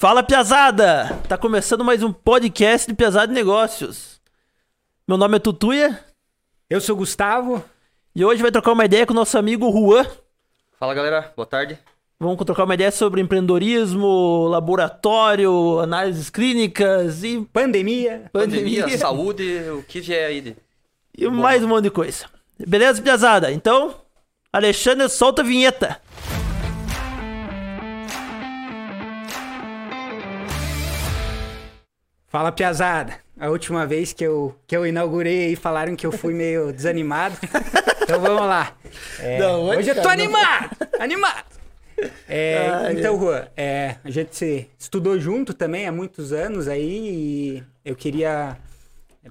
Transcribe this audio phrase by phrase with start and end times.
[0.00, 1.20] Fala, Piazada!
[1.28, 4.18] Tá começando mais um podcast de Piazada de Negócios.
[5.06, 6.00] Meu nome é Tutuia
[6.70, 7.62] Eu sou o Gustavo.
[8.16, 10.06] e hoje vai trocar uma ideia com o nosso amigo Juan.
[10.78, 11.78] Fala galera, boa tarde.
[12.18, 18.30] Vamos trocar uma ideia sobre empreendedorismo, laboratório, análises clínicas e Pandemia.
[18.32, 19.44] pandemia, Pandemia, saúde,
[19.78, 20.40] o que vier aí.
[20.40, 20.56] de-
[21.16, 22.24] e mais um monte de coisa.
[22.58, 23.52] Beleza, Piazada?
[23.52, 23.94] Então,
[24.50, 26.00] Alexandre, solta a vinheta.
[32.30, 33.14] Fala, Piazada.
[33.38, 37.36] A última vez que eu, que eu inaugurei aí, falaram que eu fui meio desanimado.
[38.02, 38.74] Então vamos lá.
[39.18, 40.76] É, Não, hoje, hoje eu tô não- animado!
[40.98, 41.44] Animado!
[42.26, 47.10] É, Ai, então, Juan, é, a gente se estudou junto também há muitos anos aí
[47.10, 48.56] e eu queria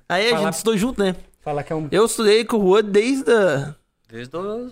[0.07, 1.15] Aí a Falar- gente estudou junto, né?
[1.41, 1.87] falar que é um.
[1.91, 3.73] Eu estudei com o Juan desde a...
[4.07, 4.71] Desde o...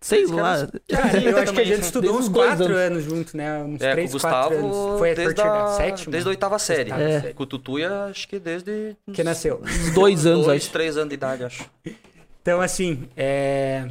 [0.00, 0.68] Sei lá.
[0.88, 2.76] Cara, eu acho que a gente estudou uns quatro anos.
[2.78, 3.62] anos junto, né?
[3.62, 4.70] Uns É, três, com o quatro anos.
[4.70, 5.62] Gustavo Foi a desde partir a...
[5.64, 6.12] da sétima?
[6.12, 6.90] Desde a oitava série.
[6.92, 7.32] É.
[7.34, 8.96] Com o Tutuia, acho que desde...
[9.12, 9.60] Que nasceu.
[9.62, 10.72] Uns dois anos, Dois, acho.
[10.72, 11.68] três anos de idade, acho.
[12.40, 13.86] Então, assim, é...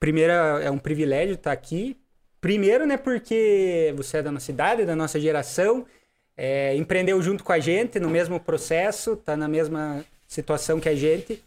[0.00, 1.98] primeiro é um privilégio estar aqui.
[2.40, 5.84] Primeiro, né, porque você é da nossa idade, da nossa geração,
[6.34, 10.94] é, empreendeu junto com a gente no mesmo processo, tá na mesma situação que a
[10.94, 11.42] gente.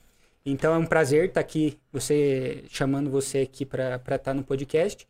[0.45, 5.07] Então é um prazer estar aqui, você chamando você aqui para estar no podcast.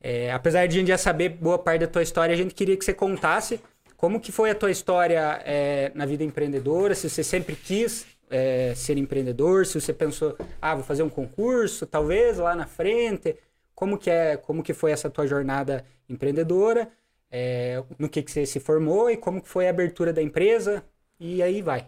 [0.00, 2.76] É, apesar de a gente já saber boa parte da tua história, a gente queria
[2.76, 3.60] que você contasse
[3.96, 8.72] como que foi a tua história é, na vida empreendedora, se você sempre quis é,
[8.76, 13.36] ser empreendedor, se você pensou, ah, vou fazer um concurso, talvez lá na frente,
[13.74, 16.88] como que é, como que foi essa tua jornada empreendedora,
[17.30, 20.84] é, no que que você se formou e como que foi a abertura da empresa
[21.18, 21.86] e aí vai.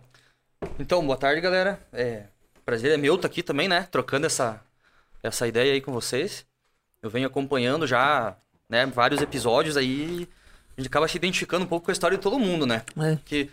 [0.79, 1.79] Então, boa tarde, galera.
[2.61, 3.89] É, prazer é meu estar aqui também, né?
[3.91, 4.61] Trocando essa,
[5.23, 6.45] essa ideia aí com vocês.
[7.03, 8.37] Eu venho acompanhando já,
[8.69, 10.29] né, vários episódios aí.
[10.77, 12.83] A gente acaba se identificando um pouco com a história de todo mundo, né?
[12.99, 13.19] É.
[13.25, 13.51] Que,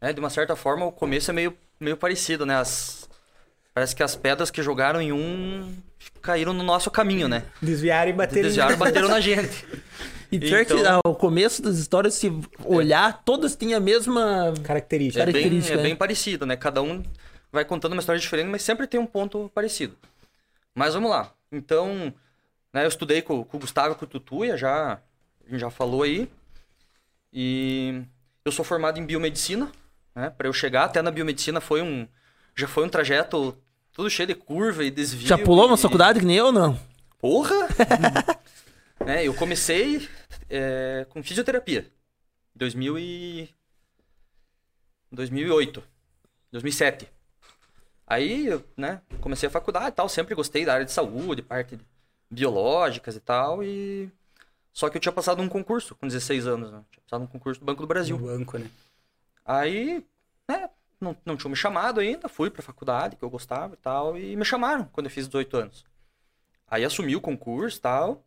[0.00, 2.56] né, de uma certa forma, o começo é meio, meio parecido, né?
[2.56, 3.08] As,
[3.74, 5.76] parece que as pedras que jogaram em um
[6.22, 7.44] caíram no nosso caminho, né?
[7.60, 8.42] Desviaram e bateram.
[8.42, 9.64] Desviaram e bateram na gente.
[10.32, 12.32] E pior que Então- ao começo das histórias, se
[12.64, 14.52] olhar, todas têm a mesma.
[14.64, 15.22] Característica.
[15.22, 15.82] É bem, Característica, é né?
[15.82, 16.56] bem parecido, né?
[16.56, 17.02] Cada um
[17.52, 19.96] vai contando uma história diferente, mas sempre tem um ponto parecido.
[20.74, 21.32] Mas vamos lá.
[21.50, 22.12] Então,
[22.72, 25.00] né, eu estudei com, com o Gustavo e com o Tutuia, já,
[25.46, 26.30] a gente já falou aí.
[27.32, 28.02] E
[28.44, 29.70] eu sou formado em biomedicina,
[30.14, 30.30] né?
[30.30, 32.06] Para eu chegar até na biomedicina foi um
[32.54, 33.56] já foi um trajeto
[33.92, 35.26] tudo cheio de curva e desvio.
[35.26, 35.78] Já pulou e...
[35.78, 36.78] faculdade que nem eu, não?
[37.18, 37.66] Porra!
[39.04, 40.08] né, eu comecei
[40.48, 41.90] é, com fisioterapia.
[42.54, 43.50] 2000 e...
[45.12, 45.82] 2008.
[46.52, 47.08] 2007.
[48.06, 50.08] Aí, eu, né, comecei a faculdade e tal.
[50.08, 51.78] Sempre gostei da área de saúde, parte
[52.30, 53.62] biológicas e tal.
[53.62, 54.10] E...
[54.72, 56.70] Só que eu tinha passado um concurso com 16 anos.
[56.70, 56.82] Né?
[56.90, 58.18] Tinha passado um concurso do Banco do Brasil.
[58.18, 58.70] No banco, né?
[59.44, 60.04] Aí,
[60.48, 60.68] né,
[61.00, 64.34] não, não tinham me chamado ainda, fui pra faculdade, que eu gostava e tal, e
[64.34, 65.84] me chamaram quando eu fiz 18 anos.
[66.66, 68.24] Aí assumi o concurso e tal,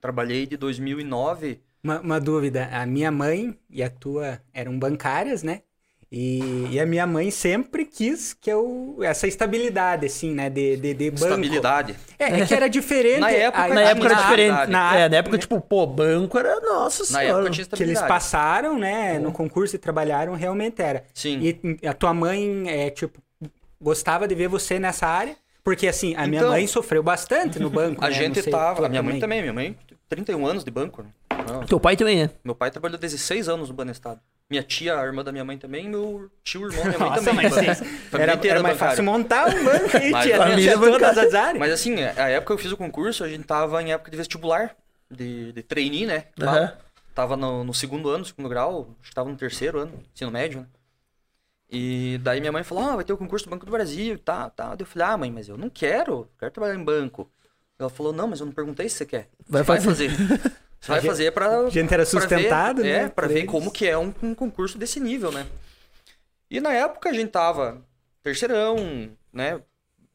[0.00, 5.62] trabalhei de 2009, Uma, uma dúvida, a minha mãe e a tua eram bancárias, né?
[6.12, 8.98] E, e a minha mãe sempre quis que eu.
[9.00, 10.50] essa estabilidade, assim, né?
[10.50, 11.24] De, de, de banco.
[11.24, 11.94] estabilidade.
[12.18, 13.20] É, é que era diferente.
[13.20, 14.66] Na época, a- Na época era diferente.
[14.70, 16.58] na- é, na época, tipo, pô, banco era.
[16.60, 17.42] Nossa Na senhora.
[17.44, 21.04] época tinha que eles passaram, né, no concurso e trabalharam, realmente era.
[21.14, 21.38] Sim.
[21.40, 23.20] E a tua mãe, é, tipo,
[23.80, 25.36] gostava de ver você nessa área?
[25.62, 28.14] Porque, assim, a minha Então- mãe sofreu bastante no banco, A né?
[28.14, 29.76] gente sei, tava, a minha mãe também, minha mãe,
[30.08, 31.02] 31 anos de banco.
[31.04, 31.10] né?
[31.46, 32.30] Não, Teu pai também, né?
[32.44, 34.20] meu pai trabalhou 16 anos no Banestado.
[34.50, 37.48] Minha tia, a irmã da minha mãe também, meu tio, irmão, minha mãe Nossa, também.
[37.48, 37.84] mas sim.
[38.12, 38.76] Era, era mais bancária.
[38.76, 40.38] fácil montar um banco aí, Mas tia.
[40.56, 41.58] Tinha todas as áreas.
[41.58, 44.16] Mas assim, a época que eu fiz o concurso, a gente tava em época de
[44.16, 44.74] vestibular,
[45.08, 46.24] de, de trainee, né?
[46.36, 46.78] Tava,
[47.14, 50.60] tava no, no segundo ano, segundo grau, acho que tava no terceiro ano, ensino médio,
[50.60, 50.66] né?
[51.72, 54.18] E daí minha mãe falou, ah, vai ter o concurso do Banco do Brasil e
[54.18, 54.74] tá, tá.
[54.76, 57.30] Eu falei, ah, mãe, mas eu não quero, quero trabalhar em banco.
[57.78, 59.28] Ela falou, não, mas eu não perguntei se você quer.
[59.48, 60.10] Vai Você fazer.
[60.80, 61.58] Você vai gente- fazer pra...
[61.60, 62.88] A gente era pra ver- sustentado, né?
[63.04, 63.50] É, por ver eles.
[63.50, 65.46] como que é um, um concurso desse nível, né?
[66.50, 67.84] E na época a gente tava
[68.22, 68.76] terceirão,
[69.32, 69.60] né?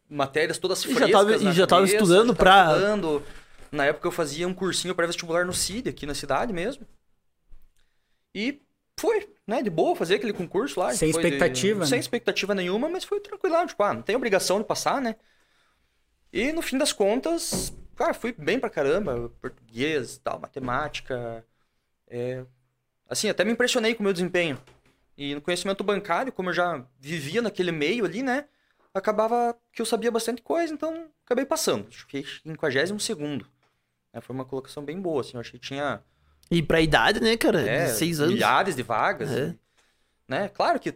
[0.10, 3.24] Matérias todas E já tava- e já tava cabeça, estudando tava pra- estudando.
[3.72, 6.86] Na época eu fazia um cursinho pré-vestibular no CID, aqui na cidade mesmo.
[8.34, 8.62] E
[9.00, 9.62] foi, né?
[9.62, 10.94] De boa fazer aquele concurso lá.
[10.94, 12.00] Sem Foi de- expectativa, Sem né?
[12.00, 13.56] expectativa nenhuma, mas foi tranquilo.
[13.68, 15.16] Tipo, ah, não tem obrigação de passar, né?
[16.34, 19.30] E no fim das contas, cara, fui bem pra caramba.
[19.42, 21.46] Português, tal, matemática.
[22.08, 22.46] É...
[23.10, 24.60] Assim, até me impressionei com o meu desempenho.
[25.18, 28.46] E no conhecimento bancário, como eu já vivia naquele meio ali, né?
[28.94, 31.92] Acabava que eu sabia bastante coisa, então acabei passando.
[31.92, 33.46] Fiquei em 52 segundo.
[34.22, 35.34] Foi uma colocação bem boa, assim.
[35.34, 36.02] Eu achei que tinha
[36.50, 37.62] E pra idade, né, cara?
[37.62, 38.34] É, 16 anos.
[38.34, 39.32] milhares de vagas.
[39.32, 39.56] É.
[40.28, 40.50] né?
[40.50, 40.94] Claro que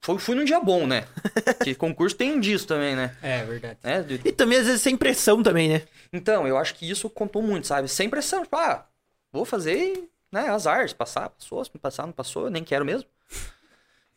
[0.00, 1.04] foi, fui num dia bom, né?
[1.62, 3.16] que concurso tem disso também, né?
[3.22, 3.78] É, verdade.
[3.82, 4.02] né?
[4.02, 5.82] De- E também, às vezes, sem pressão também, né?
[6.12, 7.88] Então, eu acho que isso contou muito, sabe?
[7.88, 8.42] Sem pressão.
[8.42, 8.86] Tipo, ah,
[9.32, 10.88] vou fazer e, né, azar.
[10.88, 11.64] Se passar, passou.
[11.64, 12.44] Se não passar, não passou.
[12.44, 13.08] Eu nem quero mesmo.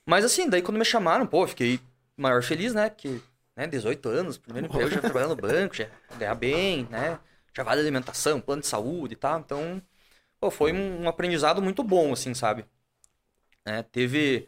[0.05, 1.79] Mas assim, daí quando me chamaram, pô, fiquei
[2.17, 2.89] maior feliz, né?
[2.89, 3.19] Porque,
[3.55, 5.87] né, 18 anos, primeiro emprego, já trabalhando no banco, já
[6.17, 7.19] ganhar bem, né?
[7.55, 9.39] Já vale alimentação, plano de saúde e tal.
[9.39, 9.81] Então,
[10.39, 12.65] pô, foi um, um aprendizado muito bom, assim, sabe?
[13.65, 14.47] É, teve...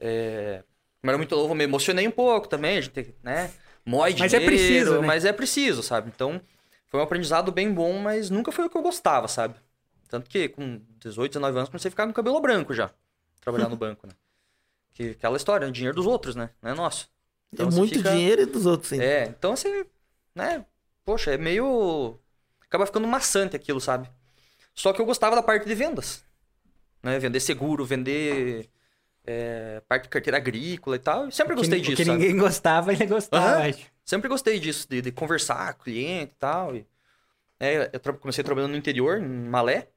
[0.00, 0.64] É...
[1.00, 3.50] Como era muito novo, me emocionei um pouco também, a gente, né?
[3.84, 5.06] Mói Mas é preciso, né?
[5.06, 6.10] Mas é preciso, sabe?
[6.14, 6.40] Então,
[6.86, 9.54] foi um aprendizado bem bom, mas nunca foi o que eu gostava, sabe?
[10.08, 12.90] Tanto que com 18, 19 anos comecei a ficar com cabelo branco já,
[13.40, 14.12] trabalhar no banco, né?
[14.92, 16.50] Que aquela história, é dinheiro dos outros, né?
[16.60, 17.08] Não é nosso.
[17.56, 19.00] é você muito fica- dinheiro e dos outros, hein?
[19.00, 19.84] É, então assim,
[20.34, 20.64] né?
[21.04, 22.18] Poxa, é meio.
[22.62, 24.08] Acaba ficando maçante aquilo, sabe?
[24.74, 26.24] Só que eu gostava da parte de vendas.
[27.02, 27.18] Né?
[27.18, 28.68] Vender seguro, vender
[29.26, 31.24] é, parte de carteira agrícola e tal.
[31.24, 31.96] Eu sempre gostei que, disso.
[31.96, 32.18] que sabe?
[32.18, 33.86] ninguém gostava, ele gostava, acho.
[34.04, 36.74] Sempre gostei disso, de, de conversar com o cliente e tal.
[36.74, 36.86] E,
[37.60, 39.88] é, eu comecei trabalhando no interior, em Malé.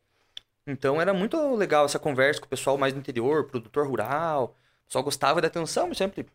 [0.67, 4.55] Então era muito legal essa conversa com o pessoal mais do interior, produtor rural.
[4.83, 6.25] O pessoal gostava da atenção, eu sempre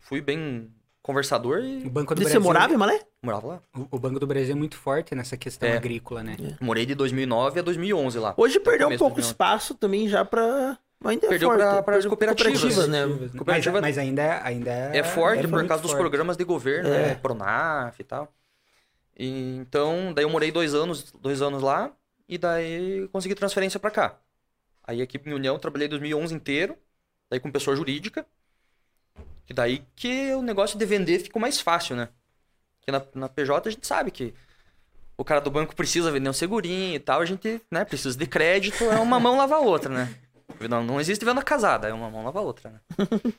[0.00, 0.70] fui bem
[1.02, 2.40] conversador O e Banco do E Brasil.
[2.40, 3.00] você morava em Malé?
[3.22, 3.62] morava lá.
[3.74, 5.76] O, o Banco do Brasil é muito forte nessa questão É.
[5.76, 6.36] agrícola, né?
[6.60, 8.34] Morei de 2009 a 2011 lá.
[8.36, 10.78] Hoje perdeu um pouco espaço também já pra...
[11.02, 12.60] Mas ainda é Perdeu pra Perdeu cooperativas.
[12.60, 13.06] cooperativas, né?
[13.06, 16.00] Mas, Cooperativa- mas ainda, ainda É forte por muito causa dos forte.
[16.02, 17.08] programas de governo, É.
[17.08, 17.14] né?
[17.16, 18.32] Pronaf e tal.
[19.18, 21.90] E, então, daí eu morei dois anos, dois anos lá
[22.28, 24.16] e daí consegui transferência pra cá.
[24.84, 26.76] Aí aqui em União trabalhei 2011 inteiro,
[27.30, 28.24] daí com pessoa jurídica.
[29.48, 32.08] E daí que o negócio de vender ficou mais fácil, né?
[32.78, 34.32] Porque na, na PJ a gente sabe que
[35.16, 38.26] o cara do banco precisa vender um segurinho e tal, a gente, né, precisa de
[38.26, 40.12] crédito, é uma mão lava a outra, né?
[40.68, 42.80] Não, não existe venda casada, é uma mão lava a outra, né?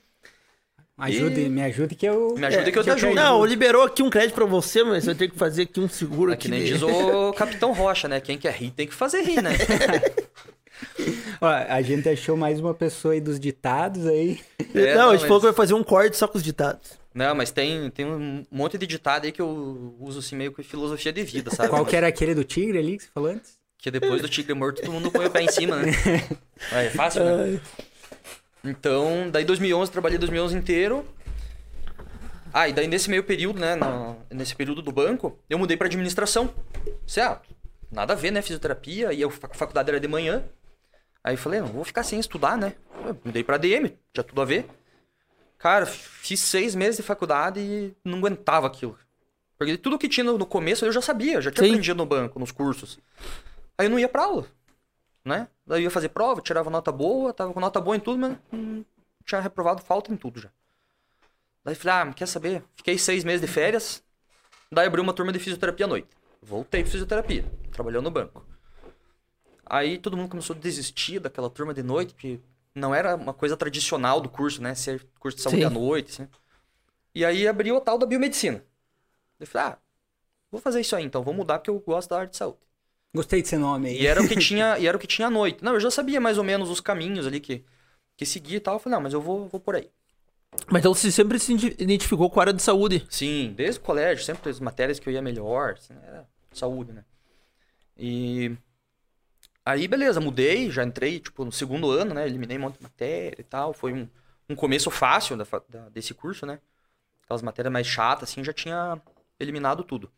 [0.96, 2.36] Ajude, E- me ajude que eu.
[2.38, 3.16] Me ajude que eu te ajudo.
[3.16, 6.30] Não, liberou aqui um crédito pra você, mas vai ter que fazer aqui um seguro
[6.32, 6.44] É aqui.
[6.44, 8.22] que nem diz o Capitão Rocha, né?
[8.22, 9.52] Quem quer rir tem que fazer rir, né?
[11.42, 14.40] Ó, a gente achou mais uma pessoa aí dos ditados aí.
[14.74, 16.92] É, não, a gente mas- falou que vai fazer um corte só com os ditados.
[17.14, 20.64] Não, mas tem, tem um monte de ditado aí que eu uso assim meio que
[20.64, 21.70] filosofia de vida, sabe?
[21.70, 23.58] Qual que era aquele do tigre ali que você falou antes?
[23.84, 25.92] Que depois do tigre morto todo mundo põe o pé em cima, né?
[26.72, 27.60] É fácil, né?
[28.64, 31.06] Então, daí 2011, trabalhei 2011 inteiro.
[32.54, 35.88] Ah, e daí nesse meio período, né, no- nesse período do banco, eu mudei pra
[35.88, 36.54] administração.
[37.06, 37.42] Sei, ah,
[37.92, 40.46] nada a ver, né, fisioterapia, e a fac- faculdade era de manhã.
[41.22, 42.74] Aí eu falei, não vou ficar sem estudar, né?
[43.06, 44.66] Eu mudei pra DM, tinha tudo a ver.
[45.58, 48.98] Cara, fiz seis meses de faculdade e não aguentava aquilo.
[49.58, 51.72] Porque tudo que tinha no no começo eu já sabia, já tinha Sim.
[51.72, 52.98] aprendido no banco, nos cursos.
[53.78, 54.48] Aí eu não ia pra aula,
[55.26, 55.48] né?
[55.66, 58.38] Daí eu ia fazer prova, tirava nota boa, tava com nota boa em tudo, mas
[58.52, 58.84] hum,
[59.26, 60.50] tinha reprovado falta em tudo já.
[61.64, 62.64] Daí falei, ah, quer saber?
[62.76, 64.04] Fiquei seis meses de férias,
[64.72, 66.10] daí abri uma turma de fisioterapia à noite.
[66.42, 68.46] Voltei pra fisioterapia, trabalhando no banco.
[69.66, 72.40] Aí todo mundo começou a desistir daquela turma de noite, que
[72.76, 74.76] não era uma coisa tradicional do curso, né?
[74.76, 75.66] Ser curso de saúde Sim.
[75.66, 76.30] à noite, assim.
[77.16, 78.64] E aí abriu o tal da biomedicina.
[79.40, 79.78] Eu falei, ah,
[80.52, 82.60] vou fazer isso aí então, vou mudar porque eu gosto da área de saúde.
[83.16, 84.02] Gostei desse nome aí.
[84.02, 85.64] E era o que tinha, e era o que tinha à noite.
[85.64, 87.64] Não, eu já sabia mais ou menos os caminhos ali que,
[88.18, 88.76] que seguir e tal.
[88.76, 89.90] Eu falei, não, mas eu vou, vou por aí.
[90.72, 93.06] Mas então você sempre se ide- identificou com a área de saúde.
[93.10, 97.04] Sim, desde o colégio, sempre as matérias que eu ia melhor, assim, era saúde, né?
[97.98, 98.56] E
[99.66, 102.26] aí, beleza, mudei, já entrei, tipo, no segundo ano, né?
[102.26, 103.74] Eliminei um monte de matéria e tal.
[103.74, 104.08] Foi um,
[104.50, 106.60] um começo fácil da, da- desse curso, né?
[107.24, 109.02] Aquelas matérias mais chatas, assim, já tinha
[109.40, 110.12] eliminado tudo.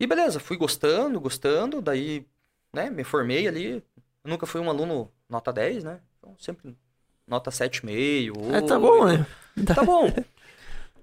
[0.00, 2.26] E beleza, fui gostando, gostando, daí,
[2.74, 3.84] né, me formei ali.
[4.24, 6.00] Eu nunca fui um aluno nota 10, né?
[6.18, 6.74] Então, sempre
[7.26, 8.54] nota 7,5.
[8.54, 9.26] É, tá bom, né?
[9.66, 10.10] Tá bom.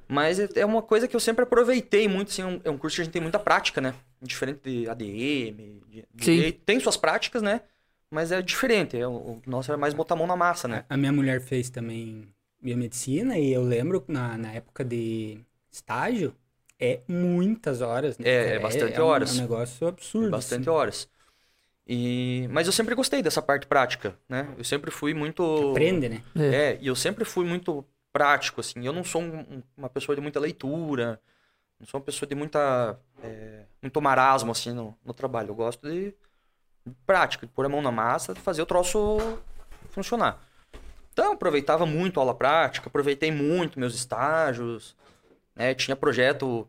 [0.08, 2.78] Mas é é uma coisa que eu sempre aproveitei muito, assim, é um- é um
[2.78, 3.94] curso que a gente tem muita prática, né?
[4.22, 5.82] Diferente de ADM,
[6.14, 7.62] de, tem suas práticas, né?
[8.10, 10.86] Mas é diferente, é, o nosso era mais botar a mão na massa, né?
[10.90, 12.28] A minha mulher fez também
[12.62, 15.40] biomedicina e eu lembro na, na época de
[15.70, 16.34] estágio,
[16.80, 18.28] é muitas horas, né?
[18.28, 19.32] É, é bastante um- horas.
[19.32, 20.30] É um negócio absurdo.
[20.32, 20.78] Bastante assim.
[20.78, 21.10] horas.
[21.88, 22.48] E...
[22.52, 24.54] Mas eu sempre gostei dessa parte prática, né?
[24.58, 25.72] Eu sempre fui muito...
[25.72, 26.22] Aprende, né?
[26.36, 28.86] É, e eu sempre fui muito prático, assim.
[28.86, 31.20] Eu não sou um- um- uma pessoa de muita leitura,
[31.80, 33.00] não sou uma pessoa de muita.
[33.24, 35.50] é, muito marasmo, assim, no, no trabalho.
[35.52, 36.14] Eu gosto de
[37.06, 39.18] prática, de pôr a mão na massa, de fazer o troço
[39.90, 40.42] funcionar.
[41.14, 44.96] Então, eu aproveitava muito a aula prática, aproveitei muito meus estágios,
[45.58, 45.74] né?
[45.74, 46.68] Tinha projeto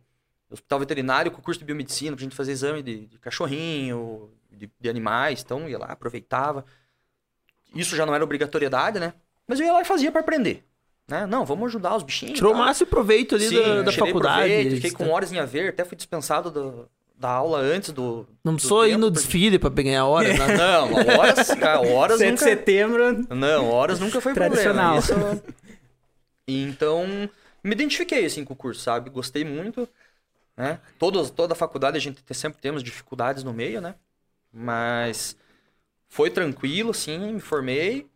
[0.51, 4.89] hospital veterinário com curso de biomedicina, pra gente fazer exame de, de cachorrinho, de, de
[4.89, 6.65] animais, então ia lá, aproveitava.
[7.75, 9.13] Isso já não era obrigatoriedade, né?
[9.47, 10.65] Mas eu ia lá e fazia para aprender.
[11.07, 11.27] Né?
[11.27, 12.35] Não, vamos ajudar os bichinhos.
[12.37, 14.39] Tirou o máximo proveito ali Sim, da, da faculdade.
[14.49, 18.27] proveito, fiquei com horas em haver, até fui dispensado do- da aula antes do.
[18.45, 20.47] Não precisou ir no desfile pra ganhar hora, né?
[20.57, 22.45] Não, horas, cara, horas 7 de nunca.
[22.45, 23.27] setembro.
[23.35, 25.03] Não, horas nunca foi Tradicional.
[25.03, 25.33] problema.
[25.35, 25.43] Isso...
[26.47, 27.29] E Então,
[27.63, 29.11] me identifiquei assim com o curso, sabe?
[29.11, 29.89] Gostei muito,
[30.57, 30.81] né?
[30.99, 33.95] Todos, toda a faculdade a gente sempre temos dificuldades no meio, né?
[34.53, 35.37] Mas
[36.09, 38.09] foi tranquilo, assim, me formei.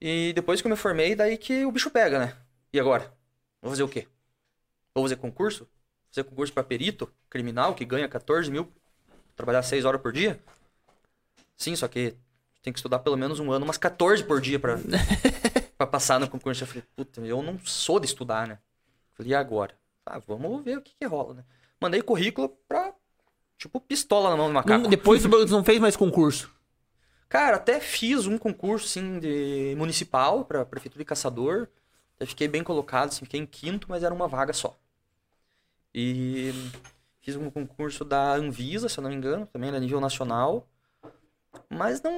[0.00, 2.36] E depois que eu me formei, daí que o bicho pega, né?
[2.72, 3.12] E agora?
[3.60, 4.06] Vou fazer o quê?
[4.94, 5.68] Vou fazer concurso?
[6.10, 8.72] Fazer concurso pra perito criminal que ganha 14 mil,
[9.36, 10.40] trabalhar 6 horas por dia?
[11.56, 12.14] Sim, só que
[12.62, 14.78] tem que estudar pelo menos um ano, umas 14 por dia pra,
[15.80, 16.62] pra passar no concurso.
[16.62, 18.58] Eu falei, puta, eu não sou de estudar, né?
[19.14, 19.74] Falei, e agora?
[20.04, 21.44] Ah, vamos ver o que que rola, né?
[21.80, 22.92] Mandei currículo pra,
[23.56, 24.82] tipo, pistola na mão do macaco.
[24.82, 26.50] Não- depois você não fez mais concurso.
[27.30, 31.66] Cara, até fiz um concurso, assim, de municipal pra Prefeitura de Caçador.
[32.16, 34.78] Até fiquei bem colocado, assim, fiquei em quinto, mas era uma vaga só.
[35.94, 36.52] E
[37.22, 40.68] fiz um concurso da Anvisa, se eu não me engano, também era nível nacional.
[41.70, 42.10] Mas não,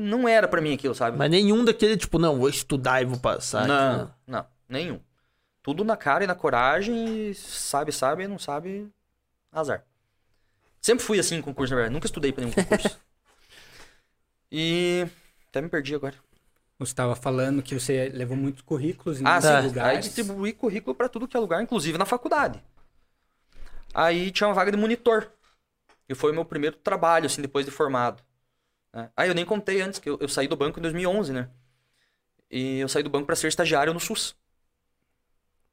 [0.00, 1.16] não era pra mim aquilo, sabe?
[1.18, 3.66] Mas nenhum daquele, tipo, não, vou estudar e vou passar.
[3.66, 5.00] não, tipo, não, nenhum.
[5.62, 8.88] Tudo na cara e na coragem, e sabe, sabe, não sabe,
[9.52, 9.84] azar.
[10.80, 11.92] Sempre fui assim em concurso, na verdade.
[11.92, 12.98] Nunca estudei pra nenhum concurso.
[14.50, 15.06] e
[15.48, 16.14] até me perdi agora.
[16.78, 19.50] Você estava falando que você levou muitos currículos em Ah, muitos sim.
[19.50, 19.58] tá.
[19.58, 20.04] Aí lugares.
[20.06, 22.62] distribuí currículo pra tudo que é lugar, inclusive na faculdade.
[23.92, 25.30] Aí tinha uma vaga de monitor.
[26.08, 28.22] E foi o meu primeiro trabalho, assim, depois de formado.
[28.92, 29.10] Né?
[29.16, 31.48] Aí eu nem contei antes, que eu, eu saí do banco em 2011, né?
[32.50, 34.34] E eu saí do banco pra ser estagiário no SUS.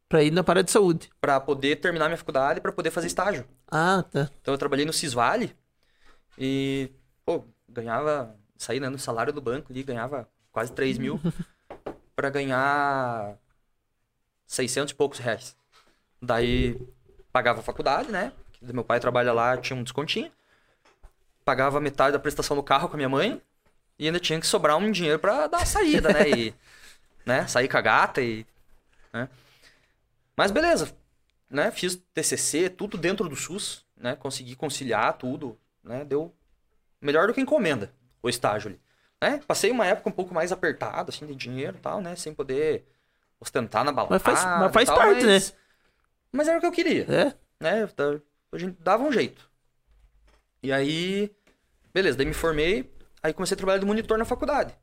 [0.07, 1.09] Pra ir na parada de saúde.
[1.19, 3.45] Pra poder terminar minha faculdade, pra poder fazer estágio.
[3.69, 4.29] Ah, tá.
[4.41, 5.55] Então eu trabalhei no Cisvale
[6.37, 6.91] e,
[7.25, 11.19] pô, ganhava, saí né, no salário do banco ali, ganhava quase 3 mil
[12.15, 13.37] pra ganhar
[14.45, 15.57] 600 e poucos reais.
[16.21, 16.79] Daí
[17.31, 18.31] pagava a faculdade, né?
[18.61, 20.31] Meu pai trabalha lá, tinha um descontinho.
[21.47, 23.41] Pagava metade da prestação do carro com a minha mãe
[23.97, 26.29] e ainda tinha que sobrar um dinheiro pra dar a saída, né?
[26.29, 26.53] E,
[27.25, 27.47] né?
[27.47, 28.45] Sair com a gata e,
[29.13, 29.29] né?
[30.35, 30.93] Mas beleza,
[31.49, 31.71] né?
[31.71, 34.13] Fiz TCC, tudo dentro do SUS, né?
[34.17, 36.03] Consegui conciliar tudo, né?
[36.03, 36.35] Deu
[37.01, 38.81] melhor do que encomenda o estágio ali,
[39.21, 39.39] né?
[39.47, 42.13] Passei uma época um pouco mais apertada, assim, de dinheiro e tal, né?
[42.17, 42.85] Sem poder
[43.39, 45.55] ostentar na balada Mas faz- mas faz tal, parte, mas-
[46.29, 47.33] Mas era o que eu queria, É?
[47.57, 47.89] né?
[47.95, 48.19] Da-
[48.51, 49.46] A gente dava um jeito.
[50.63, 51.31] E aí,
[51.93, 52.91] beleza, daí me formei,
[53.23, 54.75] aí comecei a trabalhar de monitor na faculdade.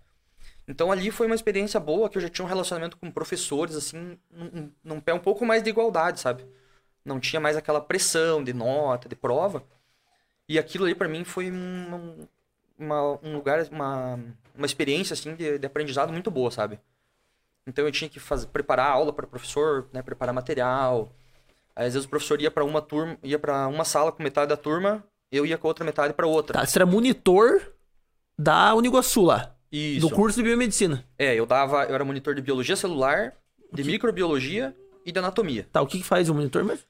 [0.69, 4.19] Então ali foi uma experiência boa, que eu já tinha um relacionamento com professores, assim,
[4.31, 6.47] num, num pé um pouco mais de igualdade, sabe?
[7.05, 9.65] Não tinha mais aquela pressão de nota, de prova.
[10.49, 12.27] E aquilo ali pra mim foi um,
[12.79, 14.19] uma- um lugar, uma,
[14.55, 16.81] uma experiência, assim, de, de aprendizado muito boa, sabe?
[17.67, 20.03] Então eu tinha que fazer, preparar aula para professor, né?
[20.03, 21.13] Preparar material.
[21.77, 24.51] Aí, às vezes o professor ia para uma turma, ia para uma sala com metade
[24.51, 25.05] da turma,
[25.37, 26.61] eu ia com a outra metade para outra.
[26.61, 27.61] Tá, você era monitor
[28.39, 29.55] da Uniguaçu lá.
[29.71, 30.07] Isso.
[30.09, 31.05] Do curso de biomedicina.
[31.19, 33.33] É, eu dava, eu era monitor de biologia celular,
[33.73, 34.75] de microbiologia
[35.05, 35.67] e de anatomia.
[35.73, 36.85] Tá, o que, que faz o monitor mesmo?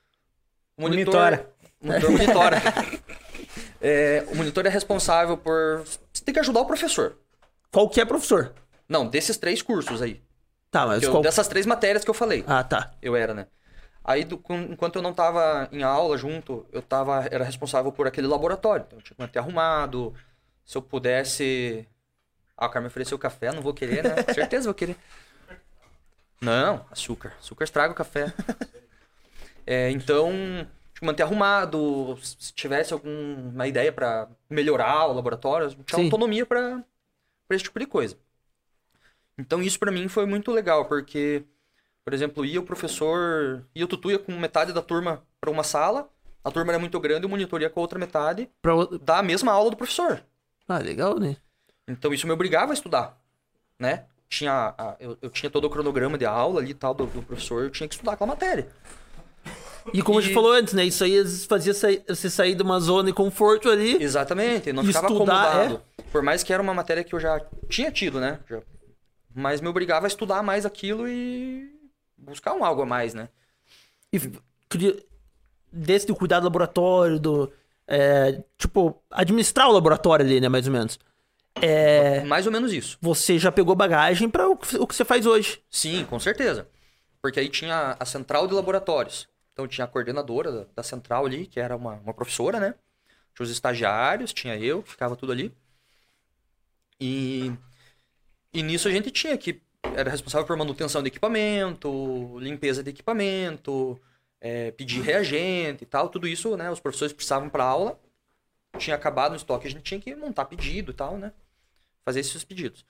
[0.78, 1.50] Monitor, Monitora.
[1.82, 2.62] Monitor monitora.
[3.80, 5.84] É, o monitor é responsável por.
[6.12, 7.16] Você tem que ajudar o professor.
[7.70, 8.54] Qual que é professor?
[8.88, 10.22] Não, desses três cursos aí.
[10.70, 11.22] Tá, mas Que eu- qual...
[11.22, 12.42] Dessas três matérias que eu falei.
[12.46, 12.92] Ah, tá.
[13.02, 13.46] Eu era, né?
[14.04, 18.26] Aí, do- enquanto eu não tava em aula junto, eu tava, era responsável por aquele
[18.26, 18.84] laboratório.
[18.86, 20.14] Então, eu tinha que manter arrumado.
[20.64, 21.88] Se eu pudesse.
[22.56, 24.22] Ah, o cara me ofereceu café, não vou querer, né?
[24.22, 24.96] Com certeza vou querer.
[26.40, 27.32] Não, açúcar.
[27.40, 28.32] Açúcar estraga o café.
[29.66, 30.68] É, então, tinha
[31.00, 32.16] que manter arrumado.
[32.22, 36.04] Se tivesse alguma ideia pra melhorar o laboratório, tinha Sim.
[36.04, 36.84] autonomia pra
[37.50, 38.18] esse tipo de coisa.
[39.38, 41.44] Então, isso pra mim foi muito legal, porque
[42.04, 45.62] por exemplo, ia o professor, ia o tutu ia com metade da turma para uma
[45.64, 46.08] sala,
[46.44, 48.72] a turma era muito grande, o monitor ia com a outra metade, Pra...
[49.00, 50.22] da mesma aula do professor.
[50.68, 51.36] Ah, legal, né?
[51.88, 53.18] Então isso me obrigava a estudar,
[53.78, 54.04] né?
[54.28, 57.22] Tinha, a- eu, eu tinha todo o cronograma de aula ali e tal do, do
[57.22, 58.68] professor, eu tinha que estudar aquela matéria.
[59.92, 60.84] E como a E- gente falou antes, né?
[60.84, 64.02] Isso aí fazia sair- você sair de uma zona de conforto ali.
[64.02, 65.82] Exatamente, não ficava estudar, acomodado.
[66.10, 68.40] Por mais que era uma matéria que eu já tinha tido, né?
[68.48, 68.62] Já-
[69.34, 71.70] Mas me obrigava a estudar mais aquilo e
[72.16, 73.28] buscar um algo a mais, né?
[74.12, 74.18] E
[75.72, 77.52] desse do cuidar do laboratório, do.
[77.86, 80.48] é, tipo, administrar o laboratório ali, né?
[80.48, 80.98] Mais ou menos.
[81.60, 82.98] É, Mais ou menos isso.
[83.00, 85.62] você já pegou bagagem pra o que o que você faz hoje.
[85.70, 86.68] Sim, com certeza.
[87.22, 89.28] Porque aí tinha a central de laboratórios.
[89.52, 92.74] Então tinha a coordenadora da, da central ali, que era uma, uma professora, né?
[93.34, 95.54] Tinha os estagiários, tinha eu, que ficava tudo ali.
[97.00, 97.52] E,
[98.52, 99.60] e nisso a gente tinha que.
[99.94, 104.00] Era responsável por manutenção de equipamento, limpeza de equipamento,
[104.40, 106.08] é, pedir reagente e tal.
[106.08, 106.70] Tudo isso, né?
[106.70, 107.98] Os professores precisavam para aula.
[108.78, 111.32] Tinha acabado o estoque, a gente tinha que montar pedido e tal, né?
[112.04, 112.84] Fazer esses pedidos.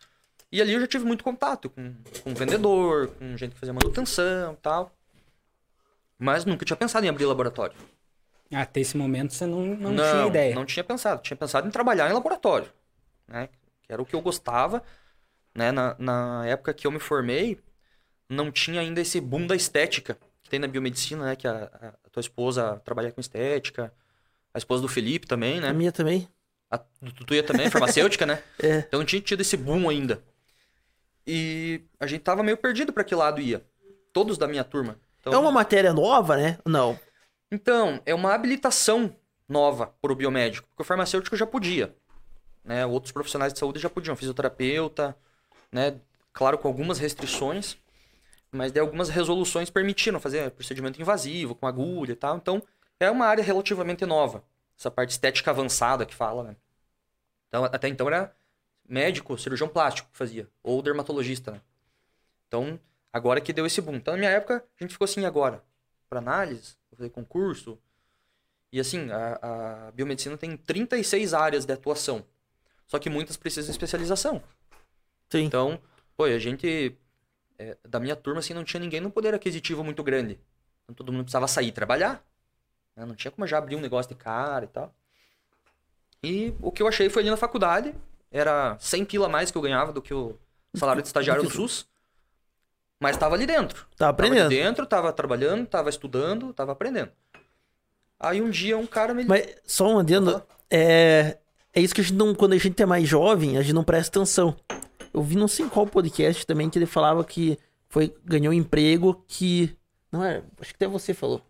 [0.51, 4.55] E ali eu já tive muito contato com, com vendedor, com gente que fazia manutenção
[4.55, 4.93] e tal.
[6.19, 7.77] Mas nunca tinha pensado em abrir laboratório.
[8.53, 10.55] Até esse momento você não, não, tinha ideia.
[10.55, 11.23] Não tinha pensado.
[11.23, 12.71] Tinha pensado em trabalhar em laboratório.
[13.27, 13.49] Né?
[13.83, 14.83] Que era o que eu gostava.
[15.55, 15.71] Né?
[15.71, 17.61] Na, na época que eu me formei,
[18.29, 21.37] não tinha ainda esse boom da estética que tem na biomedicina, né?
[21.37, 21.65] Que a,
[22.05, 23.93] a tua esposa trabalha com estética.
[24.53, 25.69] A esposa do Felipe também, né?
[25.69, 26.29] A minha também.
[26.71, 28.43] A Tutuia também, farmacêutica, né?
[28.63, 28.79] É.
[28.79, 30.23] Então não tinha tido esse boom ainda.
[31.27, 33.65] E a gente tava meio perdido para que lado ia.
[34.13, 34.99] Todos da minha turma.
[35.21, 36.59] Então, É uma matéria nova, né?
[36.67, 36.99] Não.
[37.51, 39.15] Então, é uma habilitação
[39.49, 41.95] nova para o biomédico, porque o farmacêutico já podia.
[42.63, 42.85] Né?
[42.85, 45.17] Outros profissionais de saúde já podiam, fisioterapeuta,
[45.75, 46.01] né?
[46.33, 47.77] claro, com algumas restrições,
[48.53, 52.37] mas de algumas resoluções permitiram fazer procedimento invasivo, com agulha e tal.
[52.37, 52.63] Então,
[53.01, 54.45] é uma área relativamente nova,
[54.79, 56.45] essa parte estética avançada que fala.
[56.45, 56.57] Né?
[57.49, 58.33] Então, até então era
[58.89, 61.51] médico, cirurgião plástico que fazia, ou dermatologista.
[61.51, 61.61] Né?
[62.47, 62.79] Então,
[63.13, 63.97] agora que deu esse boom.
[63.97, 65.61] Então, na minha época, a gente ficou assim, agora?
[66.09, 66.77] Para análise?
[66.97, 67.77] Fazer concurso?
[68.71, 72.25] E assim, a, a biomedicina tem 36 áreas de atuação.
[72.87, 74.41] Só que muitas precisam de especialização.
[75.31, 75.45] Sim.
[75.45, 75.79] Então,
[76.17, 76.97] pô, a gente,
[77.59, 80.39] é, da minha turma, assim, não tinha ninguém no poder aquisitivo muito grande.
[80.85, 82.25] Então, todo mundo precisava sair trabalhar.
[82.97, 83.05] né?
[83.05, 84.95] Não tinha como já abrir um negócio de cara e tal.
[86.23, 87.95] E o que eu achei foi ali na faculdade.
[88.31, 90.39] Era 100 pila a mais que eu ganhava do que o
[90.75, 91.87] salário de estagiário do SUS.
[92.99, 93.87] Mas tava ali dentro.
[93.97, 94.39] Tá aprendendo.
[94.39, 97.13] Tava ali dentro, tava trabalhando, tava estudando, tava aprendendo.
[98.19, 99.25] Aí um dia um cara me...
[99.25, 100.43] Mas só um adendo.
[100.71, 101.37] É,
[101.73, 102.35] é isso que a gente não.
[102.35, 104.57] Quando a gente é mais jovem, a gente não presta atenção.
[105.15, 107.57] Eu vi não sei qual podcast também que ele falava que
[107.89, 109.77] foi, ganhou um emprego que.
[110.11, 110.43] Não é?
[110.61, 111.41] Acho que até você falou.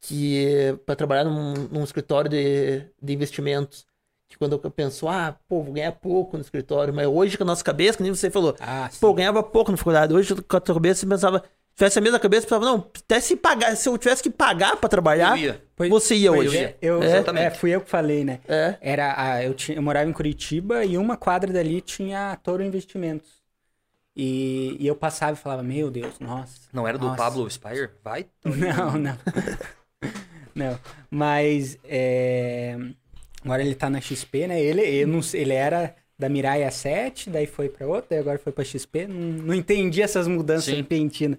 [0.00, 3.86] Que pra trabalhar num, num escritório de, de investimentos.
[4.28, 6.94] Que quando eu penso, ah, pô, vou ganhar pouco no escritório.
[6.94, 8.88] Mas hoje, com a nossa cabeça, que nem você falou, Ah.
[9.00, 10.14] Pô, eu ganhava pouco na faculdade.
[10.14, 11.42] Hoje, com a tua cabeça, você pensava.
[11.78, 14.74] Se tivesse a mesma cabeça, pensava, não, até se pagar, se eu tivesse que pagar
[14.78, 15.62] pra trabalhar, Eu ia.
[15.90, 16.74] Você ia hoje.
[16.82, 17.06] eu, É?
[17.06, 17.44] Exatamente.
[17.44, 18.40] é, fui eu que falei, né?
[18.48, 18.76] É.
[18.80, 22.64] Era a, eu, tinha, eu morava em Curitiba e uma quadra dali tinha a Toro
[22.64, 23.30] Investimentos.
[24.16, 26.62] E, e eu passava e falava, meu Deus, nossa.
[26.72, 27.16] Não era do nossa.
[27.16, 27.90] Pablo Spire?
[28.02, 28.26] Vai.
[28.44, 29.16] Não, não.
[30.52, 30.80] não.
[31.08, 32.76] Mas é,
[33.44, 34.60] agora ele tá na XP, né?
[34.60, 38.50] Ele, não sei, ele era da Mirai 7, daí foi pra outra, daí agora foi
[38.50, 39.06] pra XP.
[39.06, 39.14] Não,
[39.44, 40.74] não entendi essas mudanças Sim.
[40.74, 41.38] repentinas.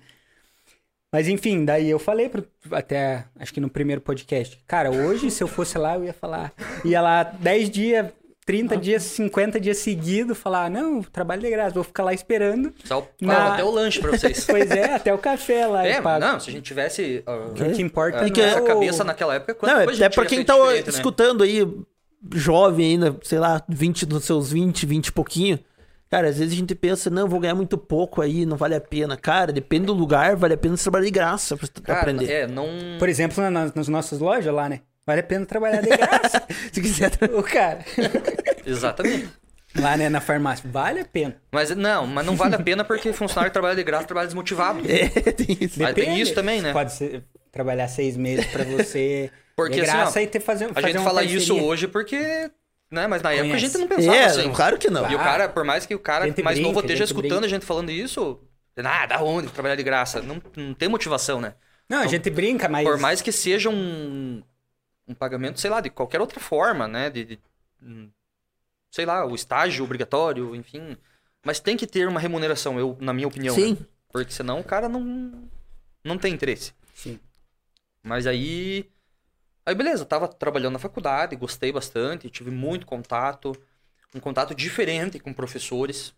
[1.11, 5.43] Mas enfim, daí eu falei pro, até, acho que no primeiro podcast, cara, hoje se
[5.43, 6.53] eu fosse lá, eu ia falar,
[6.85, 8.07] ia lá 10 dias,
[8.45, 12.71] 30 dias, 50 dias seguidos, falar, não, trabalho de graça, vou ficar lá esperando.
[12.83, 14.45] Só Na- até o lanche pra vocês.
[14.49, 15.85] Pois é, até o café lá.
[15.87, 18.61] é, não, se a gente tivesse uh, O que importa a É que- nossa é
[18.67, 20.79] cabeça naquela época, quanto Não, coisa a até gente pra quem tá né?
[20.87, 21.67] escutando aí,
[22.35, 25.59] jovem ainda, sei lá, 20, nos seus 20, 20 e pouquinho.
[26.09, 28.81] Cara, às vezes a gente pensa, não, vou ganhar muito pouco aí, não vale a
[28.81, 29.15] pena.
[29.15, 32.31] Cara, depende do lugar, vale a pena você trabalhar de graça pra, Cara, aprender.
[32.31, 32.67] é, não...
[32.97, 34.81] Por exemplo, na- nas nossas lojas lá, né?
[35.05, 36.43] Vale a pena trabalhar de graça.
[36.71, 37.11] Se quiser.
[37.33, 37.79] o cara.
[38.65, 39.29] Exatamente.
[39.79, 40.67] Lá, né, na farmácia.
[40.71, 41.35] Vale a pena.
[41.51, 44.79] Mas não, mas não vale a pena porque funcionário que trabalha de graça trabalha desmotivado.
[44.89, 45.79] É, tem isso.
[45.81, 46.73] Mas tem isso também, né?
[46.73, 50.65] Pode ser, trabalhar seis meses pra você Porque, de assim, graça ó, e ter fazer,
[50.65, 51.37] A fazer gente uma fala parceria.
[51.43, 52.49] isso hoje porque...
[52.91, 53.05] Né?
[53.07, 54.51] Mas na época a gente não pensava É, assim.
[54.51, 55.09] claro que não.
[55.11, 57.45] E o cara, por mais que o cara mais novo brinca, esteja gente escutando brinca.
[57.45, 58.39] a gente falando isso,
[58.77, 60.21] ah, da onde trabalhar de graça?
[60.21, 61.53] Não, não tem motivação, né?
[61.87, 62.83] Não, a gente brinca, mas...
[62.87, 64.43] Por mais que seja um,
[65.07, 67.09] um pagamento, sei lá, de qualquer outra forma, né?
[67.09, 67.39] De, de-
[67.81, 68.09] hum,
[68.91, 70.97] sei lá, o estágio obrigatório, enfim.
[71.45, 73.55] Mas tem que ter uma remuneração, eu, na minha opinião.
[73.55, 73.71] Sim.
[73.79, 73.85] né?
[74.11, 75.47] Porque senão o cara não,
[76.03, 76.73] não tem interesse.
[76.93, 77.19] Sim.
[78.03, 78.89] Mas aí.
[79.69, 83.55] Aí beleza, eu tava trabalhando na faculdade, gostei bastante, tive muito contato,
[84.15, 86.11] um contato diferente com professores,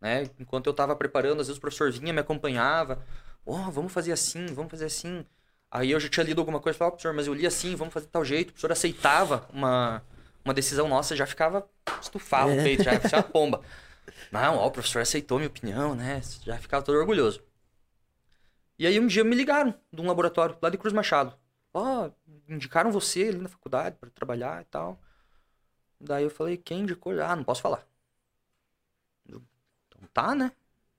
[0.00, 0.30] né?
[0.38, 3.04] Enquanto eu tava preparando, às vezes o professor vinha, me acompanhava,
[3.44, 5.26] ó, vamos fazer assim, vamos fazer assim.
[5.70, 7.92] Aí eu já tinha lido alguma coisa, falava, ó, professor, mas eu li assim, vamos
[7.92, 8.48] fazer tal jeito.
[8.48, 10.02] O professor aceitava uma,
[10.42, 11.68] uma decisão nossa, já ficava
[12.00, 12.64] estufado no É.
[12.64, 13.60] peito, já uma pomba.
[14.32, 16.22] Não, ó, o professor aceitou minha opinião, né?
[16.46, 17.42] Já ficava todo orgulhoso.
[18.78, 21.34] E aí um dia me ligaram de um laboratório lá de Cruz Machado.
[21.74, 22.10] Ó,
[22.50, 24.98] indicaram você ali na faculdade para trabalhar e tal.
[26.00, 27.12] Daí eu falei, quem indicou?
[27.22, 27.86] Ah, não posso falar.
[29.28, 29.42] Eu,
[29.88, 30.52] então tá, né?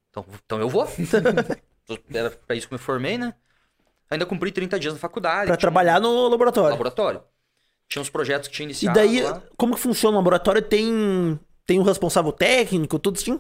[0.10, 0.88] Então, então eu vou.
[2.14, 3.34] Era pra isso que eu me formei, né?
[4.10, 5.48] Ainda cumpri 30 dias na faculdade.
[5.48, 6.72] Pra um trabalhar no laboratório.
[6.72, 7.24] laboratório.
[7.88, 9.42] Tinha uns projetos que tinha E iniciado daí, lá.
[9.58, 10.62] como que funciona o laboratório?
[10.62, 13.40] Tem, tem um responsável técnico, tudo assim?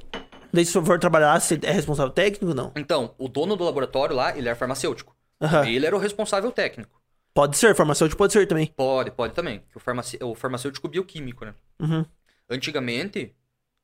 [0.53, 2.71] Daí se for trabalhar, você é responsável técnico não?
[2.75, 5.15] Então, o dono do laboratório lá, ele era farmacêutico.
[5.41, 5.65] Aham.
[5.67, 7.00] Ele era o responsável técnico.
[7.33, 8.67] Pode ser, farmacêutico pode ser também.
[8.75, 9.59] Pode, pode também.
[9.71, 10.17] que O, farmaci...
[10.21, 11.53] o farmacêutico bioquímico, né?
[11.79, 12.05] Uhum.
[12.49, 13.33] Antigamente,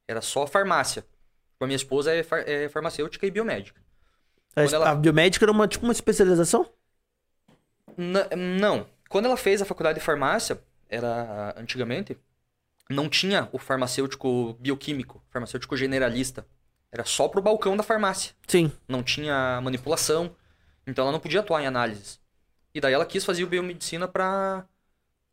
[0.08, 1.06] era só farmácia.
[1.60, 3.82] A minha esposa é, far- é farmacêutica e biomédica.
[4.56, 6.70] A, Quando ela- a biomédica era uma, tipo uma especialização?
[7.96, 8.86] Na- não.
[9.10, 12.18] Quando ela fez a faculdade de farmácia, era antigamente,
[12.90, 16.46] não tinha o farmacêutico bioquímico, farmacêutico generalista.
[16.92, 18.34] Era só pro balcão da farmácia.
[18.48, 18.72] Sim.
[18.88, 20.36] Não tinha manipulação.
[20.86, 22.20] Então ela não podia atuar em análises.
[22.78, 24.64] E daí ela quis fazer o biomedicina pra,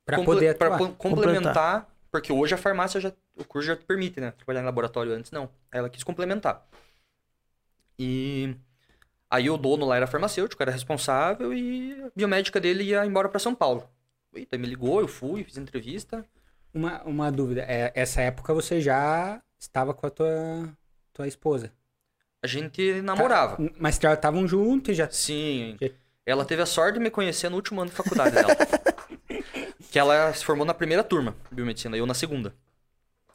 [0.06, 0.78] Pra comple- poder pra atuar.
[0.78, 4.30] com- complementar, porque hoje a farmácia já, o curso já te permite, né?
[4.30, 5.50] Trabalhar em laboratório antes não.
[5.70, 6.66] Aí ela quis complementar.
[7.98, 8.56] E
[9.30, 13.38] aí o dono lá era farmacêutico, era responsável e a biomédica dele ia embora pra
[13.38, 13.86] São Paulo.
[14.34, 16.24] Eita, me ligou, eu fui, fiz entrevista.
[16.72, 17.60] Uma, uma dúvida.
[17.68, 20.68] É, essa época você já estava com a tua,
[21.12, 21.70] tua esposa.
[22.42, 23.56] A gente namorava.
[23.58, 25.08] Tá, Mas já estavam juntos e já.
[25.10, 25.76] Sim.
[25.78, 25.94] Que-
[26.26, 28.56] Ela teve a sorte de me conhecer no último ano de faculdade dela.
[29.90, 32.54] que ela se formou na primeira turma de biomedicina, eu na segunda.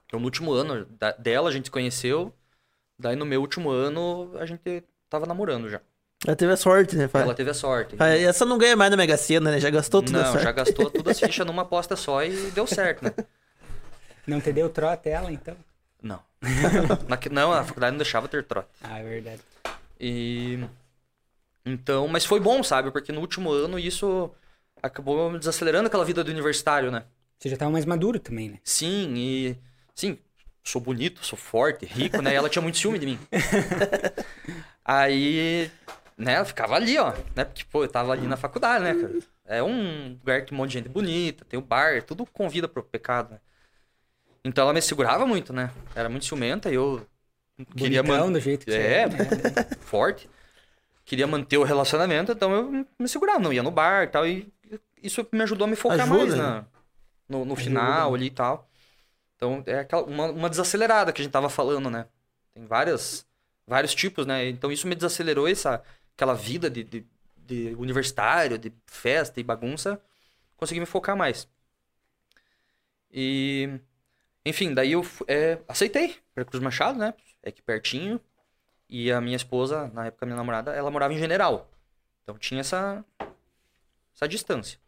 [0.05, 2.33] Então no último ano da- dela a gente se conheceu.
[2.97, 5.79] Daí no meu último ano a gente tava namorando já.
[6.25, 7.07] Ela teve a sorte, né?
[7.07, 7.25] Fala.
[7.25, 7.95] Ela teve a sorte.
[7.97, 9.59] Ah, Essa não ganha mais na Mega Sena, né?
[9.59, 13.03] Já gastou tudo Não, já gastou todas as fichas numa aposta só e deu certo,
[13.05, 13.13] né?
[14.27, 15.55] Não te deu trote ela, então?
[16.01, 16.19] Não.
[17.07, 18.67] Na que- não, a faculdade não deixava ter trote.
[18.83, 19.41] Ah, é verdade.
[19.99, 20.59] E.
[21.73, 22.91] Então, mas foi bom, sabe?
[22.91, 24.31] Porque no último ano isso
[24.81, 27.03] acabou desacelerando aquela vida do universitário, né?
[27.37, 28.59] Você já estava mais maduro também, né?
[28.63, 29.57] Sim, e.
[29.95, 30.17] Sim,
[30.63, 32.31] sou bonito, sou forte, rico, né?
[32.31, 33.19] E ela tinha muito ciúme de mim.
[34.83, 35.69] Aí,
[36.17, 37.13] né, ela ficava ali, ó.
[37.35, 37.45] Né?
[37.45, 39.13] Porque, pô, eu tava ali na faculdade, né, cara?
[39.45, 42.83] É um lugar que um monte de gente bonita, tem o bar, tudo convida pro
[42.83, 43.39] pecado, né?
[44.43, 45.71] Então ela me segurava muito, né?
[45.95, 47.05] Era muito ciumenta e eu
[47.75, 48.33] queria Bonitão manter.
[48.33, 49.09] do jeito que É, é.
[49.81, 50.29] forte.
[51.09, 54.27] Queria manter o relacionamento, então eu me segurava, não ia no bar e tal.
[54.27, 54.47] E
[55.01, 56.37] isso me ajudou a me focar Ajuda, mais né?
[56.37, 56.65] na,
[57.27, 58.69] no, no final ali e tal.
[59.35, 62.05] Então é aquela, uma, uma desacelerada que a gente tava falando, né?
[62.53, 63.25] Tem várias,
[63.65, 64.49] vários tipos, né?
[64.49, 65.83] Então isso me desacelerou essa,
[66.15, 67.03] aquela vida de, de,
[67.35, 69.99] de universitário, de festa e bagunça.
[70.57, 71.47] Consegui me focar mais.
[73.11, 73.79] E.
[74.45, 77.15] Enfim, daí eu é, aceitei para Cruz Machado, né?
[77.41, 78.21] É aqui pertinho.
[78.89, 81.69] E a minha esposa, na época minha namorada, ela morava em General.
[82.23, 83.03] Então tinha essa
[84.13, 84.79] essa distância.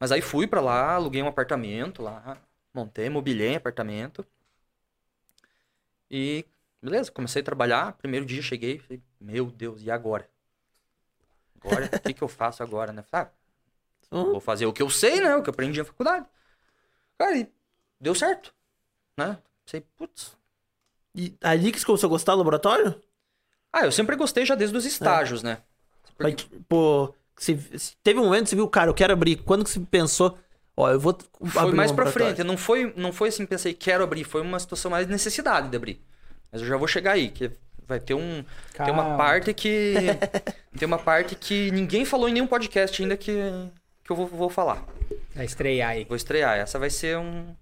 [0.00, 2.38] Mas aí fui pra lá, aluguei um apartamento lá,
[2.74, 4.26] montei, mobilei apartamento.
[6.10, 6.44] E
[6.82, 7.92] beleza, comecei a trabalhar.
[7.94, 10.28] Primeiro dia cheguei, falei, meu Deus, e agora?
[11.60, 13.04] Agora, o que que eu faço agora, né?
[13.12, 13.28] Ah,
[14.10, 15.36] Hum, vou fazer o que eu sei, né?
[15.36, 16.26] O que eu aprendi na faculdade.
[17.18, 17.52] Cara, e
[18.00, 18.54] deu certo,
[19.16, 19.38] né?
[19.64, 20.36] Pensei, putz,
[21.14, 23.00] E ali que você começou a gostar do laboratório?
[23.72, 25.58] Ah, eu sempre gostei já desde os estágios, né?
[26.16, 27.58] Porque- tipo, você,
[28.02, 29.36] teve um momento que você viu, cara, eu quero abrir.
[29.36, 30.36] Quando que você pensou,
[30.76, 32.42] ó, eu vou Foi abrir mais pra frente.
[32.42, 34.24] Não foi, não foi assim, pensei, quero abrir.
[34.24, 36.02] Foi uma situação mais de necessidade de abrir.
[36.50, 37.50] Mas eu já vou chegar aí, que
[37.86, 38.44] vai ter um...
[38.74, 39.16] Tem uma Calma.
[39.16, 39.94] parte que...
[40.76, 43.32] tem uma parte que ninguém falou em nenhum podcast ainda que,
[44.04, 44.84] que eu vou, vou falar.
[45.34, 46.04] Vai estrear aí.
[46.04, 46.58] Vou estrear.
[46.58, 47.54] Essa vai ser um,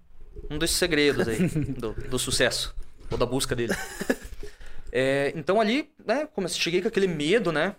[0.49, 2.73] um dos segredos aí do, do sucesso.
[3.11, 3.75] Ou da busca dele.
[4.91, 7.75] É, então ali, né, comecei, cheguei com aquele medo, né?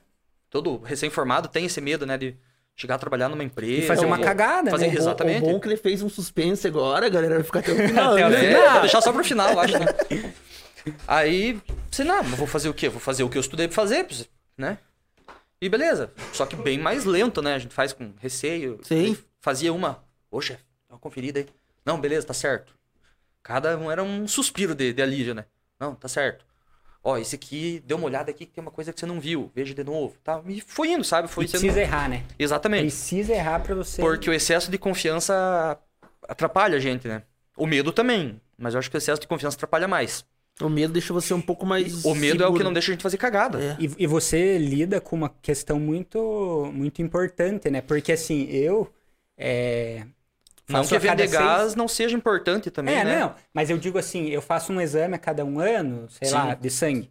[0.51, 2.17] Todo recém-formado tem esse medo, né?
[2.19, 2.37] De
[2.77, 3.73] chegar a trabalhar numa empresa.
[3.83, 4.95] E fazer uma ou- cagada, fazer, né?
[4.95, 5.43] Exatamente.
[5.45, 7.77] O bom é que ele fez um suspense agora, a galera vai ficar até o
[7.89, 8.13] final.
[8.15, 8.53] Até né?
[8.53, 9.87] É, vou deixar só pro final, eu acho, né?
[11.07, 12.89] Aí, sei lá, mas vou fazer o quê?
[12.89, 14.07] Vou fazer o que eu estudei pra fazer,
[14.57, 14.79] né?
[15.61, 16.13] E beleza.
[16.33, 17.55] Só que bem mais lento, né?
[17.55, 18.79] A gente faz com receio.
[18.83, 19.17] Sim.
[19.41, 20.03] Fazia uma.
[20.31, 21.47] Ô, chefe, dá uma conferida aí.
[21.85, 22.73] Não, beleza, tá certo.
[23.43, 25.45] Cada um era um suspiro de, de alívio, né?
[25.81, 26.45] Não, tá certo.
[27.03, 29.51] Ó, esse aqui, dê uma olhada aqui que tem uma coisa que você não viu.
[29.55, 30.15] Veja de novo.
[30.23, 30.43] Tá?
[30.47, 31.29] E foi indo, sabe?
[31.29, 31.61] Foi E sendo.
[31.61, 32.25] precisa errar, né?
[32.39, 32.83] Exatamente.
[32.83, 34.03] Precisa errar pra você.
[34.03, 35.79] Porque o excesso de confiança
[36.29, 37.23] atrapalha a gente, né?
[37.57, 38.41] O medo também.
[38.59, 40.25] Mas eu acho que o excesso de confiança atrapalha mais.
[40.61, 42.05] O medo deixa você um pouco mais.
[42.05, 42.65] O medo é o que seguro.
[42.65, 43.63] não deixa a gente fazer cagada.
[43.63, 43.77] É.
[43.79, 47.81] E, e você lida com uma questão muito, muito importante, né?
[47.81, 48.93] Porque assim, eu.
[49.37, 50.05] É,
[50.69, 53.21] Não que vender seis- gás não seja importante também, É, né?
[53.21, 53.35] não.
[53.55, 56.35] Mas eu digo assim, eu faço um exame a cada um ano, sei Sim.
[56.35, 57.11] lá, de sangue.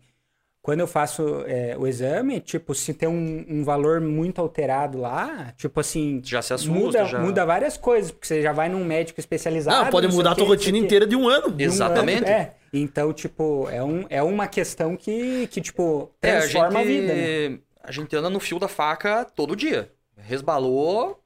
[0.62, 5.54] Quando eu faço é, o exame, tipo, se tem um, um valor muito alterado lá,
[5.56, 7.20] tipo assim, Já se assusta, muda, já...
[7.20, 9.86] muda várias coisas, porque você já vai num médico especializado.
[9.86, 11.52] Não, pode não mudar a tua sei rotina inteira de um ano.
[11.54, 12.26] De um Exatamente.
[12.26, 12.54] ano, é.
[12.74, 17.02] Então, tipo, é, um, é uma questão que, que tipo, É, a transforma a, gente,
[17.02, 17.60] vida, né?
[17.82, 19.90] a gente anda no fio da faca todo dia.
[20.18, 21.24] Resbalou,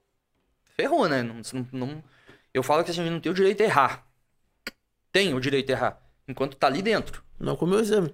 [0.78, 1.24] ferrou, né?
[1.24, 2.04] Não, não- não-
[2.54, 4.08] Eu falo que assim, a gente não tem o direito a errar.
[5.12, 6.02] Tem o direito a errar.
[6.28, 7.24] Enquanto tá ali dentro.
[7.40, 8.14] Não com o meu exame.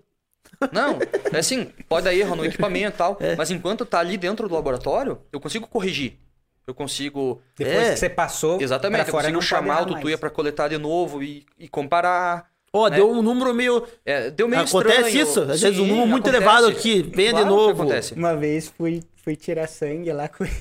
[0.72, 0.98] Não,
[1.34, 3.36] é assim, pode dar erro no equipamento e tal, É.
[3.36, 6.18] mas enquanto tá ali dentro do laboratório, eu consigo corrigir.
[6.66, 7.42] Eu consigo.
[7.58, 7.94] Depois É.
[7.94, 11.22] que você passou Exatamente, pra eu fora, consigo chamar o tutuia pra coletar de novo
[11.22, 12.50] e, e comparar.
[12.74, 12.92] Ó, É.
[12.92, 13.86] deu um número meio.
[14.06, 15.22] É, deu meio acontece estranho.
[15.24, 15.42] isso?
[15.42, 16.44] Às vezes um número muito acontece.
[16.44, 17.82] elevado aqui, venha Claro de novo.
[17.84, 18.14] acontece.
[18.14, 20.56] Uma vez fui, fui tirar sangue lá com ele.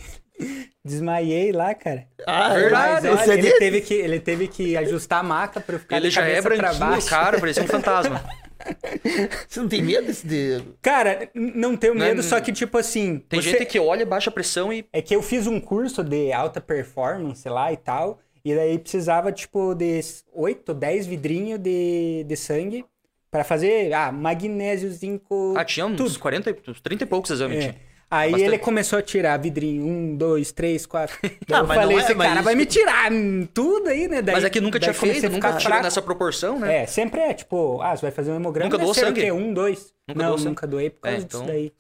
[0.85, 2.07] Desmaiei lá, cara.
[2.27, 2.61] Ah, é?
[2.63, 3.59] Verdade, Mas, olha, é ele, dele?
[3.59, 7.03] teve que, ele teve que ajustar a maca pra eu ficar Ele já é branquinho,
[7.09, 8.23] cara, parecia um fantasma.
[9.47, 10.63] Você não tem medo desse de.
[10.83, 13.19] Cara, não tenho medo, Não, só que, tipo assim.
[13.29, 14.85] Tem você- gente que olha, baixa a pressão e.
[14.93, 18.19] É que eu fiz um curso de alta performance lá e tal.
[18.45, 20.01] E daí precisava, tipo, de
[20.33, 22.85] 8, 10 vidrinhos de, de sangue
[23.31, 25.55] pra fazer, ah, magnésio, zinco.
[25.57, 26.19] Ah, tinha uns tudo.
[26.19, 27.65] 40, e- uns 30 e poucos exames.
[27.67, 27.75] É.
[28.09, 28.21] tinha.
[28.21, 28.51] Aí Bastante.
[28.51, 31.19] ele começou a tirar vidrinho, um, dois, três, quatro.
[31.23, 33.11] Daí Ah, eu mas falei, é- esse cara isso- vai me tirar
[33.53, 34.23] tudo aí, né?
[34.23, 36.83] Daí, Mas é que nunca tinha feito, nunca tirou nessa proporção, né?
[36.83, 39.21] É, sempre é, tipo, ah, você vai fazer um hemograma, Nunca vai doou sangue?
[39.23, 39.33] quê?
[39.33, 39.93] Um, dois.
[40.09, 41.73] Nunca não, nunca doei por causa É, disso então- daí.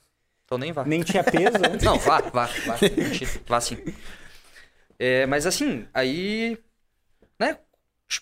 [0.45, 0.85] Então nem vá.
[0.85, 1.59] Nem tinha peso.
[1.59, 1.77] né?
[1.83, 2.77] Não, vá, vá, vá.
[3.47, 3.79] Vá sim.
[4.99, 6.57] É, mas assim, aí,
[7.39, 7.59] né,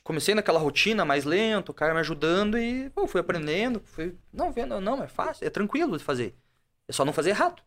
[0.02, 4.50] comecei naquela rotina mais lento, o cara me ajudando e, pô, fui aprendendo, fui, não,
[4.52, 6.34] vendo, não, é fácil, é tranquilo de fazer.
[6.88, 7.62] É só não fazer errado, né?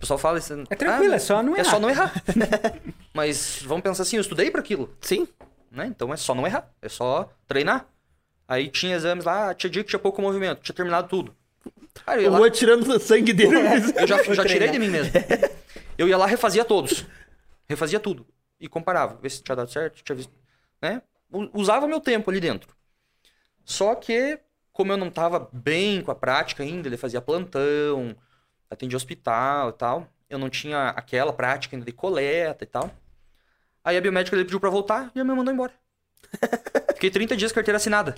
[0.00, 1.70] O pessoal fala assim, É tranquilo, ah, é só não É errar.
[1.70, 2.22] só não errar.
[3.12, 5.28] mas vamos pensar assim, eu estudei para aquilo, Sim.
[5.70, 5.84] né?
[5.86, 7.86] Então é só não errar, é só treinar.
[8.48, 11.36] Aí tinha exames lá, tinha dia que tinha pouco movimento, tinha terminado tudo.
[12.06, 13.54] Cara, eu ia Eu lá- vou tirando sangue dele.
[13.94, 15.12] eu já, Vou já tirei de mim mesmo.
[15.98, 17.04] Eu ia lá, refazia todos.
[17.68, 18.26] Refazia tudo.
[18.58, 19.16] E comparava.
[19.20, 20.32] Ver se tinha dado certo, tinha visto.
[20.80, 21.02] Né?
[21.52, 22.74] Usava meu tempo ali dentro.
[23.66, 24.38] Só que,
[24.72, 28.16] como eu não tava bem com a prática ainda, ele fazia plantão,
[28.70, 30.06] atendia hospital e tal.
[30.28, 32.90] Eu não tinha aquela prática ainda de coleta e tal.
[33.84, 35.72] Aí a biomédica ele pediu pra voltar e ela me mandou embora.
[36.94, 38.14] Fiquei 30 dias carteira assinada.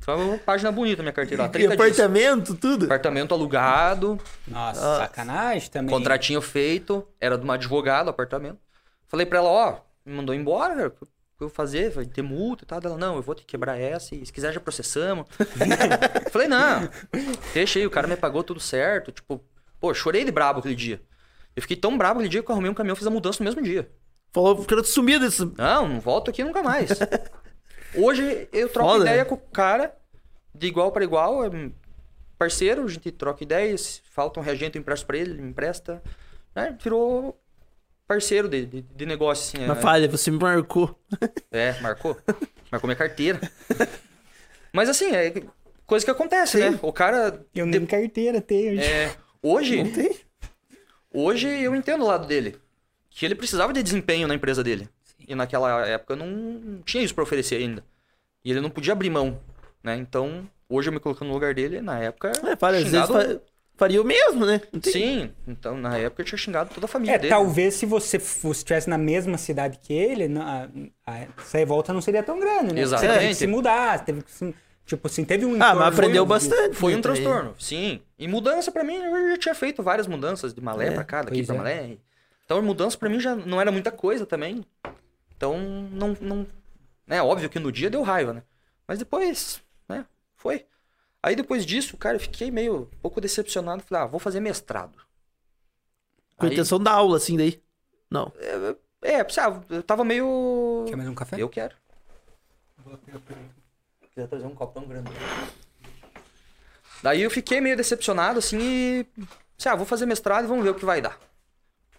[0.00, 1.48] Foi uma página bonita minha carteira lá.
[1.48, 1.80] E 30 dias.
[2.00, 2.86] apartamento, tudo.
[2.86, 4.98] Apartamento alugado, Nossa, Ah.
[5.06, 5.94] sacanagem também.
[5.94, 8.58] Contratinho feito, era de uma advogada o apartamento.
[9.06, 11.90] Falei pra ela, ó, me mandou embora, cara, o que eu vou fazer?
[11.90, 12.80] Vai ter multa e tal.
[12.82, 15.26] Ela, não, eu vou ter que quebrar essa e se quiser já processamos.
[16.32, 16.88] Falei, não,
[17.54, 19.12] deixa aí, o cara me pagou tudo certo.
[19.12, 19.40] Tipo,
[19.82, 21.02] pô, chorei de brabo aquele dia.
[21.56, 23.42] Eu fiquei tão brabo aquele dia que eu arrumei um caminhão e fiz a mudança
[23.42, 23.90] no mesmo dia.
[24.32, 25.44] Falou, quero sumir desse.
[25.58, 26.90] Não, não volto aqui nunca mais.
[27.94, 29.24] Hoje eu troco Foda, ideia né?
[29.24, 29.94] com o cara,
[30.54, 31.50] de igual para igual, é
[32.38, 36.00] parceiro, a gente troca ideias, falta um reagente, eu empresto pra ele, ele me empresta.
[36.54, 36.74] Né?
[36.80, 37.38] Virou
[38.06, 39.66] parceiro de, de, de negócio, assim.
[39.66, 40.98] Mas é, falha, você me marcou.
[41.50, 42.16] é, marcou.
[42.70, 43.40] Marcou minha carteira.
[44.72, 45.42] Mas assim, é
[45.84, 46.70] coisa que acontece, Sim.
[46.70, 46.78] né?
[46.80, 47.44] O cara.
[47.54, 48.80] Eu nem carteira tenho.
[48.80, 50.16] é, hoje, Não tem?
[51.12, 52.56] Hoje eu entendo o lado dele.
[53.10, 54.88] Que ele precisava de desempenho na empresa dele.
[55.28, 57.84] E naquela época não tinha isso pra oferecer ainda.
[58.44, 59.38] E ele não podia abrir mão,
[59.84, 59.96] né?
[59.96, 62.32] Então, hoje eu me colocando no lugar dele, na época.
[62.44, 63.40] É, falha, às vezes xingado- fa-
[63.76, 64.60] faria o mesmo, né?
[64.72, 67.28] Não tem- Sim, então na época eu tinha xingado toda a família É, dele.
[67.28, 70.68] talvez se você fosse estivesse na mesma cidade que ele, na-
[71.06, 72.84] a- essa revolta não seria tão grande, né?
[72.86, 73.28] Você teve Exatamente.
[73.28, 74.54] que se mudar, você teve que se,
[74.86, 76.74] tipo assim, teve um Ah, entorno- mas aprendeu foi- bastante.
[76.76, 78.02] Foi um transtorno, sim.
[78.18, 81.22] E mudança pra mim, eu já tinha feito várias mudanças de malé É, pra cá,
[81.22, 81.58] daqui pra é.
[81.58, 81.98] malé.
[82.44, 84.64] Então mudança pra mim já não era muita coisa também.
[85.36, 85.58] Então
[85.90, 86.46] não, não,
[87.06, 88.42] né, óbvio que no dia deu raiva, né?
[88.86, 90.04] Mas depois, né,
[90.36, 90.66] foi.
[91.22, 94.98] Aí depois disso, cara, eu fiquei meio um pouco decepcionado, falei: "Ah, vou fazer mestrado".
[96.36, 97.62] Com a Aí- intenção da aula, assim, daí.
[98.10, 98.32] Não.
[99.00, 101.36] É, sabe, eu tava meio Quer mais um café?
[101.40, 101.74] Eu quero.
[104.14, 105.10] Quiser trazer um copão grande.
[107.02, 109.06] Daí eu fiquei meio decepcionado, assim, e.
[109.58, 111.18] Assim, ah, vou fazer mestrado e vamos ver o que vai dar.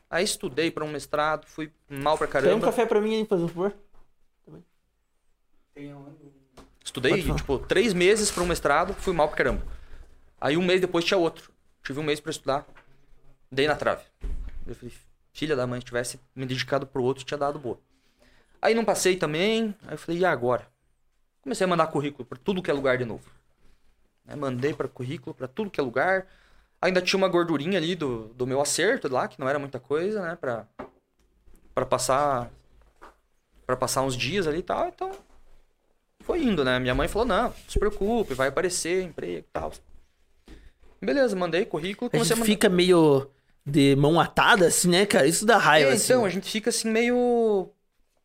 [0.10, 2.66] Aí estudei pra um mestrado, fui mal pra Quer um caramba.
[2.68, 3.74] café pra mim aí, por favor?
[6.84, 7.38] Estudei, Pode falar.
[7.38, 9.66] tipo, três meses pra um mestrado, fui mal pra caramba.
[10.40, 11.52] Aí um mês depois tinha outro.
[11.82, 12.66] Tive um mês pra estudar.
[13.52, 14.04] Dei na trave.
[14.68, 14.94] Eu falei,
[15.32, 17.80] filha da mãe, se tivesse me dedicado pro outro, tinha dado boa.
[18.62, 19.74] Aí não passei também.
[19.88, 20.68] Aí eu falei, e agora?
[21.44, 23.24] Comecei a mandar currículo pra tudo que é lugar de novo.
[24.26, 26.26] Né, Mandei para currículo pra tudo que é lugar.
[26.82, 30.22] Ainda tinha uma gordurinha ali do, do meu acerto lá, que não era muita coisa,
[30.22, 30.36] né?
[30.40, 30.66] Pra,
[31.76, 32.50] pra passar.
[33.66, 34.88] Pra passar uns dias ali e tal.
[34.88, 35.12] Então,
[36.22, 36.80] foi indo, né?
[36.80, 39.72] Minha mãe falou, não, não se preocupe, vai aparecer emprego e tal.
[41.02, 42.46] Beleza, mandei currículo, A a gente mandar.
[42.46, 43.30] fica meio
[43.66, 45.28] de mão atada, assim, né, cara?
[45.28, 46.06] Isso dá raiva, É, assim.
[46.14, 47.70] então, a gente fica assim meio.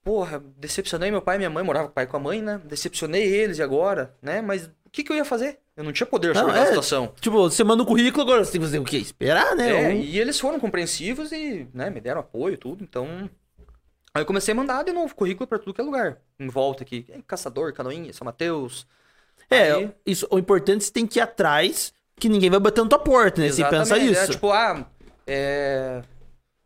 [0.02, 2.40] Porra, decepcionei meu pai e minha mãe, morava com o pai e com a mãe,
[2.40, 2.61] né?
[2.64, 4.40] Decepcionei eles e agora, né?
[4.40, 5.58] Mas o que, que eu ia fazer?
[5.76, 7.12] Eu não tinha poder sobre Não, é, situação.
[7.20, 8.96] Tipo, você manda um currículo, agora você tem que fazer o quê?
[8.96, 9.70] Esperar, né?
[9.70, 13.28] É, Um- e eles foram compreensivos e, né, me deram apoio e tudo, então.
[14.14, 16.18] Aí eu comecei a mandar de novo currículo pra tudo que é lugar.
[16.40, 17.06] Em volta aqui.
[17.26, 18.87] Caçador, Canoinha, São Mateus.
[19.50, 22.82] É, Aí- isso, o importante é você tem que ir atrás, que ninguém vai bater
[22.82, 23.48] na tua porta, né?
[23.50, 24.22] Você pensa Exatamente, isso.
[24.22, 24.87] É, tipo, ah,
[25.26, 26.02] é...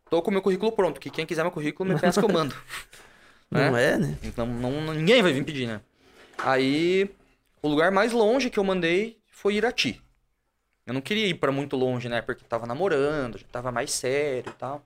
[0.09, 2.33] Tô com o meu currículo pronto, que quem quiser meu currículo me peça que eu
[2.33, 2.55] mando.
[3.53, 4.17] Não é, né?
[4.23, 5.81] Então não, ninguém vai vir pedir, né?
[6.37, 7.09] Aí,
[7.61, 10.01] o lugar mais longe que eu mandei foi Irati.
[10.85, 12.21] Eu não queria ir pra muito longe, né?
[12.21, 14.85] Porque tava namorando, já tava mais sério e tal.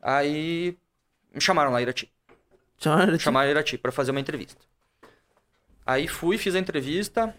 [0.00, 0.76] Aí,
[1.34, 2.10] me chamaram lá, Irati.
[2.78, 4.64] Chamaram Chamaram Irati pra fazer uma entrevista.
[5.84, 7.34] Aí fui, fiz a entrevista.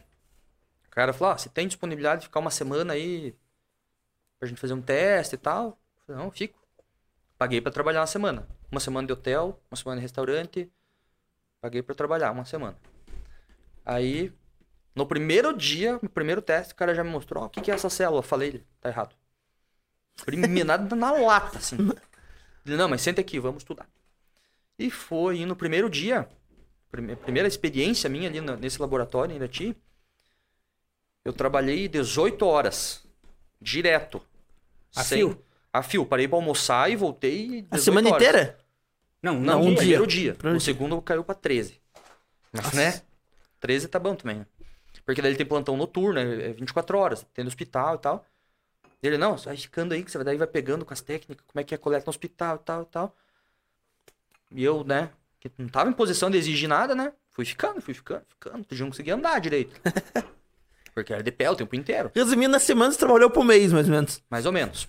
[0.88, 3.34] O cara falou: ah, você tem disponibilidade de ficar uma semana aí
[4.40, 5.68] pra gente fazer um teste e tal?
[5.68, 6.60] Eu falei, não, fico.
[7.38, 8.48] Paguei pra trabalhar uma semana.
[8.72, 10.72] Uma semana de hotel, uma semana de restaurante.
[11.62, 12.78] Paguei pra trabalhar uma semana.
[13.86, 14.32] Aí,
[14.96, 17.72] no primeiro dia, no primeiro teste, o cara já me mostrou: ó, o que, que
[17.72, 18.24] é essa célula?
[18.24, 19.16] Falei, tá errado.
[20.26, 21.78] Priminado na lata, assim.
[22.66, 23.88] Ele, não, mas senta aqui, vamos estudar.
[24.80, 26.28] E foi, e no primeiro dia,
[26.92, 29.76] prime- primeira experiência minha ali nesse laboratório em Irati,
[31.24, 33.06] eu trabalhei 18 horas,
[33.62, 34.22] direto.
[34.96, 35.46] A sem- fio?
[35.72, 36.06] A fio.
[36.06, 38.22] Parei pra almoçar e voltei 18 A semana horas.
[38.28, 38.58] inteira?
[39.22, 39.76] Não, Não, não, um dia.
[39.78, 40.34] primeiro dia.
[40.36, 40.66] Primeiro O dia.
[40.74, 41.80] segundo caiu pra 13.
[42.52, 43.02] Mas, né?
[43.60, 44.46] 13 tá bom também, né?
[45.06, 48.26] Porque daí ele tem plantão noturno, é é 24 horas, tem no hospital e tal.
[49.02, 51.64] Ele, não, vai ficando aí, que você daí vai pegando com as técnicas, como é
[51.64, 53.16] que é a coleta no hospital e tal e tal.
[54.52, 57.14] E eu, né, que não tava em posição de exigir nada, né?
[57.32, 58.66] Fui ficando, fui ficando, ficando.
[58.72, 59.80] Já não conseguia andar direito.
[60.94, 62.12] Porque era de pé o tempo inteiro.
[62.14, 64.22] Resumindo, na semana você trabalhou por mês, mais ou menos.
[64.30, 64.88] Mais ou menos.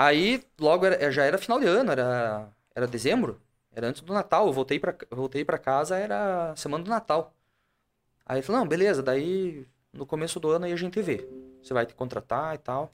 [0.00, 3.40] Aí, logo, era- já era final de ano, era, era dezembro.
[3.72, 4.46] Era antes do Natal.
[4.46, 7.34] Eu voltei pra, voltei pra casa, era semana do Natal.
[8.26, 11.26] Aí falou, não, beleza, daí no começo do ano aí a gente vê.
[11.62, 12.92] Você vai te contratar e tal.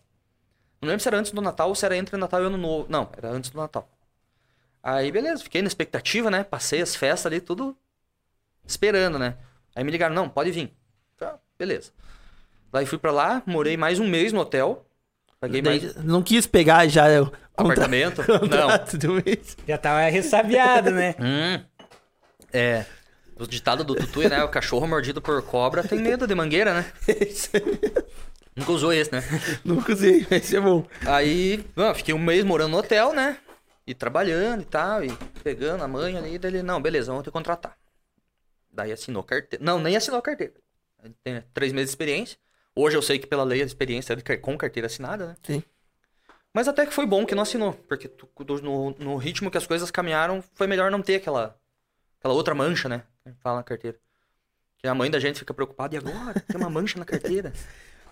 [0.80, 2.86] Não lembro se era antes do Natal ou se era entre Natal e Ano Novo.
[2.90, 3.88] Não, era antes do Natal.
[4.82, 6.44] Aí, beleza, fiquei na expectativa, né?
[6.44, 7.76] Passei as festas ali, tudo
[8.66, 9.36] esperando, né?
[9.74, 10.72] Aí me ligaram, não, pode vir.
[11.16, 11.92] Tá, beleza.
[12.72, 14.85] Daí fui pra lá, morei mais um mês no hotel.
[15.46, 17.40] Paguei Daí, mais Não quis pegar já o contra-
[17.84, 18.22] apartamento.
[18.28, 18.38] Não.
[18.40, 19.56] contrato do mês.
[19.66, 21.14] Já tava ressabiado, né?
[21.20, 21.64] Hum.
[22.52, 22.84] É.
[23.38, 24.42] O ditado do Tutu, né?
[24.42, 26.92] O cachorro mordido por cobra tem medo de mangueira, né?
[27.20, 27.62] Isso aí,
[28.56, 29.22] Nunca usou esse, né?
[29.62, 30.86] Nunca usei, mas é bom.
[31.04, 33.36] Aí, não, fiquei um mês morando no hotel, né?
[33.86, 35.12] E trabalhando e tal, e
[35.44, 37.76] pegando a mãe ali, daí ele, não, beleza, vamos te contratar.
[38.72, 39.62] Daí assinou carteira.
[39.62, 40.54] Não, nem assinou carteira.
[41.04, 42.38] Ele Tem três meses de experiência.
[42.78, 45.36] Hoje eu sei que pela lei a experiência é com carteira assinada, né?
[45.42, 45.62] Sim.
[46.52, 48.10] Mas até que foi bom que não assinou, porque
[48.62, 51.58] no, no ritmo que as coisas caminharam, foi melhor não ter aquela,
[52.18, 53.02] aquela outra mancha, né?
[53.40, 53.98] Fala na carteira.
[54.78, 56.38] Que a mãe da gente fica preocupada, e agora?
[56.40, 57.52] Tem uma mancha na carteira.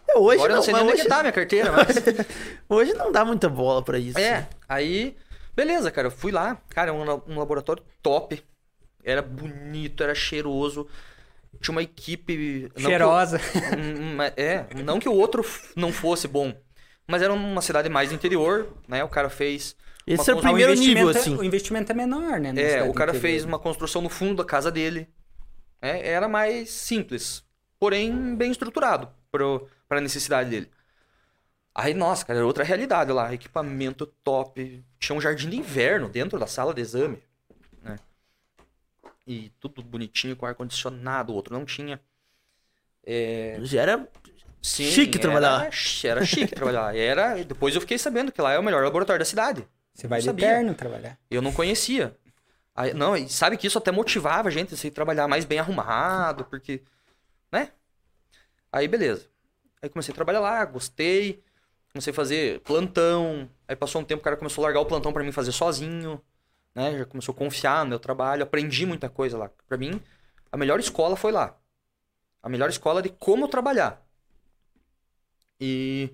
[0.06, 1.72] É, Hoje agora eu não, não sei nem onde é hoje, que tá minha carteira,
[1.72, 1.96] mas...
[2.68, 4.18] hoje não dá muita bola pra isso.
[4.18, 5.16] É, aí,
[5.56, 8.44] beleza, cara, eu fui lá, cara, um, um laboratório top,
[9.02, 10.86] era bonito, era cheiroso,
[11.64, 12.70] tinha uma equipe...
[12.74, 13.40] não que o- Cheirosa.
[13.78, 16.54] um- um- é, não que o outro não fosse bom,
[17.08, 19.74] mas era uma cidade mais interior, né, o cara fez...
[20.06, 21.36] Esse é o primeiro investimento nível, é- assim.
[21.36, 22.52] O investimento é menor, né?
[22.56, 23.20] É, o cara interior.
[23.22, 25.08] fez uma construção no fundo da casa dele,
[25.80, 27.42] é, era mais simples,
[27.78, 29.08] porém bem estruturado
[29.88, 30.70] para a necessidade dele.
[31.74, 33.34] Aí, nossa, cara, era outra realidade lá.
[33.34, 34.84] Equipamento top.
[34.98, 37.18] Tinha um jardim de inverno dentro da sala de exame.
[39.26, 41.32] E tudo bonitinho, com ar-condicionado.
[41.32, 42.00] O outro não tinha.
[43.06, 44.08] É, Já era
[44.62, 45.70] sim, Chique era- trabalhar.
[46.04, 46.96] Era chique trabalhar.
[46.96, 49.66] Era, depois eu fiquei sabendo que lá é o melhor laboratório da cidade.
[49.94, 50.46] Você vai não de sabia.
[50.48, 51.18] terno trabalhar.
[51.30, 52.16] Eu não conhecia.
[52.74, 55.58] Aí, não, e sabe que isso até motivava a gente a se trabalhar mais bem
[55.58, 56.82] arrumado, porque.
[57.52, 57.70] Né?
[58.72, 59.28] Aí, beleza.
[59.80, 61.42] Aí comecei a trabalhar lá, gostei.
[61.92, 63.48] Comecei a fazer plantão.
[63.68, 66.20] Aí passou um tempo, o cara começou a largar o plantão pra mim fazer sozinho.
[66.74, 66.98] Né?
[66.98, 68.42] Já começou a confiar no meu trabalho.
[68.42, 69.50] Aprendi muita coisa lá.
[69.68, 70.00] Pra mim,
[70.50, 71.56] a melhor escola foi lá.
[72.42, 74.02] A melhor escola de como trabalhar.
[75.60, 76.10] E.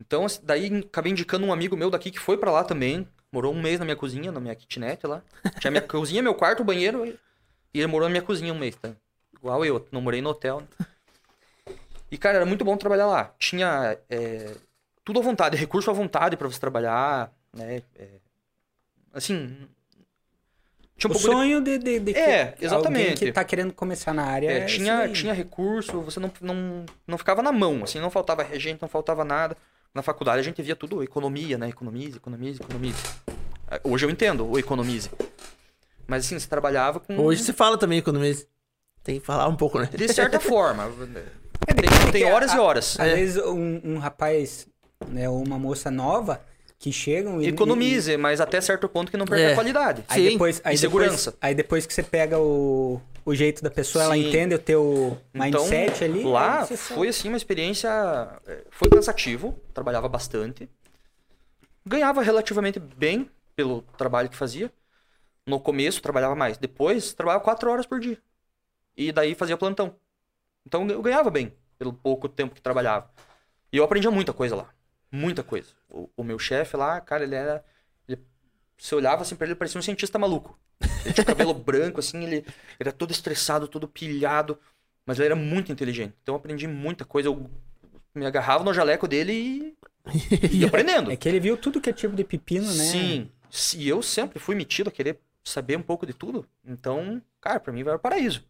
[0.00, 3.06] Então, assim, daí acabei indicando um amigo meu daqui que foi pra lá também.
[3.30, 5.22] Morou um mês na minha cozinha, na minha kitnet lá.
[5.58, 7.06] Tinha minha cozinha, meu quarto, banheiro.
[7.06, 8.94] E ele morou na minha cozinha um mês, tá?
[9.32, 10.60] Igual eu, não morei no hotel.
[10.60, 10.86] né?
[12.10, 13.34] E, cara, era muito bom trabalhar lá.
[13.38, 14.54] Tinha é,
[15.02, 17.82] tudo à vontade, recurso à vontade pra você trabalhar, né?
[17.94, 18.20] É,
[19.12, 19.56] assim.
[20.96, 23.24] Tinha um o pouco de- sonho de, de, de que É, alguém exatamente.
[23.24, 24.48] que tá querendo começar na área.
[24.50, 28.42] É, é tinha, tinha recurso, você não, não, não ficava na mão, assim, não faltava
[28.42, 29.56] regente, não faltava nada.
[29.94, 31.68] Na faculdade a gente via tudo economia, né?
[31.68, 33.02] Economize, economize, economize.
[33.68, 35.10] Ah, Hoje eu entendo o economize.
[36.06, 37.18] Mas assim, você trabalhava com.
[37.18, 38.34] Hoje você fala também economia.
[39.02, 39.88] Tem que falar um pouco, né?
[39.92, 40.84] De certa forma.
[41.66, 42.98] É, Tem, tem que horas a- e horas.
[43.00, 44.66] Às vezes um, um rapaz,
[45.08, 46.40] né, ou uma moça nova,
[46.82, 47.46] que chegam e.
[47.46, 49.52] Economize, mas até certo ponto que não perca É.
[49.52, 50.04] a qualidade.
[50.08, 50.32] Aí Sim.
[50.32, 51.30] depois, aí E segurança.
[51.30, 54.28] Depois, aí depois que você pega o, o jeito da pessoa, ela Sim.
[54.28, 56.24] entende o teu Então, mindset ali.
[56.24, 57.88] lá foi assim uma experiência.
[58.48, 60.68] eh, Foi cansativo, trabalhava bastante.
[61.86, 64.68] Ganhava relativamente bem pelo trabalho que fazia.
[65.46, 66.58] No começo trabalhava mais.
[66.58, 68.18] Depois trabalhava quatro horas por dia.
[68.96, 69.94] E daí fazia plantão.
[70.66, 73.08] Então eu ganhava bem pelo pouco tempo que trabalhava.
[73.72, 74.68] E eu aprendia muita coisa lá.
[75.12, 75.68] Muita coisa.
[75.90, 77.62] O, o meu chefe lá, cara, ele era.
[78.08, 78.18] Ele,
[78.78, 80.58] você olhava assim pra ele, ele parecia um cientista maluco.
[81.04, 82.46] Ele tinha cabelo branco, assim, ele
[82.80, 84.58] era todo estressado, todo pilhado.
[85.04, 86.14] Mas ele era muito inteligente.
[86.22, 87.28] Então eu aprendi muita coisa.
[87.28, 87.50] Eu
[88.14, 91.10] me agarrava no jaleco dele e ia aprendendo.
[91.10, 92.84] É que ele viu tudo que é tipo de pepino, né?
[92.84, 93.30] Sim.
[93.76, 96.46] E eu sempre fui metido a querer saber um pouco de tudo.
[96.64, 98.44] Então, cara, pra mim era o paraíso.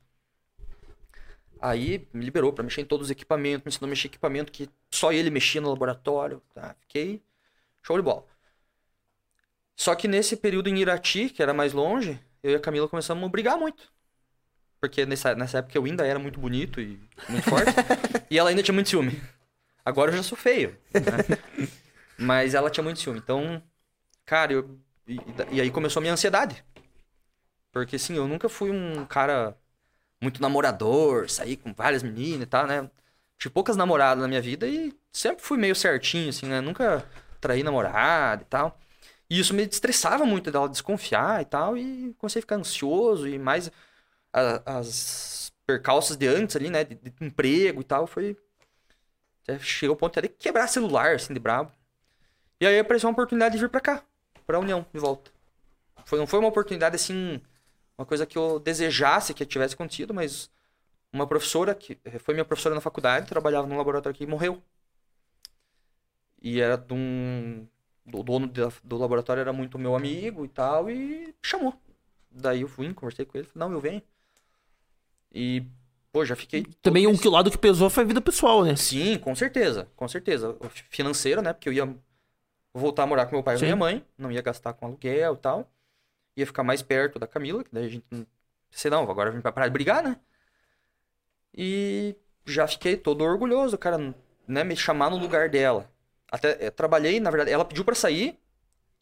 [1.63, 4.51] Aí me liberou pra mexer em todos os equipamentos, me ensinou a mexer em equipamento
[4.51, 6.43] que só ele mexia no laboratório.
[6.53, 6.75] Tá?
[6.81, 7.23] Fiquei
[7.83, 8.27] show de bola.
[9.77, 13.25] Só que nesse período em Irati, que era mais longe, eu e a Camila começamos
[13.25, 13.93] a brigar muito.
[14.81, 17.71] Porque nessa, nessa época eu ainda era muito bonito e muito forte.
[18.29, 19.23] e ela ainda tinha muito ciúme.
[19.85, 20.77] Agora eu já sou feio.
[20.93, 21.69] né?
[22.19, 23.21] Mas ela tinha muito ciúme.
[23.21, 23.63] Então,
[24.25, 24.79] cara, eu.
[25.07, 25.17] E,
[25.53, 26.65] e aí começou a minha ansiedade.
[27.71, 29.57] Porque, assim, eu nunca fui um cara
[30.23, 32.91] muito namorador, sair com várias meninas e tal, né?
[33.39, 36.61] Tive poucas namoradas na minha vida e sempre fui meio certinho, assim, né?
[36.61, 37.05] Nunca
[37.41, 38.79] traí namorada e tal.
[39.31, 41.77] E isso me estressava muito dela desconfiar e tal.
[41.79, 43.71] E comecei a ficar ansioso e mais
[44.33, 46.85] a- as percalços de antes ali, né?
[46.85, 48.07] De, de emprego e tal.
[48.07, 48.37] Foi.
[49.61, 51.73] Chegou ao ponto de quebrar celular, assim, de brabo.
[52.61, 54.03] E aí apareceu uma oportunidade de vir pra cá,
[54.47, 55.31] pra União, de volta.
[56.07, 57.41] Foi, não foi uma oportunidade assim,
[57.97, 60.51] uma coisa que eu desejasse que tivesse acontecido, mas
[61.13, 64.63] uma professora, que foi minha professora na faculdade, trabalhava num laboratório aqui e morreu.
[66.41, 67.67] E era de um.
[68.13, 68.51] O dono
[68.83, 71.75] do laboratório era muito meu amigo e tal, e chamou.
[72.31, 74.03] Daí eu fui, conversei com ele, falei, não, eu venho.
[75.31, 75.65] E,
[76.11, 76.65] pô, já fiquei.
[76.83, 78.75] Também um que lado que pesou foi a vida pessoal, né?
[78.75, 80.57] Sim, com certeza, com certeza.
[80.59, 81.53] O Financeiro, né?
[81.53, 81.95] Porque eu ia
[82.75, 85.37] voltar a morar com meu pai e minha mãe, não ia gastar com aluguel e
[85.37, 85.71] tal.
[86.37, 88.27] Ia ficar mais perto da Camila, que daí a gente não.
[88.71, 90.19] Sei não, agora a gente vai parar de brigar, né?
[91.55, 92.17] E
[92.47, 94.15] já fiquei todo orgulhoso, cara,
[94.49, 94.65] né?
[94.65, 95.91] Me chamar no lugar dela.
[96.31, 98.39] Até eh, trabalhei, na verdade, ela pediu pra sair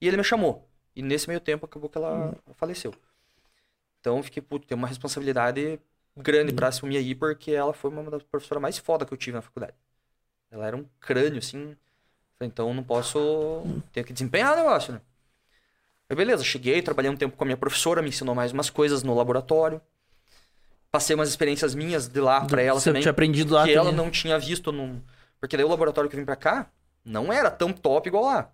[0.01, 0.69] e ele me chamou.
[0.97, 2.93] E nesse meio tempo acabou que ela faleceu.
[4.01, 5.79] Então fiquei, puto, tem uma responsabilidade
[6.17, 9.37] grande pra assumir aí, porque ela foi uma das professoras mais foda que eu tive
[9.37, 9.75] na faculdade.
[10.51, 11.77] Ela era um crânio, assim.
[12.41, 13.63] Então não posso.
[13.93, 15.01] Tenho que desempenhar o negócio, né?
[16.11, 19.05] Aí beleza, cheguei, trabalhei um tempo com a minha professora, me ensinou mais umas coisas
[19.05, 19.81] no laboratório.
[20.91, 23.01] Passei umas experiências minhas de lá pra ela Você também.
[23.03, 25.01] tinha aprendido lá que ela não tinha visto num.
[25.39, 26.69] Porque daí o laboratório que eu vim pra cá
[27.05, 28.53] não era tão top igual lá.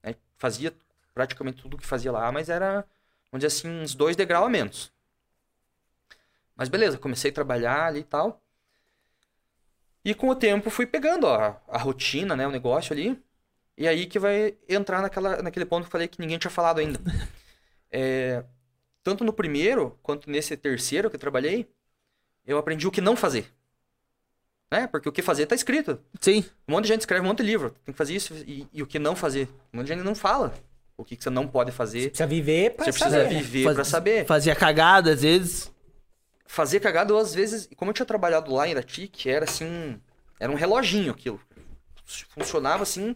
[0.00, 0.14] né?
[0.38, 0.72] Fazia
[1.12, 2.86] praticamente tudo que fazia lá, mas era,
[3.32, 4.92] vamos dizer assim, uns dois degraus a menos.
[6.54, 8.40] Mas beleza, comecei a trabalhar ali e tal.
[10.04, 13.20] E com o tempo fui pegando ó, a rotina, né, o negócio ali.
[13.76, 16.78] E aí que vai entrar naquela, naquele ponto que eu falei que ninguém tinha falado
[16.78, 16.98] ainda.
[17.94, 18.42] É,
[19.02, 21.68] tanto no primeiro quanto nesse terceiro que eu trabalhei,
[22.46, 23.52] eu aprendi o que não fazer.
[24.70, 24.86] Né?
[24.86, 26.00] Porque o que fazer tá escrito.
[26.18, 26.42] Sim.
[26.66, 27.68] Um monte de gente escreve um monte de livro.
[27.84, 29.46] Tem que fazer isso e, e o que não fazer.
[29.70, 30.54] Um monte de gente não fala.
[30.96, 32.08] O que, que você não pode fazer.
[32.08, 33.34] Precisa viver pra Você precisa saber.
[33.34, 33.42] né?
[33.42, 34.24] viver Faz- pra saber.
[34.24, 35.70] Fazia cagada, às vezes.
[36.46, 40.00] Fazer cagada, eu, às vezes, como eu tinha trabalhado lá em Irati, que era assim,
[40.40, 41.38] era um reloginho aquilo.
[42.04, 43.14] Funcionava assim,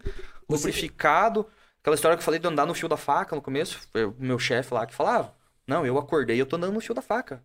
[0.49, 1.47] lubrificado.
[1.81, 4.15] Aquela história que eu falei de andar no fio da faca no começo, foi o
[4.19, 5.35] meu chefe lá que falava.
[5.67, 7.43] Não, eu acordei, eu tô andando no fio da faca.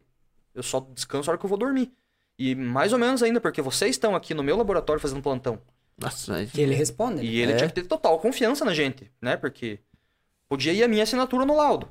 [0.53, 1.91] Eu só descanso a hora que eu vou dormir.
[2.37, 5.59] E mais ou menos ainda, porque vocês estão aqui no meu laboratório fazendo plantão.
[5.97, 6.45] Nossa.
[6.47, 7.17] Que ele responde.
[7.17, 7.23] né?
[7.23, 7.55] E ele É.
[7.55, 9.37] tinha que ter total confiança na gente, né?
[9.37, 9.79] Porque
[10.49, 11.87] podia ir a minha assinatura no laudo.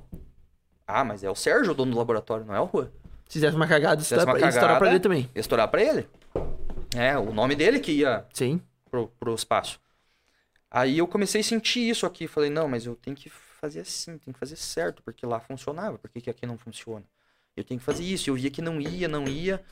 [0.86, 2.90] Ah, mas é o Sérgio o dono do laboratório, não é o Juan.
[3.28, 5.30] Se fizesse uma cagada, fizesse uma pra, estourar pra ele também.
[5.36, 6.08] Estourar pra ele.
[6.96, 8.60] É, o nome dele que ia Sim.
[8.90, 9.80] Pro, pro espaço.
[10.70, 12.26] Aí eu comecei a sentir isso aqui.
[12.26, 15.98] Falei, não, mas eu tenho que fazer assim, tenho que fazer certo, porque lá funcionava,
[15.98, 17.04] por que aqui não funciona?
[17.56, 18.30] Eu tenho que fazer isso.
[18.30, 19.64] Eu via que não ia, não ia.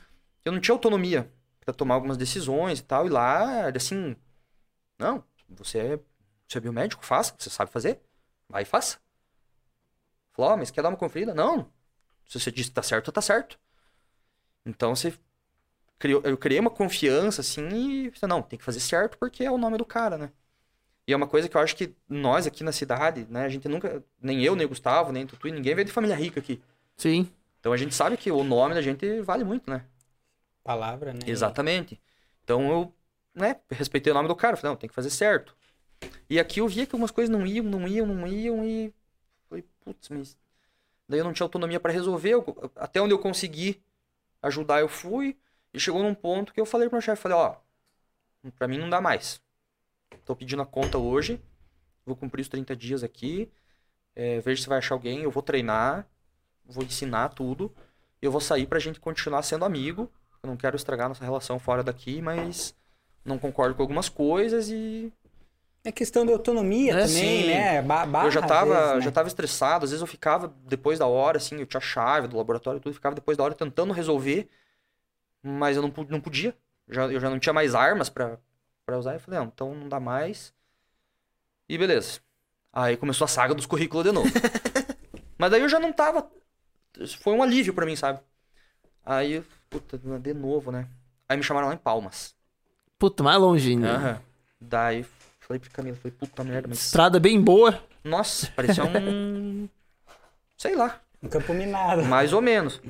[0.43, 3.05] Eu não tinha autonomia pra tomar algumas decisões e tal.
[3.05, 4.15] E lá, era assim,
[4.97, 5.99] não, você é,
[6.47, 7.99] você é biomédico, faça, você sabe fazer,
[8.47, 8.99] vai e faça.
[10.33, 11.33] Falou, ó, mas quer dar uma conferida?
[11.33, 11.71] Não.
[12.27, 13.59] Se você disse que tá certo, tá certo.
[14.65, 15.13] Então você
[15.99, 17.67] criou, eu criei uma confiança assim
[18.07, 20.31] e falei, não, tem que fazer certo porque é o nome do cara, né?
[21.07, 23.67] E é uma coisa que eu acho que nós aqui na cidade, né, a gente
[23.67, 26.61] nunca, nem eu, nem o Gustavo, nem o Tutu, ninguém veio de família rica aqui.
[26.97, 27.29] Sim.
[27.59, 29.85] Então a gente sabe que o nome da gente vale muito, né?
[30.63, 31.19] Palavra, né?
[31.25, 31.99] Exatamente.
[32.43, 32.93] Então eu,
[33.33, 35.55] né, respeitei o nome do cara, falei, não, tem que fazer certo.
[36.29, 38.93] E aqui eu via que algumas coisas não iam, não iam, não iam e
[39.49, 40.37] falei, putz, mas
[41.07, 43.81] daí eu não tinha autonomia para resolver, eu- até onde eu consegui
[44.41, 45.37] ajudar eu fui
[45.73, 47.55] e chegou num ponto que eu falei pro meu chefe, falei, ó,
[48.57, 49.41] pra mim não dá mais.
[50.25, 51.41] Tô pedindo a conta hoje,
[52.05, 53.51] vou cumprir os 30 dias aqui,
[54.15, 56.07] é, vejo se vai achar alguém, eu vou treinar,
[56.65, 57.73] vou ensinar tudo,
[58.21, 60.11] e eu vou sair pra gente continuar sendo amigo.
[60.43, 62.75] Eu não quero estragar nossa relação fora daqui, mas
[63.25, 65.13] não concordo com algumas coisas e
[65.83, 67.47] É questão de autonomia É, também, sim.
[67.47, 67.81] né?
[67.81, 69.01] Ba barra, eu já tava, vezes, né?
[69.01, 72.27] já tava estressado, às vezes eu ficava depois da hora, assim, eu tinha a chave
[72.27, 74.49] do laboratório e tudo, ficava depois da hora tentando resolver,
[75.43, 76.55] mas eu não, não podia.
[76.87, 78.37] Já, eu já não tinha mais armas pra,
[78.85, 79.13] pra usar.
[79.13, 80.53] Eu falei, não, então não dá mais.
[81.67, 82.19] E beleza.
[82.73, 84.29] Aí começou a saga dos currículos de novo.
[85.37, 86.29] mas daí eu já não tava.
[87.21, 88.19] Foi um alívio pra mim, sabe?
[89.05, 90.87] Aí, puta, de novo, né?
[91.27, 92.35] Aí me chamaram lá em Palmas.
[92.97, 93.95] Puta, mais longe ainda.
[93.95, 94.21] Aham.
[94.59, 95.05] Daí
[95.39, 96.79] falei pra Camila, falei, puta merda, mas.
[96.79, 97.81] Estrada bem boa.
[98.03, 99.67] Nossa, parecia um.
[100.57, 102.03] Sei lá, Um campo minado.
[102.03, 102.81] mais ou menos.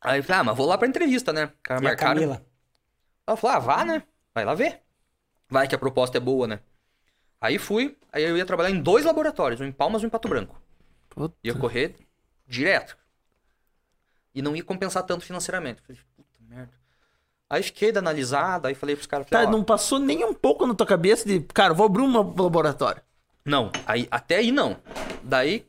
[0.00, 1.52] Aí eu falei, ah, mas vou lá pra entrevista, né?
[1.62, 2.14] Cara, E a marcaram.
[2.14, 2.44] Camila?
[3.26, 4.02] Ela falou, ah, vá, né?
[4.34, 4.80] Vai lá ver.
[5.48, 6.60] Vai que a proposta é boa, né?
[7.40, 10.10] Aí fui, aí eu ia trabalhar em dois laboratórios, um em Palmas e um em
[10.10, 10.60] Pato Branco.
[11.08, 11.36] Puta.
[11.42, 11.94] Ia correr
[12.46, 12.96] direto.
[14.34, 15.80] E não ia compensar tanto financeiramente.
[15.82, 16.72] Falei, puta merda.
[17.50, 20.66] Aí fiquei da analisada, aí falei pros caras, Tá, ó, não passou nem um pouco
[20.66, 23.02] na tua cabeça de, cara, vou abrir um laboratório.
[23.44, 24.76] não, aí, até aí não.
[25.22, 25.66] Daí,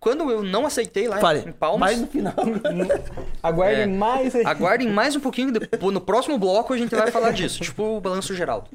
[0.00, 2.34] quando eu não aceitei lá Falei, em Palmas, mas no final.
[3.42, 3.86] Aguarde É.
[3.86, 4.34] mais.
[4.34, 5.52] Aguardem mais um pouquinho.
[5.52, 7.60] depois- No próximo bloco a gente vai falar disso.
[7.62, 8.66] tipo o balanço geral.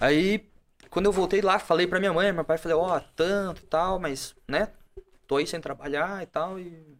[0.00, 0.44] Aí,
[0.90, 3.98] quando eu voltei lá, falei pra minha mãe, meu pai, falei, ó, tanto e tal,
[4.00, 4.68] mas, né?
[5.26, 6.58] Tô aí sem trabalhar e tal.
[6.58, 6.98] E.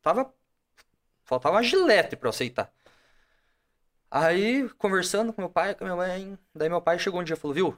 [0.00, 0.32] Tava.
[1.24, 2.70] Faltava uma gilete pra eu aceitar.
[4.10, 7.34] Aí, conversando com meu pai, com a minha mãe, daí meu pai chegou um dia
[7.34, 7.76] e falou, viu?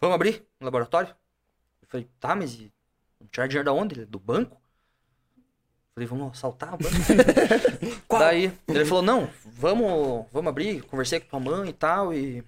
[0.00, 1.10] Vamos abrir um laboratório?
[1.82, 2.72] Eu falei, tá, mas e...
[3.30, 3.94] tirar dinheiro da onde?
[3.96, 4.60] Ele, Do banco?
[5.94, 6.94] Falei, vamos assaltar o banco?
[8.18, 12.44] Daí ele falou, não, vamos, vamos abrir, conversei com tua mãe e tal, e.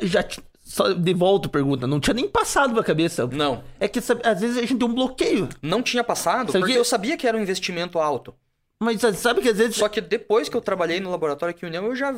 [0.00, 3.26] Já, t- só de volta a pergunta, não tinha nem passado pela cabeça.
[3.26, 3.62] Não.
[3.78, 5.48] É que às vezes a gente tem um bloqueio.
[5.62, 8.34] Não tinha passado, Sabe porque que- eu sabia que era um investimento alto.
[8.80, 9.76] Mas sabe que às vezes.
[9.76, 12.14] Só que depois que eu trabalhei no laboratório aqui em União, eu já,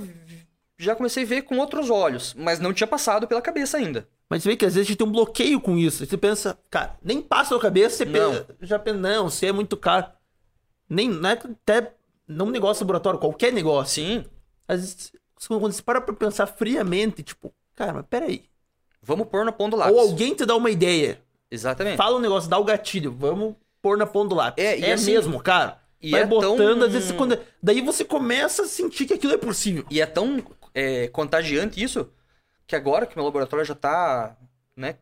[0.82, 4.08] já comecei a ver com outros olhos, mas não tinha passado pela cabeça ainda.
[4.28, 6.06] Mas você vê que às vezes a gente tem um bloqueio com isso.
[6.06, 8.30] Você pensa, cara, nem passa na cabeça, você Não.
[8.32, 10.06] pensa, já pensa, não, você é muito caro.
[10.88, 11.94] Nem, não é até.
[12.26, 14.02] Não um negócio laboratório, qualquer negócio.
[14.04, 14.24] Sim,
[14.68, 15.12] Às vezes,
[15.48, 18.44] quando você para pra pensar friamente, tipo, cara, mas peraí.
[19.02, 19.94] vamos pôr na ponta do lápis.
[19.94, 21.20] Ou alguém te dá uma ideia,
[21.50, 21.96] Exatamente.
[21.96, 24.64] fala um negócio, dá o gatilho, vamos pôr na ponta do lápis.
[24.64, 25.80] É, É, assim, mesmo, cara.
[26.00, 27.36] e Vai é tão- botando, às vezes, quando...
[27.60, 29.84] daí você começa a sentir que aquilo é possível.
[29.90, 30.40] E é tão
[30.74, 32.12] é, contagiante isso,
[32.66, 34.36] que agora que meu laboratório já tá,
[34.76, 34.96] né,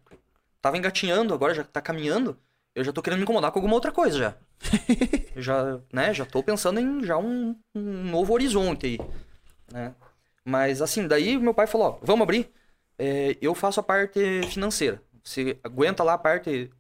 [0.61, 2.39] tava engatinhando, agora já tá caminhando,
[2.75, 4.35] eu já tô querendo me incomodar com alguma outra coisa já.
[5.37, 8.99] Já, né, já tô pensando em já um, um novo horizonte aí,
[9.73, 9.95] né.
[10.45, 12.51] Mas assim, daí meu pai falou, ó, vamos abrir,
[12.99, 15.03] É, eu faço a parte financeira.
[15.23, 16.71] Você aguenta lá a parte,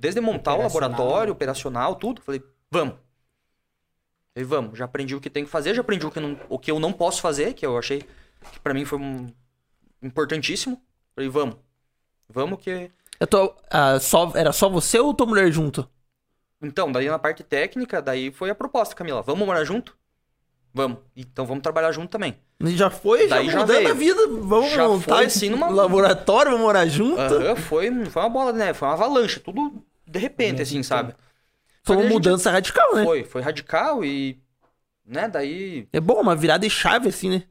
[0.00, 2.22] desde montar o laboratório, operacional, tudo.
[2.22, 2.96] Falei, vamos.
[4.34, 6.58] Falei, vamos, já aprendi o que tem que fazer, já aprendi o que, não, o
[6.58, 8.02] que eu não posso fazer, que eu achei
[8.52, 9.32] que pra mim foi um,
[10.02, 10.80] importantíssimo.
[11.14, 11.56] Falei, vamos.
[12.28, 12.90] Vamos que.
[13.20, 15.88] Eu tô, ah, só, era só você ou tua mulher junto?
[16.62, 19.22] Então, daí na parte técnica, daí foi a proposta, Camila.
[19.22, 19.96] Vamos morar junto?
[20.74, 20.98] Vamos.
[21.16, 22.36] Então vamos trabalhar junto também.
[22.60, 23.90] Já foi, já Daí já mudando veio.
[23.90, 24.26] a vida.
[24.28, 27.20] Vamos Já montar foi, assim, numa- laboratório, vamos morar junto.
[27.62, 28.74] Foi, foi uma bola, né?
[28.74, 31.14] Foi uma avalanche, tudo de repente, assim, sabe?
[31.82, 33.04] Foi uma Daí a gente- mudança radical, né?
[33.04, 34.38] Foi, foi radical e.
[35.06, 35.88] Né, daí.
[35.92, 37.44] É bom, uma virada de chave, assim, né?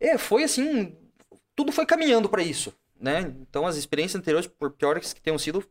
[0.00, 0.96] É, foi assim.
[1.54, 3.32] Tudo foi caminhando pra isso, né?
[3.42, 5.64] Então as experiências anteriores, por piores que tenham sido,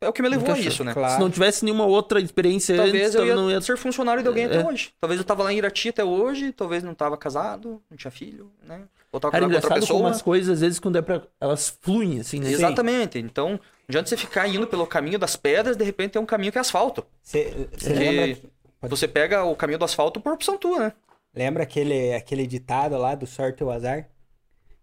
[0.00, 0.92] é o que me levou a Nunca isso, né?
[0.92, 1.14] Claro.
[1.14, 3.60] Se não tivesse nenhuma outra experiência Talvez antes, eu ia, não ia...
[3.60, 4.46] ser funcionário de alguém É.
[4.46, 4.92] até hoje.
[5.00, 8.50] Talvez eu tava lá em Irati até hoje, talvez não tava casado, não tinha filho,
[8.62, 8.82] né?
[9.12, 10.10] Ou tava Cara, com outra engraçado como pessoa.
[10.10, 11.22] as coisas, às vezes, quando é pra...
[11.40, 12.50] Elas fluem, assim, né?
[12.50, 13.18] Exatamente.
[13.18, 16.52] Então, não adianta você ficar indo pelo caminho das pedras, de repente tem um caminho
[16.52, 17.06] que é asfalto.
[17.22, 17.54] Você
[17.88, 18.38] lembra,
[18.82, 20.92] você pega o caminho do asfalto por opção tua, né?
[21.36, 24.08] Lembra aquele, aquele ditado lá do sorte ou azar?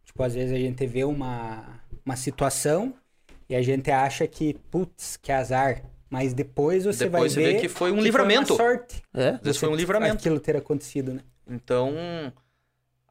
[0.05, 2.93] Tipo, às vezes a gente vê uma, uma situação
[3.49, 5.83] e a gente acha que, putz, que azar.
[6.09, 8.55] Mas depois você Depois vai você ver vê que foi um uma livramento.
[8.55, 9.01] sorte.
[9.13, 9.29] É?
[9.29, 10.17] Às vezes foi um livramento.
[10.17, 11.21] Aquilo ter acontecido, né?
[11.47, 11.91] Então,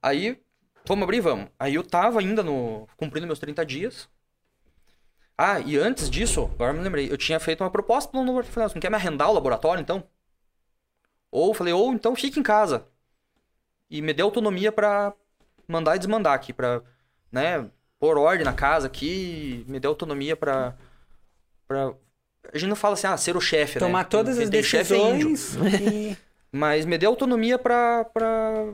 [0.00, 0.40] aí,
[0.86, 1.48] vamos abrir, vamos.
[1.58, 4.08] Aí eu tava ainda no, cumprindo meus 30 dias.
[5.36, 8.52] Ah, e antes disso, agora eu me lembrei, eu tinha feito uma proposta pro laboratório.
[8.52, 10.04] Falei, "Ah, você não quer me arrendar o laboratório, então?
[11.30, 12.86] Ou, falei, ou então fique em casa.
[13.92, 15.12] E me dê autonomia pra
[15.68, 16.80] mandar e desmandar aqui, pra,
[17.30, 17.68] né,
[18.00, 20.74] pôr ordem na casa aqui, me deu autonomia pra.
[21.68, 21.92] pra...
[22.50, 23.86] A gente não fala assim, ah, ser o chefe, né?
[23.86, 26.16] Tomar todas Quem as chefe é decisões e...
[26.50, 28.64] Mas me deu autonomia pra, pra.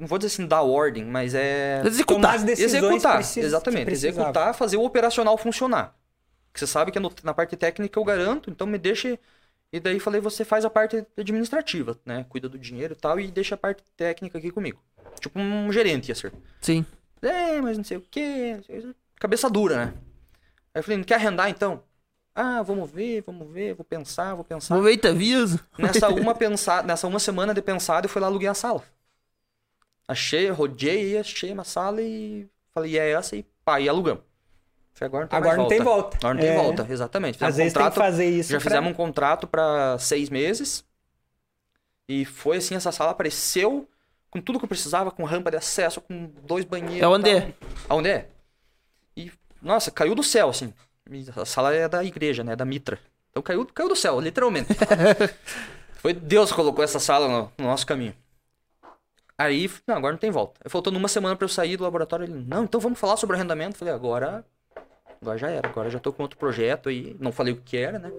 [0.00, 1.78] Não vou dizer assim, dar ordem, mas é.
[1.80, 2.34] tomar Executar.
[2.34, 3.90] as decisões Executar, exatamente.
[3.92, 5.94] Executar, fazer o operacional funcionar.
[6.52, 9.18] Que você sabe que é no- na parte técnica eu garanto, então me deixa.
[9.74, 12.24] E daí falei, você faz a parte administrativa, né?
[12.28, 14.80] Cuida do dinheiro e tal, e deixa a parte técnica aqui comigo.
[15.18, 16.32] Tipo um gerente ia ser.
[16.60, 16.86] Sim.
[17.20, 18.60] É, mas não sei o quê.
[19.18, 19.94] Cabeça dura, né?
[20.72, 21.82] Aí eu falei, não quer arrendar então?
[22.32, 24.76] Ah, vamos ver, vamos ver, vou pensar, vou pensar.
[24.76, 25.58] Aproveita, avisa.
[25.76, 28.84] Nessa uma pensar, nessa uma semana de pensado, eu fui lá aluguei a sala.
[30.06, 34.22] Achei, rodei, achei uma sala e falei, é essa e pá, e alugamos.
[34.94, 36.16] Falei, agora não tem, Agora não tem volta.
[36.18, 36.56] Agora não tem É.
[36.56, 37.34] volta, exatamente.
[37.34, 38.52] Fizemos Às vezes tem contrato, que fazer isso.
[38.52, 40.84] já pra- fizemos um contrato para seis meses.
[42.08, 43.88] E foi assim, essa sala apareceu
[44.30, 47.02] com tudo que eu precisava, com rampa de acesso, com dois banheiros.
[47.02, 47.54] É onde é?
[47.88, 48.28] Aonde é?
[49.16, 49.32] E,
[49.62, 50.72] nossa, caiu do céu, assim.
[51.36, 52.54] A sala é da igreja, né?
[52.54, 52.98] Da Mitra.
[53.30, 54.68] Então caiu, caiu do céu, literalmente.
[55.96, 58.14] Foi Deus que colocou essa sala no, no nosso caminho.
[59.36, 60.60] Aí, não, agora não tem volta.
[60.64, 62.24] Aí faltando uma semana pra eu sair do laboratório.
[62.26, 63.76] Ele, não, então vamos falar sobre arrendamento.
[63.76, 64.44] Falei, agora.
[65.20, 65.68] Agora já era.
[65.68, 67.16] Agora já tô com outro projeto aí.
[67.20, 68.12] Não falei o que era, né?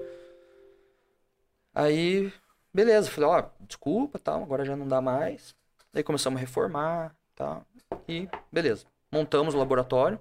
[1.73, 2.31] Aí,
[2.73, 3.09] beleza.
[3.09, 4.43] Falei, ó, desculpa, tal.
[4.43, 5.55] Agora já não dá mais.
[5.93, 7.65] Aí começamos a reformar, tal.
[8.07, 8.85] E, beleza.
[9.11, 10.19] Montamos o laboratório.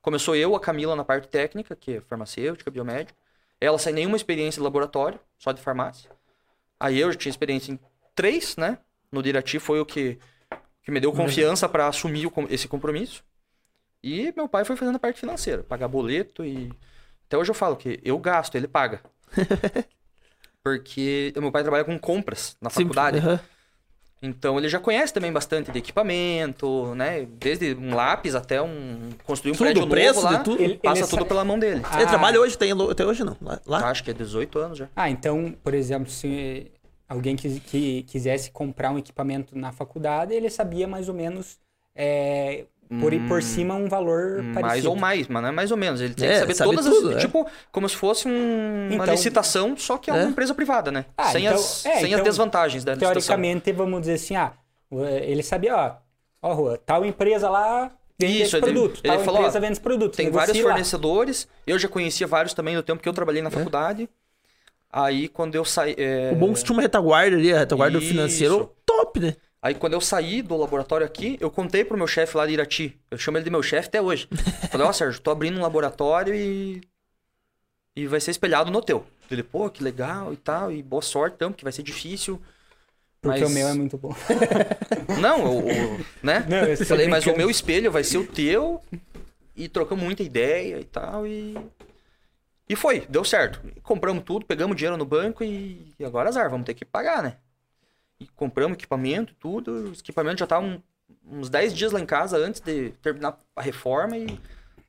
[0.00, 3.18] Começou eu, a Camila na parte técnica, que é farmacêutica, biomédica.
[3.60, 6.10] Ela sem nenhuma experiência de laboratório, só de farmácia.
[6.78, 7.80] Aí eu já tinha experiência em
[8.14, 8.78] três, né?
[9.10, 10.18] No Dirati foi o que,
[10.82, 13.24] que me deu confiança para assumir o esse compromisso.
[14.02, 16.70] E meu pai foi fazendo a parte financeira, pagar boleto e.
[17.26, 19.00] Até hoje eu falo que eu gasto, ele paga.
[20.62, 23.18] Porque meu pai trabalha com compras na Sim, faculdade.
[23.18, 23.40] aham.
[24.20, 27.24] Então ele já conhece também bastante de equipamento, né?
[27.38, 29.10] Desde um lápis até um.
[29.24, 30.38] construir um Tudo, prédio preço novo lá.
[30.38, 30.62] de tudo.
[30.62, 31.82] Ele- Passa ele tudo sa- pela mão dele.
[31.84, 33.36] Ah, Ele trabalha hoje, tem, até hoje não.
[33.40, 33.60] Lá?
[33.64, 33.88] lá?
[33.90, 34.88] Acho que é 18 anos já.
[34.96, 36.66] Ah, então, por exemplo, se
[37.08, 41.56] alguém que, que quisesse comprar um equipamento na faculdade, ele sabia mais ou menos
[41.94, 42.64] é,
[43.00, 44.60] por, por cima um valor parecido.
[44.62, 46.00] Mais ou mais, mas não é mais ou menos.
[46.00, 47.16] Ele tem É, que saber sabe todas tudo, as.
[47.16, 47.18] é.
[47.18, 50.26] Tipo, como se fosse um- uma Então- licitação, só que é uma É.
[50.26, 51.04] empresa privada, né?
[51.16, 53.14] Ah, sem então- as, é, sem então, as desvantagens da licitação.
[53.22, 54.52] Teoricamente, vamos dizer assim, ah,
[55.22, 55.94] ele sabia, ó,
[56.50, 59.60] ó, Rua, tal empresa lá vende Isso, esse ele- produto, ele tal falou, empresa ó,
[59.60, 60.16] vende esse produto.
[60.16, 60.62] Tem vários lá.
[60.62, 61.46] fornecedores.
[61.66, 63.44] Eu já conhecia vários também no tempo que eu trabalhei É.
[63.44, 64.08] na faculdade.
[64.90, 65.94] Aí quando eu saí.
[65.98, 68.08] é, O bom é que tinha uma retaguarda ali, a retaguarda Isso.
[68.08, 69.36] financeira, top, né?
[69.60, 72.96] Aí quando eu saí do laboratório aqui, eu contei pro meu chefe lá de Irati.
[73.10, 74.28] Eu chamo ele de meu chefe até hoje.
[74.70, 76.80] Falei, ó, Sérgio, tô abrindo um laboratório e.
[77.96, 79.04] E vai ser espelhado no teu.
[79.28, 80.70] Ele, pô, que legal e tal.
[80.70, 82.40] E boa sorte, então, porque vai ser difícil.
[83.20, 84.14] Porque mas- o meu é muito bom.
[85.20, 86.46] Não, o, o- né?
[86.48, 88.80] Não, eu Falei, mas o meu espelho vai ser o teu.
[89.56, 91.26] E trocamos muita ideia e tal.
[91.26, 91.56] E.
[92.68, 93.60] E foi, deu certo.
[93.82, 97.36] Compramos tudo, pegamos dinheiro no banco e, e agora azar, vamos ter que pagar, né?
[98.20, 99.90] E compramos equipamento, tudo.
[99.90, 100.82] Os equipamentos já estavam
[101.26, 104.38] uns 10 dias lá em casa antes de terminar a reforma e.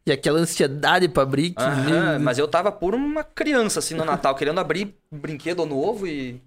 [0.06, 1.52] E aquela ansiedade pra abrir.
[1.52, 5.66] Que Aham, meu- mas eu tava por uma criança assim no Natal, querendo abrir brinquedo
[5.66, 6.42] novo e.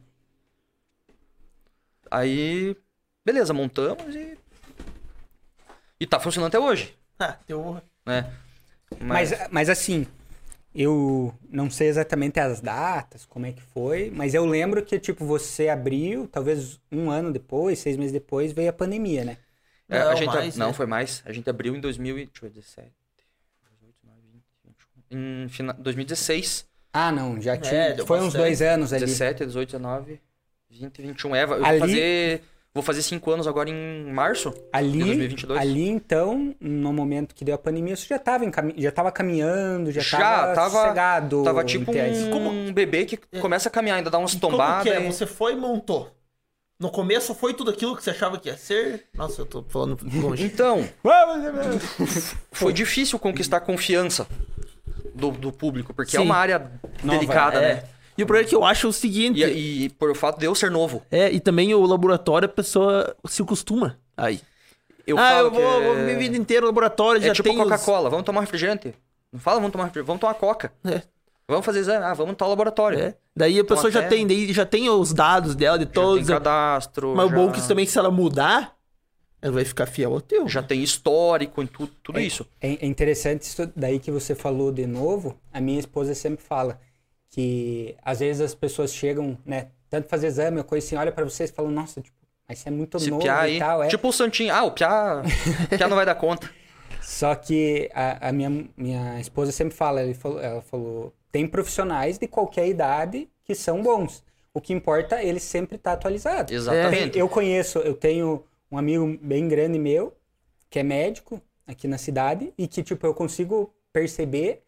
[2.10, 2.76] Aí.
[3.24, 4.36] Beleza, montamos e.
[6.00, 7.80] E tá funcionando até hoje, Ah, deu...
[8.04, 8.32] né?
[9.00, 10.04] Mas, mas assim,
[10.74, 15.24] eu não sei exatamente as datas, como é que foi, mas eu lembro que, tipo,
[15.24, 19.36] você abriu, talvez um ano depois, seis meses depois, veio a pandemia, né?
[19.88, 20.72] É, a Não, gente, mais, não, né?
[20.72, 21.22] foi mais.
[21.26, 22.92] A gente abriu em 2000, e- deixa eu ver, 17,
[23.80, 25.44] 18, 19, 20, 21.
[25.44, 26.66] Em fina, 2016.
[26.92, 27.94] Ah, não, já tinha.
[27.94, 28.42] deu foi uns bastante.
[28.42, 29.00] dois anos ali.
[29.06, 30.20] 17, 18, 19,
[30.70, 31.34] 20, 21.
[31.36, 32.42] É, eu Ali- fazer.
[32.74, 35.60] Vou fazer 5 anos agora em março de Ali, 2022.
[35.60, 38.44] ali, então, no momento que deu a pandemia, você já estava
[38.78, 41.42] já tava caminhando, já estava tava- sossegado.
[41.44, 42.24] Tava tipo em tese.
[42.32, 44.84] um bebê que começa a caminhar, ainda dá umas E como tombadas.
[44.84, 45.02] que é?
[45.02, 46.10] e- Você foi e montou.
[46.80, 49.04] No começo foi tudo aquilo que você achava que ia ser.
[49.14, 50.42] Nossa, eu tô falando longe.
[50.42, 50.82] Então,
[52.50, 54.26] foi difícil conquistar a confiança
[55.14, 56.26] do, do público, porque é Sim.
[56.26, 56.58] uma área
[57.04, 57.74] Nova, delicada, É.
[57.74, 57.82] né?
[58.16, 59.40] E o problema é que eu acho o seguinte.
[59.42, 61.02] E, e por o fato de eu ser novo.
[61.10, 64.40] É, e também o laboratório, a pessoa se acostuma aí.
[65.06, 65.86] Eu ah, falo eu vou, que é...
[65.94, 68.94] vou minha vida inteira no laboratório, É já tipo tem os- Coca-Cola, vamos tomar refrigerante.
[69.32, 70.72] Não fala vamos tomar refrigerante, vamos tomar Coca.
[70.84, 71.02] É.
[71.48, 72.98] Vamos fazer exame, ah, vamos no tal laboratório.
[72.98, 73.14] É.
[73.34, 76.26] Daí a pessoa já até- tem, daí já tem os dados dela de Já todos.
[76.26, 78.76] tem cadastro, Mas o já, bom é que isso também, se ela mudar,
[79.40, 80.48] ela vai ficar fiel ao teu.
[80.48, 82.46] já tem histórico em tudo, tudo isso.
[82.60, 85.36] É, é interessante isso daí que você falou de novo.
[85.52, 86.78] A minha esposa sempre fala
[87.32, 91.24] que às vezes as pessoas chegam, né, tanto fazer exame, ou coisa assim, olha pra
[91.24, 92.16] vocês e falam, nossa, tipo,
[92.46, 93.58] mas você é muito Esse novo e aí.
[93.58, 93.88] tal, é.
[93.88, 95.22] Tipo o Santinho, ah, o piá,
[95.64, 96.48] o piá não vai dar conta.
[97.00, 102.18] Só que a, a minha, minha esposa sempre fala, ele falou, ela falou, tem profissionais
[102.18, 104.22] de qualquer idade que são bons.
[104.52, 106.52] O que importa é ele sempre estar atualizado.
[106.52, 107.18] Exatamente.
[107.18, 110.14] Eu conheço, eu tenho um amigo bem grande meu,
[110.68, 114.62] que é médico aqui na cidade, e que, tipo, eu consigo perceber,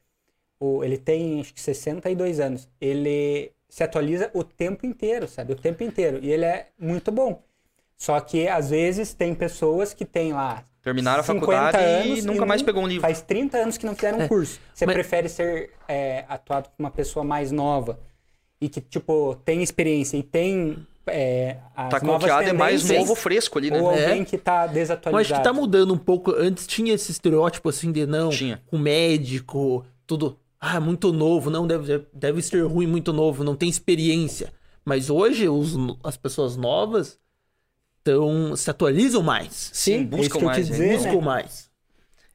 [0.64, 5.52] o, ele tem, acho que 62 anos, ele se atualiza o tempo inteiro, sabe?
[5.52, 6.18] O tempo inteiro.
[6.22, 7.42] E ele é muito bom.
[7.96, 12.26] Só que, às vezes, tem pessoas que têm lá Terminaram a 50 faculdade anos e
[12.26, 13.02] nunca mais não- pegou um livro.
[13.02, 14.60] Faz 30 anos que não fizeram um É, curso.
[14.74, 17.98] Você mas- prefere ser é, atuado por uma pessoa mais nova
[18.60, 23.14] e que, tipo, tem experiência e tem é, as Tá novas confiado, é mais novo,
[23.14, 23.78] fresco ali, né?
[23.80, 24.06] Ou É.
[24.06, 25.34] alguém que tá desatualizado.
[25.34, 26.30] acho que tá mudando um pouco.
[26.32, 28.62] Antes tinha esse estereótipo assim de não, Tinha.
[28.72, 30.38] o médico, tudo.
[30.66, 34.50] Ah, muito novo, não deve, deve ser ruim, muito novo, não tem experiência.
[34.82, 37.18] Mas hoje os, as pessoas novas
[38.02, 39.70] tão, se atualizam mais.
[39.74, 40.76] Sim, isso buscam mais, né?
[40.76, 41.20] dizer, buscam né?
[41.20, 41.70] mais.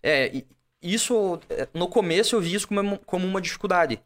[0.03, 0.43] É,
[0.79, 3.99] isso, é, no começo eu vi isso como, como uma dificuldade.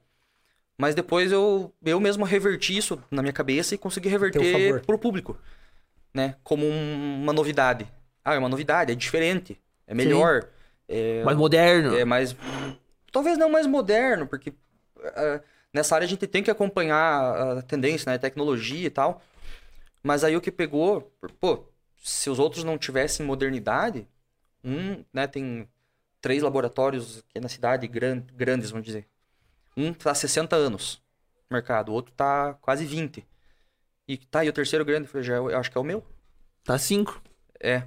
[0.77, 5.37] Mas depois eu, eu mesmo reverti isso na minha cabeça e consegui reverter pro público,
[6.13, 6.35] né?
[6.43, 7.85] Como um- uma novidade.
[8.23, 10.47] Ah, é uma novidade, é diferente, é melhor,
[10.87, 11.93] é, Mais moderno.
[11.97, 12.33] é mais...
[13.13, 14.53] Talvez não mais moderno, porque
[15.01, 15.41] ah,
[15.73, 18.17] nessa área a gente tem que acompanhar a tendência, né?
[18.17, 19.21] Tecnologia e tal.
[20.03, 21.65] Mas aí o que pegou, pô,
[22.03, 24.05] se os outros não tivessem modernidade,
[24.63, 25.69] um, né, tem
[26.19, 29.07] três laboratórios aqui na cidade gran- grandes, vamos dizer.
[29.77, 31.01] Um tá há 60 anos
[31.49, 33.25] no mercado, o outro tá quase 20.
[34.07, 36.03] E tá, e o terceiro grande, já, eu acho que é o meu.
[36.63, 37.21] Tá cinco.
[37.59, 37.83] É.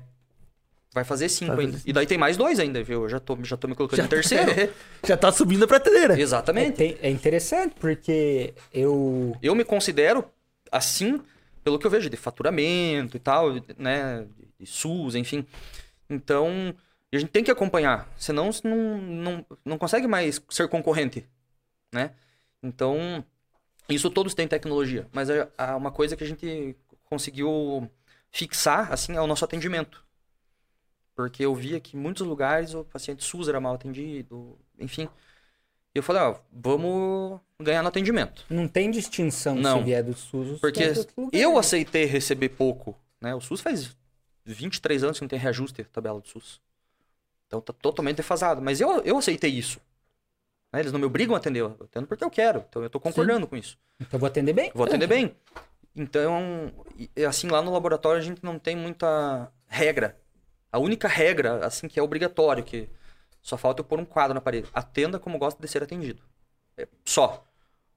[0.96, 1.78] Vai fazer cinco Vai ainda.
[1.84, 3.02] E daí tem mais dois ainda, viu?
[3.02, 4.50] Eu já tô, já tô me colocando Já em terceiro.
[5.06, 6.18] Já tá subindo a prateleira.
[6.18, 6.76] É, Exatamente.
[6.78, 9.36] tem- é interessante, porque eu.
[9.42, 10.24] Eu me considero
[10.72, 11.20] assim,
[11.62, 14.26] pelo que eu vejo de faturamento e tal, né?
[14.58, 15.46] De, SUS, enfim.
[16.08, 16.74] Então,
[17.12, 21.26] a gente tem que acompanhar, senão você não, não, não consegue mais ser concorrente,
[21.92, 22.12] né?
[22.62, 23.22] Então,
[23.86, 26.74] isso todos têm tecnologia, mas é é uma coisa que a gente
[27.04, 27.86] conseguiu
[28.32, 30.05] fixar, assim, é o nosso atendimento.
[31.16, 35.08] Porque eu via que em muitos lugares o paciente SUS era mal atendido, enfim.
[35.94, 38.44] E eu falei, ó, vamos ganhar no atendimento.
[38.50, 39.78] Não tem distinção Não.
[39.78, 40.82] se vier do SUS Porque
[41.32, 43.34] eu aceitei receber pouco, né?
[43.34, 43.96] O SUS faz
[44.44, 46.60] 23 anos que não tem reajuste a tabela do SUS.
[47.46, 48.60] Então tá totalmente defasado.
[48.60, 49.80] Mas eu, eu aceitei isso.
[50.70, 50.80] né?
[50.80, 52.62] Eles não me obrigam a atender, eu atendo porque eu quero.
[52.68, 53.78] Então eu tô concordando com isso.
[53.98, 54.70] Então eu vou atender bem?
[54.74, 55.34] Vou atender bem.
[55.94, 56.70] Então,
[57.26, 60.14] assim, lá no laboratório a gente não tem muita regra.
[60.76, 62.86] A única regra, assim, que é obrigatório, que
[63.40, 64.68] só falta eu pôr um quadro na parede.
[64.74, 66.22] Atenda como gosta de ser atendido.
[66.76, 67.42] É só.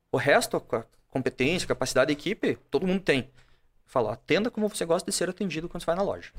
[0.10, 3.30] O resto, com a competência, capacidade da equipe, todo mundo tem.
[3.86, 6.32] Falo, atenda como você gosta de ser atendido quando você vai na loja.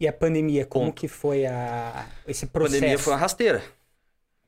[0.00, 0.98] E a pandemia, como Ponto.
[1.00, 2.06] que foi a...
[2.26, 2.80] esse A processo?
[2.80, 3.58] pandemia foi uma rasteira.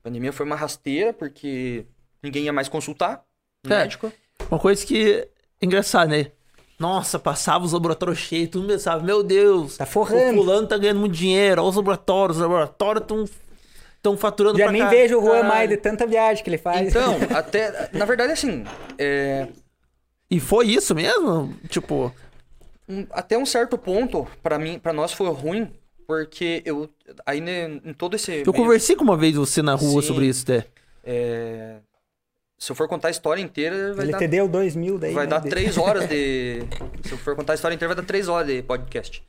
[0.00, 1.86] A pandemia foi uma rasteira porque
[2.20, 3.24] ninguém ia mais consultar
[3.64, 3.78] o É.
[3.78, 4.12] médico.
[4.50, 5.28] Uma coisa que é
[5.64, 6.32] engraçada, né?
[6.78, 10.36] Nossa, passava os laboratórios cheios, mundo pensava, meu Deus, Tá o forrando.
[10.38, 13.24] fulano tá ganhando muito dinheiro, olha os laboratórios, os laboratórios estão
[14.00, 15.48] tão faturando Já pra nem cá- vejo o Juan caralho.
[15.48, 16.88] mais de tanta viagem que ele faz.
[16.88, 17.90] Então, até.
[17.92, 18.64] Na verdade, assim.
[18.96, 19.48] é,
[20.30, 21.52] E foi isso mesmo?
[21.68, 22.14] Tipo,
[22.88, 25.68] um- até um certo ponto, pra mim, para nós foi ruim,
[26.06, 26.88] porque eu.
[27.26, 28.30] Aí né, em todo esse.
[28.30, 30.06] eu meio- conversei com uma vez você na rua Sim.
[30.08, 30.64] sobre isso, até.
[31.02, 31.76] é,
[32.58, 35.14] se eu for contar a história inteira, vai ele dar te deu dois mil daí.
[35.14, 36.60] Vai né, dar três horas de.
[37.06, 39.22] Se eu for contar a história inteira, vai dar três horas de podcast.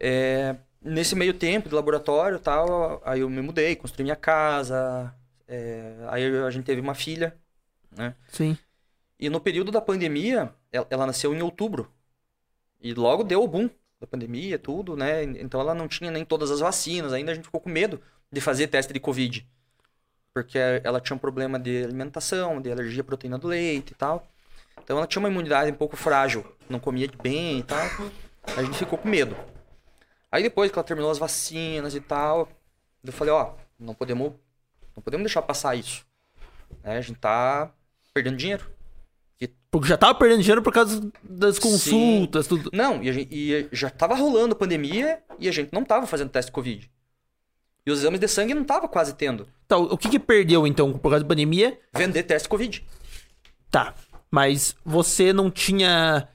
[0.00, 5.14] É, nesse meio tempo de laboratório e tal, aí eu me mudei, construí minha casa.
[5.46, 7.36] é, aí a gente teve uma filha,
[7.94, 8.14] né?
[8.28, 8.56] Sim.
[9.20, 11.92] E no período da pandemia, ela, ela nasceu em outubro.
[12.80, 13.68] E logo deu o boom
[14.00, 15.22] da pandemia, tudo, né?
[15.22, 18.00] Então ela não tinha nem todas as vacinas, ainda a gente ficou com medo
[18.32, 19.46] de fazer teste de Covid.
[20.34, 24.26] Porque ela tinha um problema de alimentação, de alergia à proteína do leite e tal.
[24.82, 27.78] Então ela tinha uma imunidade um pouco frágil, não comia bem e tal.
[28.56, 29.36] A gente ficou com medo.
[30.30, 32.48] Aí depois que ela terminou as vacinas e tal,
[33.04, 34.32] eu falei, ó, não podemos,
[34.96, 36.04] não podemos deixar passar isso.
[36.82, 36.96] Né?
[36.96, 37.70] A gente tá
[38.14, 38.70] perdendo dinheiro.
[39.70, 41.62] Porque já tava perdendo dinheiro por causa das Sim.
[41.62, 42.70] consultas, tudo.
[42.74, 46.28] Não, e, gente- e já tava rolando a pandemia e a gente não tava fazendo
[46.30, 46.90] teste de Covid.
[47.86, 49.48] E os exames de sangue não tava quase tendo.
[49.66, 51.78] Tá, o que que perdeu então por causa da pandemia?
[51.96, 52.84] Vender teste Covid.
[53.70, 53.94] Tá,
[54.30, 56.28] mas você não tinha.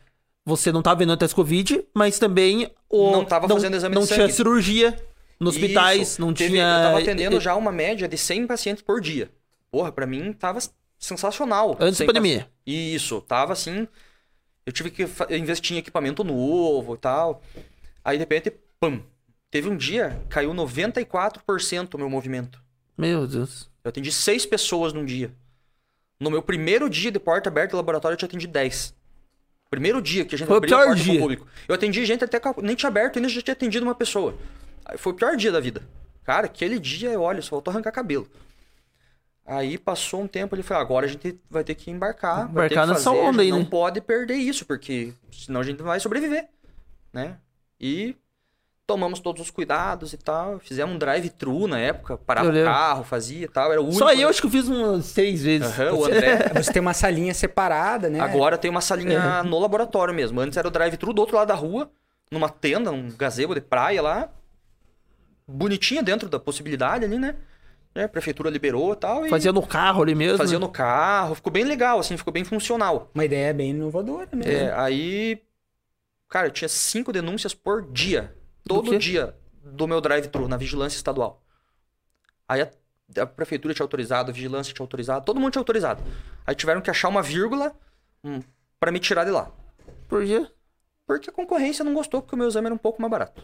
[0.45, 3.11] Você não tava vendo teste Covid, mas também o.
[3.11, 4.33] Não tava fazendo exame de Não tinha sangue.
[4.33, 4.97] cirurgia
[5.39, 6.21] nos hospitais, Isso.
[6.21, 6.63] não Teve- tinha.
[6.63, 9.29] Eu tava atendendo já uma média de 100 pacientes por dia.
[9.71, 10.59] Porra, pra mim tava
[10.97, 11.71] sensacional.
[11.79, 12.39] Antes da 100 pandemia.
[12.39, 13.87] paci- Isso, tava assim.
[14.65, 17.41] Eu tive que investir em equipamento novo e tal.
[18.03, 19.01] Aí de repente, pum,
[19.49, 22.61] Teve um dia, caiu 94% o meu movimento.
[22.97, 23.69] Meu Deus.
[23.83, 25.31] Eu atendi seis pessoas num dia.
[26.19, 28.93] No meu primeiro dia de porta aberta do laboratório, eu tinha atendi 10.
[29.69, 31.19] Primeiro dia que a gente Foi o abria a porta pro dia.
[31.19, 31.47] público.
[31.67, 34.37] Eu atendi gente até que nem tinha aberto, ainda já tinha atendido uma pessoa.
[34.97, 35.87] Foi o pior dia da vida.
[36.23, 38.27] Cara, aquele dia, eu olho, só faltou arrancar cabelo.
[39.45, 42.49] Aí passou um tempo, ele falou, agora a gente vai ter que embarcar.
[42.49, 43.67] Embarcar nessa onda aí, Não né?
[43.69, 46.49] pode perder isso, porque senão a gente não vai sobreviver,
[47.13, 47.37] né?
[47.79, 48.13] E
[48.87, 50.59] tomamos todos os cuidados e tal.
[50.59, 53.69] Fizemos um drive-thru na época, parava o carro, fazia e tal.
[53.69, 53.99] Era o único...
[53.99, 55.77] Só eu acho que eu fiz umas seis vezes.
[55.77, 56.49] O André...
[56.55, 58.21] Você tem uma salinha separada, né?
[58.21, 60.39] Agora tem uma salinha no laboratório mesmo.
[60.39, 61.91] Antes era o drive-thru do outro lado da rua,
[62.31, 64.29] numa tenda, um gazebo de praia lá.
[65.45, 67.35] Bonitinha dentro da possibilidade ali, né?
[67.93, 69.25] É, A prefeitura liberou e tal.
[69.25, 70.37] E Fazia no carro ali mesmo.
[70.37, 70.65] fazia né?
[70.65, 71.35] no carro.
[71.35, 73.11] Ficou bem legal, assim, ficou bem funcional.
[73.13, 74.43] Uma ideia bem inovadora, né?
[74.45, 75.41] É, aí.
[76.29, 78.36] Cara, eu tinha cinco denúncias por dia.
[78.67, 81.41] Todo dia do meu drive-thru na vigilância estadual.
[82.47, 82.69] Aí a,
[83.21, 86.01] a prefeitura tinha autorizado, a vigilância tinha autorizado, todo mundo tinha autorizado.
[86.45, 87.75] Aí tiveram que achar uma vírgula
[88.23, 88.39] hum,
[88.79, 89.51] para me tirar de lá.
[90.07, 90.47] Por quê?
[91.05, 93.41] Porque a concorrência não gostou, porque o meu exame era um pouco mais barato.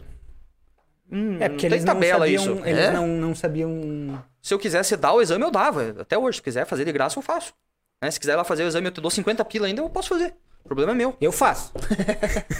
[1.10, 2.66] Hum, É, porque não eles tem não tabela sabiam, isso.
[2.66, 2.90] eles É?
[2.90, 4.24] não, não sabiam...
[4.42, 5.96] Se eu quisesse dar o exame, eu dava.
[6.00, 7.54] Até hoje, se quiser fazer de graça, eu faço.
[8.02, 8.10] Né?
[8.10, 10.34] Se quiser lá fazer o exame, eu te dou 50 pila ainda, eu posso fazer.
[10.64, 11.16] O problema é meu.
[11.20, 11.72] Eu faço.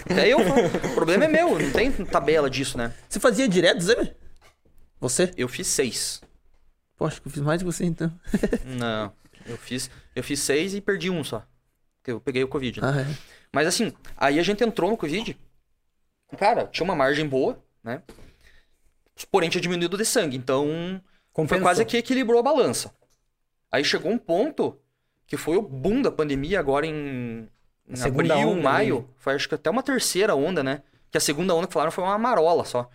[0.05, 0.89] Até eu faço.
[0.89, 2.93] O problema é meu, não tem tabela disso, né?
[3.09, 4.15] Você fazia direto exame?
[5.01, 5.33] Você?
[5.37, 6.21] Eu fiz seis.
[6.97, 8.13] Pô, acho que eu fiz mais que você então.
[8.79, 9.13] Não,
[9.47, 11.45] eu fiz, eu fiz seis e perdi um só.
[11.99, 12.81] Porque Eu peguei o Covid.
[12.81, 12.89] né?
[12.89, 13.17] Ah, é.
[13.53, 15.37] Mas assim, aí a gente entrou no Covid.
[16.39, 18.03] Cara, tinha uma margem boa, né?
[19.31, 20.37] Porém, tinha diminuído de sangue.
[20.37, 21.03] Então, foi
[21.33, 21.63] Compensou.
[21.63, 22.93] quase que equilibrou a balança.
[23.71, 24.79] Aí chegou um ponto
[25.27, 27.49] que foi o boom da pandemia agora em,
[27.89, 28.99] em Segunda abril, onda, maio.
[29.01, 29.05] né?
[29.19, 30.83] Foi acho que até uma terceira onda, né?
[31.11, 32.89] Que a segunda onda que falaram foi uma marola só.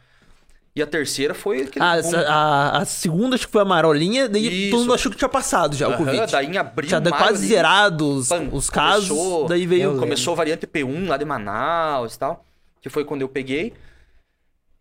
[0.76, 1.96] E a terceira foi aquele Ah,
[2.28, 4.72] a, a segunda acho que foi a marolinha, daí Isso.
[4.72, 6.32] todo mundo achou que tinha passado já o Aham, Covid.
[6.32, 9.98] daí em abril, Tinha maio, quase zerado os, pam, os casos, começou- daí veio...
[9.98, 12.46] Começou a variante P1 lá de Manaus e tal.
[12.82, 13.74] Que foi quando eu peguei.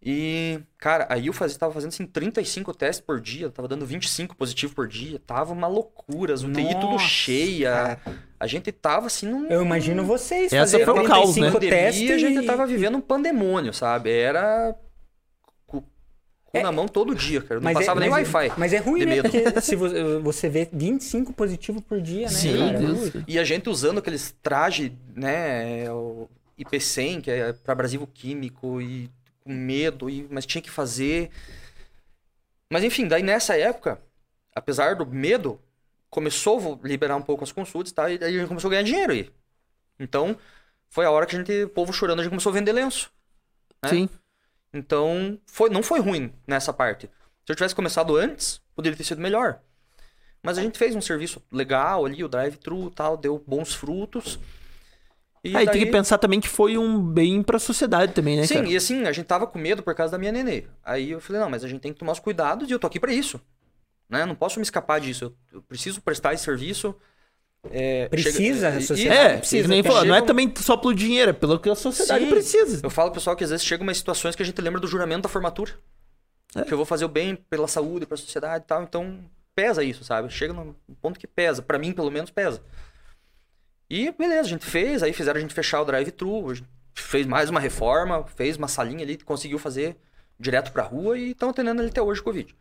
[0.00, 4.36] E, cara, aí eu fazia, tava fazendo assim 35 testes por dia, tava dando 25
[4.36, 7.98] positivo por dia, tava uma loucura, as UTI tudo Nossa, cheia.
[8.41, 11.51] A gente tava assim num Eu imagino vocês Essa fazer foi o caos, 35 né?
[11.53, 14.11] pandemia, testes a gente e- tava vivendo um pandemônio, sabe?
[14.12, 14.76] Era
[15.66, 15.89] cu, cu
[16.53, 17.57] É, na mão todo dia, cara.
[17.57, 18.53] Não Mas é- passava nem é- Wi-Fi.
[18.57, 19.22] Mas é ruim, de né?
[19.22, 22.28] Porque se vo- você vê 25 positivo por dia, né?
[22.28, 22.78] Sim, cara?
[22.78, 23.14] Deus.
[23.14, 23.24] Ui.
[23.26, 29.11] E a gente usando aqueles trajes, né, o IP100, que é para abrasivo químico e
[29.43, 31.30] com medo, e, mas tinha que fazer.
[32.72, 34.01] Mas enfim, daí nessa época,
[34.55, 35.59] apesar do medo,
[36.11, 38.11] começou a liberar um pouco as consultas, tá?
[38.11, 39.30] E daí a gente começou a ganhar dinheiro aí.
[39.98, 40.36] Então,
[40.88, 43.11] foi a hora que a gente, o povo chorando, a gente começou a vender lenço.
[43.82, 43.90] né?
[43.90, 44.09] Sim.
[44.72, 47.06] Então, foi, não foi ruim nessa parte.
[47.44, 49.61] Se eu tivesse começado antes, poderia ter sido melhor.
[50.42, 54.38] Mas a gente fez um serviço legal ali, o drive-thru e tal, deu bons frutos.
[55.42, 58.46] E Aí tem daí- que pensar também que foi um bem pra sociedade também, né,
[58.46, 58.68] Sim, cara?
[58.68, 60.64] e assim, a gente tava com medo por causa da minha nenê.
[60.84, 62.86] Aí eu falei, não, mas a gente tem que tomar os cuidados e eu tô
[62.86, 63.40] aqui pra isso.
[64.09, 64.24] Né?
[64.24, 65.24] Não posso me escapar disso.
[65.24, 66.94] Eu, eu preciso prestar esse serviço.
[67.70, 70.76] É, Precisa, a chega- e- sociedade É, precisa, nem falou, não é Chega também só
[70.76, 72.30] pelo dinheiro, é pelo que a sociedade Sim.
[72.30, 72.80] precisa.
[72.84, 75.22] Eu falo pessoal que às vezes chegam umas situações que a gente lembra do juramento
[75.22, 75.72] da formatura.
[76.54, 76.62] É.
[76.62, 78.82] Que eu vou fazer o bem pela saúde, pela sociedade e tal.
[78.84, 79.22] Então,
[79.54, 80.30] pesa isso, sabe?
[80.30, 81.61] Chega num ponto que pesa.
[81.61, 82.62] Pra mim, pelo menos, pesa.
[83.90, 85.02] E beleza, a gente fez.
[85.02, 86.50] Aí fizeram a gente fechar o drive-thru.
[86.52, 86.54] a
[86.94, 89.96] Fez mais uma reforma, fez uma salinha ali, conseguiu fazer
[90.38, 92.54] direto pra rua e estão atendendo ele até hoje o Covid.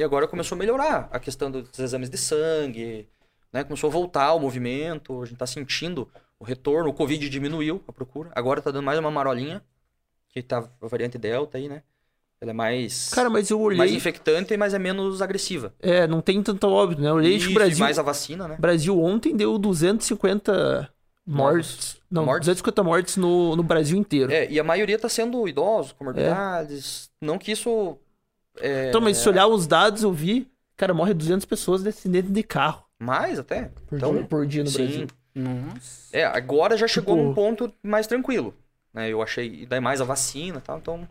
[0.00, 3.06] E agora começou a melhorar a questão dos exames de sangue,
[3.52, 3.62] né?
[3.62, 7.92] Começou a voltar o movimento, a gente tá sentindo o retorno, o Covid diminuiu a
[7.92, 8.30] procura.
[8.34, 9.62] Agora tá dando mais uma marolinha,
[10.30, 11.82] que tá a variante Delta aí, né?
[12.40, 13.94] Ela é mais, Cara, mas eu mais olhei.
[13.94, 15.74] infectante, mas é menos agressiva.
[15.78, 17.10] É, não tem tanto óbito, né?
[17.10, 17.84] Eu olhei, acho que Isso, o Brasil.
[17.84, 18.56] mais a vacina, né?
[18.58, 20.90] Brasil ontem deu 250
[21.26, 22.00] mortes.
[22.10, 22.46] Não, Mortes?
[22.46, 24.32] 250 mortes no, no Brasil inteiro.
[24.32, 27.10] É, e a maioria tá sendo idosos, comorbidades.
[27.20, 27.98] Não que isso.
[28.58, 32.32] É, Então, mas se olhar os dados, eu vi, cara, morre 200 pessoas desse dentro
[32.32, 33.70] de carro Mais até.
[33.86, 34.84] por, Então, dia, por dia no sim.
[34.86, 35.06] Brasil.
[35.34, 36.08] Nossa.
[36.16, 38.54] É, agora já chegou Tipo- num ponto mais tranquilo.
[38.92, 39.08] Né?
[39.08, 39.62] Eu achei.
[39.62, 41.08] E daí mais a vacina e tal, então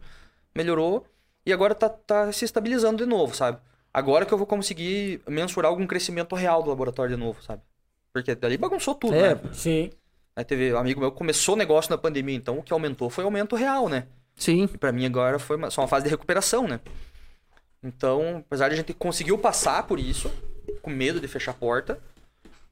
[0.54, 1.06] melhorou.
[1.46, 3.58] E agora tá, tá se estabilizando de novo, sabe?
[3.94, 7.62] Agora que eu vou conseguir mensurar algum crescimento real do laboratório de novo, sabe?
[8.14, 9.42] Porque dali bagunçou tudo, É, né?
[9.54, 9.90] Sim.
[10.36, 13.10] Aí teve um amigo meu que começou o negócio na pandemia, então o que aumentou
[13.10, 14.06] foi aumento real, né?
[14.36, 14.70] Sim.
[14.74, 16.80] E pra mim agora foi uma- só uma fase de recuperação, né?
[17.84, 20.32] Então, apesar de a gente conseguiu passar por isso,
[20.82, 22.00] com medo de fechar a porta,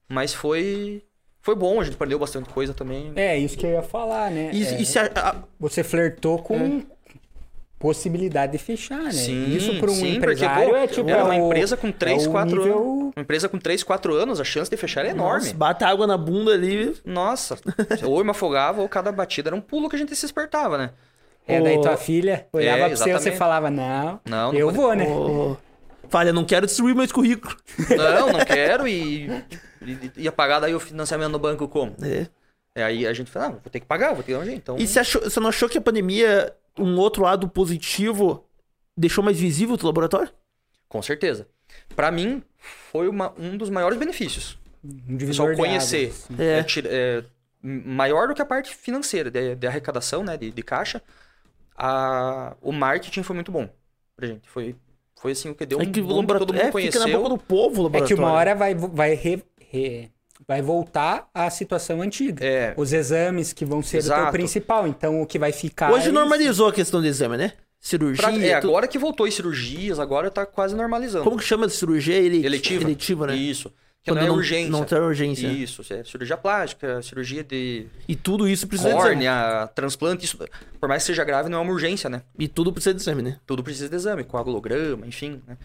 [0.09, 1.03] mas foi
[1.41, 3.13] foi bom, a gente aprendeu bastante coisa também.
[3.15, 4.51] É, isso que eu ia falar, né?
[4.53, 6.83] E, É, e se a- a- Você flertou com,
[7.79, 9.11] possibilidade de fechar, né?
[9.11, 11.77] Sim, Isso para um sim, empresário porque, pô, é tipo era uma é o- empresa
[11.77, 13.13] com 3, é o 4 nível- anos.
[13.15, 15.45] Uma empresa com 3, 4 anos, a chance de fechar era enorme.
[15.45, 16.95] Nossa, bata água na bunda ali.
[17.05, 17.57] Nossa,
[18.03, 20.77] ou eu me afogava, ou cada batida era um pulo que a gente se espertava,
[20.77, 20.89] né?
[21.47, 24.67] É, daí tua filha olhava É, pra você e você falava, não, Não, não eu
[24.67, 25.07] pode- vou, né?
[25.07, 25.57] Ô,
[26.09, 27.57] Falha, não quero destruir meus currículos.
[27.89, 29.27] Não, não quero e,
[29.81, 31.95] e, e apagar daí o financiamento no banco como?
[32.01, 32.27] É.
[32.75, 34.45] É, aí a gente fala, ah, vou ter que pagar, vou ter que dar um
[34.45, 34.57] jeito.
[34.59, 38.45] Então, E você, achou, você não achou que a pandemia, um outro lado positivo,
[38.95, 40.31] deixou mais visível o teu laboratório?
[40.89, 41.45] com certeza.
[41.95, 42.41] Pra mim,
[42.91, 44.57] foi uma- um dos maiores benefícios.
[44.85, 46.09] Um de conhecer.
[46.09, 46.35] assim.
[46.39, 46.59] É.
[46.59, 47.23] É, é,
[47.61, 51.01] maior do que a parte financeira, de, de arrecadação, né, de, de caixa.
[51.77, 53.69] A, o marketing foi muito bom
[54.15, 54.49] pra gente.
[54.49, 54.75] Foi,
[55.21, 57.05] foi assim, o que deu um é que o boom todo mundo é, fica na
[57.05, 57.17] conheceu.
[57.21, 58.07] boca do povo o É laboratório.
[58.07, 60.11] que uma hora vai, vai, re- re-
[60.47, 62.43] vai voltar à situação antiga.
[62.45, 64.31] É, Os exames que vão ser o teu Exato.
[64.31, 64.87] principal.
[64.87, 65.91] Então, o que vai ficar...
[65.91, 67.53] Hoje é normalizou a questão do exame, né?
[67.79, 68.23] Cirurgia.
[68.27, 68.69] pra- é, tudo.
[68.71, 71.23] agora que voltou em cirurgias, agora tá quase normalizando.
[71.23, 72.43] Como que chama de cirurgia ele...
[72.43, 72.83] Eletiva.
[72.83, 73.35] Eletiva, né?
[73.35, 73.71] Isso.
[74.07, 74.71] Que Quando não é urgência.
[74.71, 75.47] Não tem urgência.
[75.47, 79.27] Isso, é cirurgia plástica, cirurgia de E tudo isso precisa de exame.
[79.27, 80.37] córnea, transplante, isso,
[80.79, 82.23] por mais que seja grave, não é uma urgência, né?
[82.39, 83.39] E tudo precisa de exame, né?
[83.45, 85.57] Tudo precisa de exame, coagulograma, enfim, né?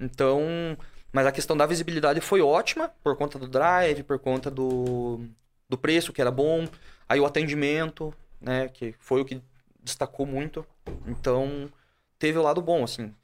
[0.00, 0.76] Então,
[1.12, 5.20] mas a questão da visibilidade foi ótima, por conta do drive, por conta do,
[5.68, 6.66] do preço, que era bom,
[7.08, 9.42] aí o atendimento, né, que foi o que
[9.82, 10.66] destacou muito.
[11.06, 11.70] Então,
[12.18, 13.14] teve o lado bom, assim.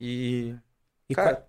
[0.00, 0.54] E,
[1.08, 1.46] E, cara,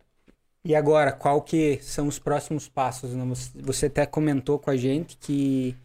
[0.70, 3.10] e agora, qual que são os próximos passos?
[3.10, 3.26] né?
[3.56, 5.76] Você- até comentou com a gente que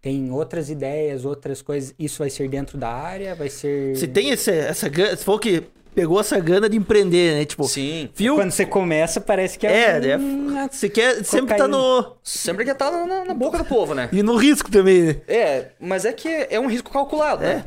[0.00, 1.94] tem outras ideias, outras coisas.
[1.98, 3.34] Isso vai ser dentro da área?
[3.34, 3.94] Vai ser...
[3.94, 5.14] Você tem esse, essa gana...
[5.14, 5.62] Você falou que
[5.94, 7.44] pegou essa gana de empreender, né?
[7.44, 8.36] Tipo, sim, viu?
[8.36, 10.16] Quando você começa, parece que É, é, né?
[10.16, 10.68] um...
[10.70, 12.16] Você quer sempre tá no...
[12.22, 14.08] sempre que tá na, na boca do povo, né?
[14.10, 15.16] E no risco também, né?
[15.28, 17.64] É, mas é que é um risco calculado, né?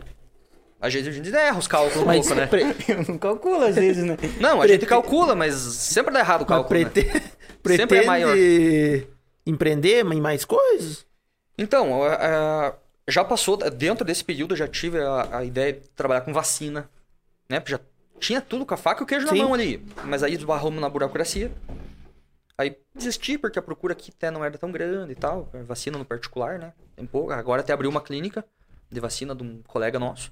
[0.80, 2.50] Às vezes a gente erra os cálculos um Mas pouco, né?
[2.88, 4.16] Eu não calculo às vezes, né?
[4.40, 6.86] Não, a Prete- gente calcula, mas sempre dá errado o cálculo, né?
[6.86, 7.12] prete-
[7.68, 8.36] Sempre é pretende maior.
[9.46, 11.06] empreender em mais coisas?
[11.58, 11.90] Então,
[13.08, 16.90] já passou, dentro desse período eu já tive a, a ideia de trabalhar com vacina,
[17.50, 17.60] né?
[17.60, 17.80] Porque já
[18.20, 19.38] tinha tudo com a faca e o queijo Sim.
[19.38, 19.84] na mão ali.
[20.06, 21.52] Mas aí esbarramos na burocracia.
[22.58, 25.50] Aí desisti, porque a procura aqui até não era tão grande e tal.
[25.66, 26.74] Vacina no particular, né?
[26.96, 27.32] Tem pouco.
[27.34, 28.46] Agora até abriu uma clínica
[28.92, 30.32] de vacina de um colega nosso.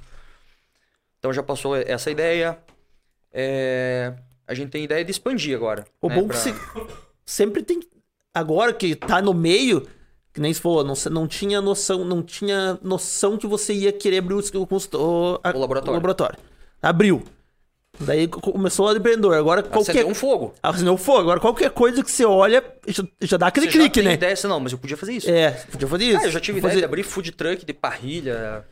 [1.26, 2.56] Então já passou essa ideia.
[3.34, 4.14] É,
[4.48, 5.84] A gente tem ideia de expandir agora.
[6.00, 6.56] O né, bom pra- que você
[7.26, 7.80] sempre tem.
[8.32, 9.88] Agora que tá no meio,
[10.32, 14.20] que nem se falou, não, não tinha noção, não tinha noção que você ia querer
[14.20, 15.94] abrir o, o, consulto- o- a- O laboratório.
[15.96, 16.38] laboratório.
[16.80, 17.24] Abriu.
[18.00, 19.34] Daí co- começou o empreendedor.
[19.36, 19.92] Agora qualquer.
[19.94, 20.54] Acendeu um fogo.
[20.62, 21.22] Acendeu fogo.
[21.22, 24.14] Agora qualquer coisa que você olha, já, já dá aquele Você já clique, tem né?
[24.14, 25.28] ideia, não, mas eu podia fazer isso.
[25.32, 26.20] É, podia fazer isso.
[26.20, 28.64] Ah, eu já tive ideia de abrir food truck de parrilha.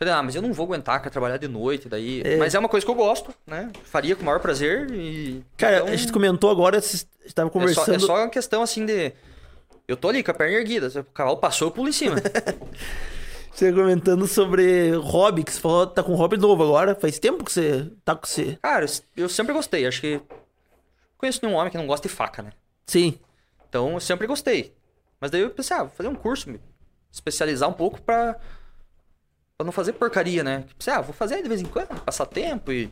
[0.00, 2.22] Falei, ah, mas eu não vou aguentar, quero trabalhar de noite, daí.
[2.24, 2.38] É.
[2.38, 3.70] Mas é uma coisa que eu gosto, né?
[3.84, 5.44] Faria com o maior prazer e.
[5.58, 7.94] Cara, então, a gente comentou agora, estava é, só, conversando.
[7.96, 9.12] é só uma questão assim de.
[9.86, 10.88] Eu tô ali com a perna erguida.
[11.00, 12.16] O cavalo passou, eu pulo em cima.
[13.52, 16.94] Você comentando sobre hobby, que você falou tá com hobby novo agora.
[16.94, 18.58] Faz tempo que você tá com você.
[18.62, 19.86] Cara, eu sempre gostei.
[19.86, 20.18] Acho que.
[21.18, 22.52] Conheço nenhum homem que não gosta de faca, né?
[22.86, 23.18] Sim.
[23.68, 24.74] Então eu sempre gostei.
[25.20, 26.58] Mas daí eu pensei, ah, vou fazer um curso, me
[27.12, 28.40] especializar um pouco pra.
[29.60, 30.64] Pra não fazer porcaria, né?
[30.78, 32.90] Pensei, ah, vou fazer de vez em quando, passar tempo e.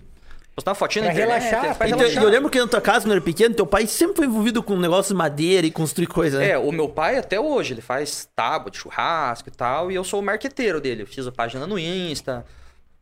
[0.54, 1.42] Postar uma fotinha Pra na internet.
[1.50, 2.22] relaxar, pra E teu- relaxar.
[2.24, 4.60] eu lembro que na tua casa, quando eu era pequeno, teu pai sempre foi envolvido
[4.62, 6.50] com negócio de madeira e construir coisa, né?
[6.50, 10.02] É, o meu pai até hoje, ele faz tábua de churrasco e tal, e eu
[10.02, 11.02] sou o marqueteiro dele.
[11.02, 12.44] Eu fiz a página no Insta,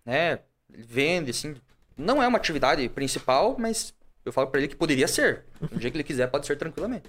[0.05, 0.39] né?
[0.73, 1.57] Ele vende, assim.
[1.97, 3.95] Não é uma atividade principal, mas
[4.25, 5.43] eu falo pra ele que poderia ser.
[5.73, 7.09] No dia que ele quiser, pode ser tranquilamente.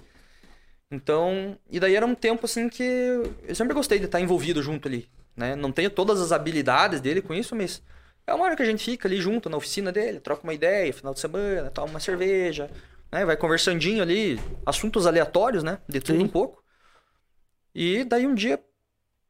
[0.90, 2.82] Então, e daí era um tempo assim que
[3.46, 5.06] eu sempre gostei de estar envolvido junto ali,
[5.38, 5.54] né?
[5.54, 7.80] Não tenho todas as habilidades dele com isso, mas
[8.26, 10.92] é uma hora que a gente fica ali junto na oficina dele, troca uma ideia,
[10.92, 12.68] final de semana, toma uma cerveja,
[13.10, 13.24] né?
[13.24, 15.78] Vai conversandinho ali, assuntos aleatórios, né?
[15.88, 16.24] De tudo Sim.
[16.24, 16.62] um pouco.
[17.74, 18.60] E daí um dia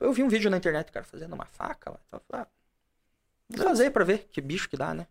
[0.01, 1.99] eu vi um vídeo na internet, cara, fazendo uma faca lá.
[2.11, 2.49] Eu falei, ah,
[3.51, 5.07] vou fazer pra ver que bicho que dá, né?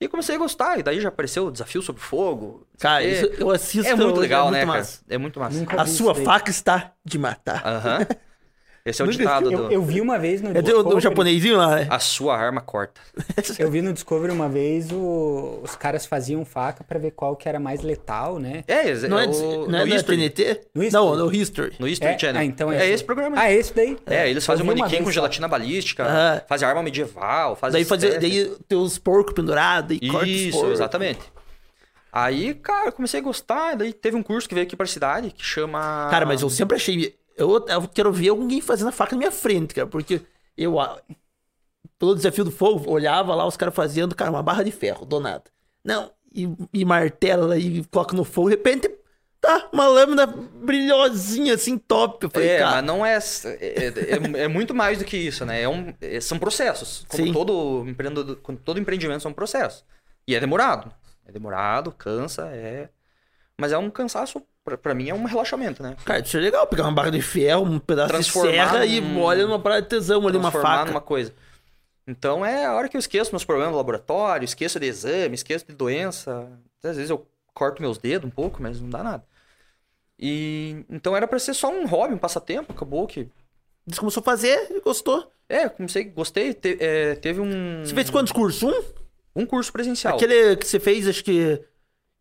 [0.00, 2.66] E comecei a gostar, e daí já apareceu o desafio sobre fogo.
[2.80, 3.88] Cara, isso eu assisto.
[3.90, 4.98] é muito hoje, legal, é muito né, massa.
[5.02, 5.14] cara?
[5.14, 5.58] É muito massa.
[5.58, 7.64] Nunca A sua faca está de matar.
[7.64, 7.98] Aham.
[8.86, 9.72] Esse é o ditado eu, do.
[9.72, 11.86] eu vi uma vez no É do, japonesinho lá, né?
[11.88, 13.00] A sua arma corta.
[13.58, 17.48] Eu vi no Discovery uma vez o- os caras faziam faca pra ver qual que
[17.48, 18.62] era mais letal, né?
[18.68, 20.18] É, esse- Não é, o- de- no não é History.
[20.18, 20.60] TNT?
[20.74, 20.92] No History?
[21.06, 21.72] Não, no History.
[21.78, 22.42] No History É, Channel.
[22.42, 23.36] ah, então é, é esse programa.
[23.40, 23.96] Ah, esse daí?
[24.04, 25.12] É, eles fazem Eu um manequim com só.
[25.12, 26.42] gelatina balística, Aham.
[26.46, 30.66] fazem arma medieval, fazem Daí fazia, daí tem os porcos pendurados e corta os Isso,
[30.66, 31.20] exatamente.
[32.12, 34.86] Aí, cara, eu comecei a gostar, e daí teve um curso que veio aqui pra
[34.86, 36.06] cidade que chama.
[36.10, 37.16] Cara, mas eu sempre achei.
[37.36, 40.22] Eu, eu quero ver alguém fazendo a faca na minha frente, cara, porque
[40.56, 40.76] eu.
[41.98, 45.20] pelo desafio do fogo, olhava lá os caras fazendo, cara, uma barra de ferro, do
[45.20, 45.44] nada.
[45.84, 48.90] Não, e, e martela e coloca no fogo, de repente,
[49.40, 52.24] tá, uma lâmina brilhosinha, assim, top.
[52.24, 53.86] Eu falei, É, cara, mas não é, é,
[54.38, 55.62] é- é muito mais do que isso, né?
[55.62, 57.04] É um, é- são processos.
[57.08, 57.32] Como Sim.
[57.32, 59.84] todo, empreendedor, todo empreendimento são processos.
[60.26, 60.92] E é demorado.
[61.26, 62.88] É demorado, cansa, é.
[63.58, 65.96] Mas é um cansaço, pra, pra mim, é um relaxamento, né?
[66.04, 69.20] cara, isso é legal, pegar uma barra de ferro, um pedaço de serra e num-
[69.20, 70.86] olha numa parada de tesão ali, uma faca.
[70.86, 71.32] numa coisa.
[72.06, 75.66] Então é a hora que eu esqueço meus problemas no laboratório, esqueço de exame, esqueço
[75.66, 76.48] de doença.
[76.82, 79.24] Às vezes eu corto meus dedos um pouco, mas não dá nada.
[80.18, 83.28] E então era pra ser só um hobby, um passatempo, acabou que.
[83.86, 85.30] Você começou a fazer e gostou.
[85.48, 86.54] É, comecei, gostei.
[86.54, 87.82] te- é, teve um.
[87.84, 88.62] Você fez quantos cursos?
[88.62, 88.82] Um?
[89.42, 90.14] Um curso presencial.
[90.16, 91.60] Aquele que você fez, acho que.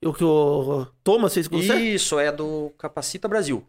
[0.06, 1.76] O que o Thomas fez com você?
[1.76, 3.66] Isso, é do Capacita Brasil.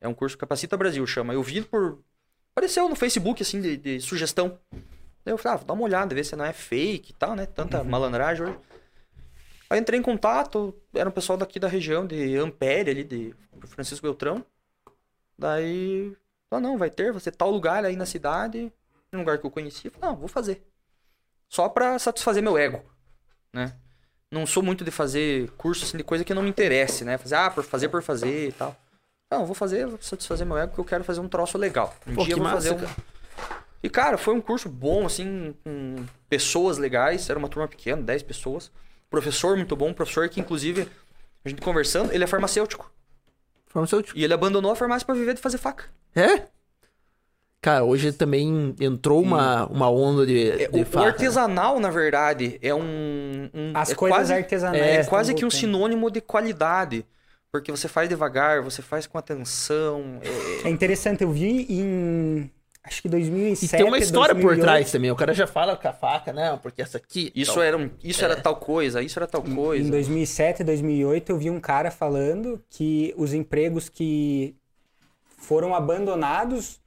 [0.00, 1.34] É um curso Capacita Brasil, chama.
[1.34, 1.98] Eu vi por.
[2.52, 4.58] Apareceu no Facebook, assim, de, de sugestão.
[5.24, 7.36] Daí eu falei, ah, vou dar uma olhada, ver se não é fake e tal,
[7.36, 7.46] né?
[7.46, 8.58] Tanta malandragem hoje.
[9.68, 13.34] Aí entrei em contato, era um pessoal daqui da região, de Ampere, ali, de
[13.66, 14.44] Francisco Beltrão.
[15.38, 16.16] Daí,
[16.50, 18.72] ah, não, vai ter, vai ser tal lugar aí na cidade,
[19.12, 19.86] um lugar que eu conheci.
[19.86, 20.66] Eu falei, não, vou fazer.
[21.48, 22.82] Só pra satisfazer meu ego,
[23.52, 23.76] né?
[24.32, 27.18] Não sou muito de fazer curso assim, de coisa que não me interesse, né?
[27.18, 28.76] Fazer, ah, por fazer por fazer e tal.
[29.32, 31.94] Não, vou fazer, vou satisfazer meu ego porque eu quero fazer um troço legal.
[32.06, 32.88] Um Pô, dia eu vou massa, fazer um.
[33.82, 37.30] E, cara, foi um curso bom, assim, com pessoas legais.
[37.30, 38.70] Era uma turma pequena, 10 pessoas.
[39.08, 40.88] Professor muito bom, professor que, inclusive,
[41.44, 42.92] a gente conversando, ele é farmacêutico.
[43.66, 44.18] Farmacêutico.
[44.18, 45.84] E ele abandonou a farmácia pra viver de fazer faca.
[46.14, 46.46] É?
[47.62, 51.08] Cara, hoje também entrou uma, uma onda de, É, de o, o faca.
[51.08, 53.50] artesanal, na verdade, é um.
[53.52, 54.82] um- As é coisas quase, artesanais.
[54.82, 57.04] É estão quase que um sinônimo de qualidade.
[57.52, 60.20] Porque você faz devagar, você faz com atenção.
[60.64, 62.50] é- É interessante, eu vi em.
[62.82, 63.76] Acho que E 2007.
[63.76, 64.62] tem uma história por 2008.
[64.62, 65.10] trás também.
[65.10, 66.58] O cara já fala com a faca, né?
[66.62, 67.30] Porque essa aqui.
[67.34, 67.62] Isso, tal.
[67.62, 69.86] era, um- isso era tal coisa, isso era tal coisa.
[69.86, 74.54] Em 2007, 2008, eu vi um cara falando que os empregos que
[75.36, 76.79] foram abandonados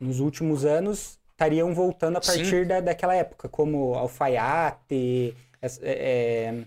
[0.00, 2.38] nos últimos anos estariam voltando a Sim.
[2.38, 6.64] partir da, daquela época, como alfaiate, é, é,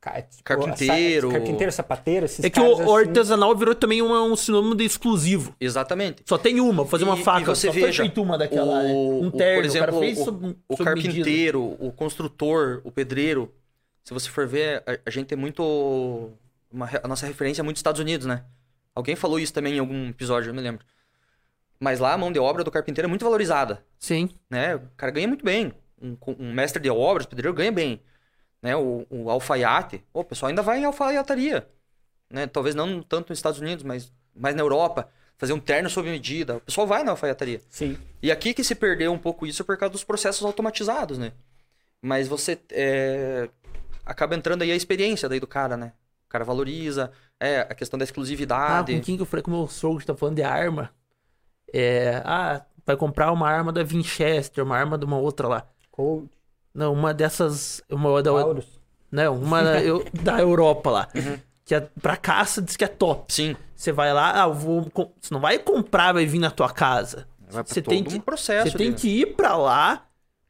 [0.00, 1.30] ca- tipo, Carpinteiro.
[1.30, 3.08] sa- carpinteiro, sapateiro, esses É que o, o assim.
[3.08, 5.54] artesanal virou também uma- um sinônimo de exclusivo.
[5.60, 6.22] Exatamente.
[6.24, 7.40] Só tem uma, vou fazer uma E- faca.
[7.40, 8.92] e você só foi veja, feito uma daquela, né?
[8.92, 11.12] o- Um o- terno, por exemplo, o cara fez o- sob, O sob medida.
[11.14, 13.52] carpinteiro, o construtor, o pedreiro.
[14.04, 16.30] Se você for ver, a, a gente é muito.
[16.70, 18.44] uma a nossa referência é muito Estados Unidos, né?
[18.94, 20.84] Alguém falou isso também em algum episódio, eu não me lembro.
[21.78, 23.84] Mas lá a mão de obra do carpinteiro é muito valorizada.
[23.98, 24.30] Sim.
[24.48, 24.76] né?
[24.76, 25.72] O cara ganha muito bem.
[26.00, 28.00] Um, um mestre de obras, pedreiro, ganha bem.
[28.62, 28.74] Né?
[28.76, 31.66] O, o alfaiate, o pessoal ainda vai em alfaiataria.
[32.30, 32.46] Né?
[32.46, 35.08] Talvez não tanto nos Estados Unidos, mas mais na Europa.
[35.38, 36.56] Fazer um terno sob medida.
[36.56, 37.60] O pessoal vai na alfaiataria.
[37.68, 37.98] Sim.
[38.22, 41.32] E aqui que se perdeu um pouco isso por causa dos processos automatizados, né?
[42.00, 43.48] Mas você é,
[44.04, 45.92] acaba entrando aí a experiência daí do cara, né?
[46.26, 48.94] O cara valoriza, é, a questão da Ah, exclusividade.
[48.94, 50.90] com quem que eu falei com o sogro que tá falando de arma?
[51.78, 52.22] É.
[52.24, 55.66] Ah, vai comprar uma arma da Winchester, uma arma de uma outra lá.
[55.90, 56.28] Cold,
[56.74, 57.82] Não, uma dessas.
[57.90, 58.30] Uma da.
[58.32, 58.80] Taurus.
[59.10, 61.08] Não, uma da, eu- da Europa lá.
[61.14, 61.38] Uhum.
[61.64, 63.32] Que é, pra caça diz que é top.
[63.32, 64.88] Sim, Você vai lá, ah, eu vou.
[65.20, 67.26] Você não vai comprar, vai vir na tua casa.
[67.50, 68.70] vai pra Você todo tem um que, processo.
[68.70, 70.02] você tem que ir pra lá.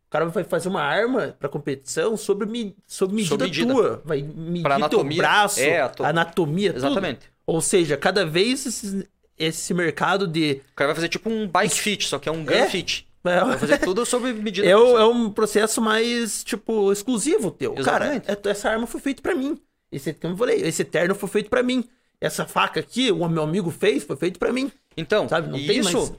[0.07, 3.73] O cara vai fazer uma arma pra competição sobre, me, sobre medida, medida.
[3.75, 4.03] tua.
[4.05, 6.85] Vai medir Pra teu braço, é, anatomia, tudo.
[6.87, 7.31] Exatamente.
[7.47, 10.63] Ou seja, cada vez esse, esse mercado de.
[10.73, 12.69] O cara vai fazer tipo um bike fit, só que é um gun É?
[12.69, 13.07] fit.
[13.23, 14.67] Vai fazer tudo sob medida.
[14.69, 17.75] É, o- é um processo mais, tipo, exclusivo teu.
[17.77, 18.27] Exatamente.
[18.27, 19.61] Cara, é- essa arma foi feita pra mim.
[19.91, 21.85] Esse, como eu falei, esse terno foi feito pra mim.
[22.21, 24.71] Essa faca aqui, o meu amigo fez, foi feito pra mim.
[24.97, 26.13] Então, Sabe, não tem isso mais-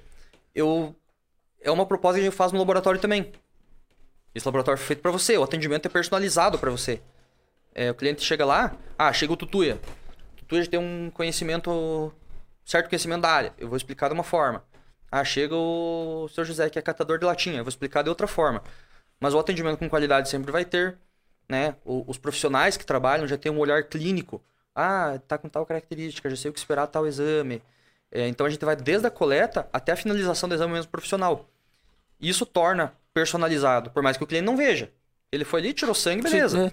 [0.53, 0.94] eu
[1.61, 3.31] é uma proposta que a gente faz no laboratório também.
[4.35, 6.99] Esse laboratório foi feito pra você, o atendimento é personalizado pra você.
[7.73, 9.80] É, o cliente chega lá, ah, chega o Tutuia.
[10.34, 12.11] O Tutuia já tem um conhecimento,
[12.68, 13.53] certo conhecimento da área.
[13.57, 14.64] Eu vou explicar de uma forma.
[15.11, 17.57] Ah, chega o seu José, que é catador de latinha.
[17.60, 18.61] Eu vou explicar de outra forma.
[19.19, 20.98] Mas o atendimento com qualidade sempre vai ter,
[21.49, 21.76] né?
[21.85, 24.44] O- os profissionais que trabalham já têm um olhar clínico.
[24.76, 27.64] Ah, tá com tal característica, já sei o que esperar tal exame.
[28.11, 31.49] É, então a gente vai desde a coleta até a finalização do exame mesmo profissional.
[32.19, 34.91] Isso torna personalizado, por mais que o cliente não veja.
[35.31, 36.68] Ele foi ali, tirou sangue, beleza.
[36.68, 36.72] É.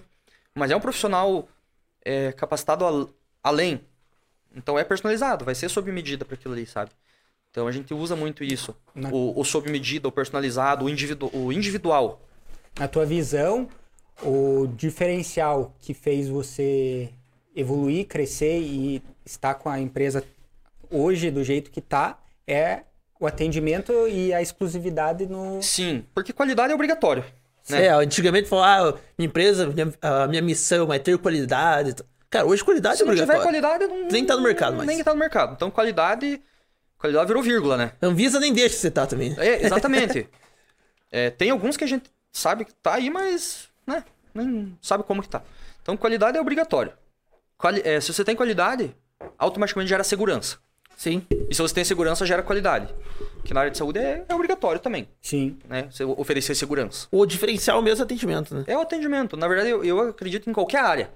[0.53, 1.47] Mas é um profissional
[2.03, 3.09] é, capacitado al-
[3.43, 3.81] além.
[4.55, 6.91] Então é personalizado, vai ser sob medida para aquilo ali, sabe?
[7.51, 8.75] Então a gente usa muito isso.
[8.93, 12.21] Na- O, o sob medida, o personalizado, o, individu o individual.
[12.79, 13.69] Na tua visão,
[14.23, 17.09] o diferencial que fez você
[17.55, 20.23] evoluir, crescer e estar com a empresa
[20.91, 22.81] hoje do jeito que tá é
[23.19, 25.61] o atendimento e a exclusividade no.
[25.61, 27.23] Sim, porque qualidade é obrigatório.
[27.69, 27.85] Né?
[27.85, 31.95] É, antigamente falava, ah, minha empresa, minha, a minha missão é ter qualidade.
[32.37, 33.61] Cara, hoje qualidade Se é não tiver obrigatória.
[33.61, 34.87] qualidade, não, Nem tá no mercado mais.
[34.87, 35.53] Nem tá no mercado.
[35.53, 36.41] Então, qualidade.
[36.97, 37.91] Qualidade virou vírgula, né?
[38.01, 39.35] Anvisa nem deixa você tá também.
[39.37, 40.27] É, exatamente.
[41.11, 44.03] É, tem alguns que a gente sabe que tá aí, mas, né,
[44.33, 45.41] nem sabe como que tá.
[45.81, 46.91] Então, qualidade é obrigatório.
[47.57, 48.93] Quali- é, se você tem qualidade,
[49.37, 50.57] automaticamente gera segurança.
[50.97, 51.25] Sim.
[51.49, 52.93] E se você tem segurança, gera qualidade.
[53.43, 55.57] Que na área de saúde é, é obrigatório também, Sim.
[55.69, 55.87] né?
[55.91, 57.07] Você oferecer segurança.
[57.11, 58.63] O diferencial mesmo é o atendimento, né?
[58.67, 59.37] É o atendimento.
[59.37, 61.09] Na verdade, eu, eu acredito em qualquer área.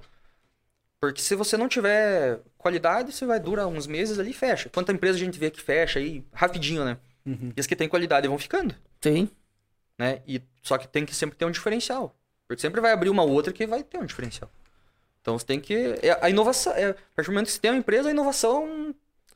[1.02, 4.70] Porque se você não tiver qualidade, você vai durar uns meses ali e fecha.
[4.70, 6.98] Quanta empresa a gente vê que fecha aí rapidinho, né?
[7.56, 8.76] E as que têm qualidade vão ficando.
[9.02, 9.30] Sim.
[9.98, 10.22] né?
[10.28, 12.16] E só que tem que sempre ter um diferencial,
[12.48, 14.50] porque sempre vai abrir uma outra que vai ter um diferencial.
[15.22, 17.72] Então você tem que é, a inovação, é, a partir do momento que você tem
[17.72, 18.96] uma empresa, a inovação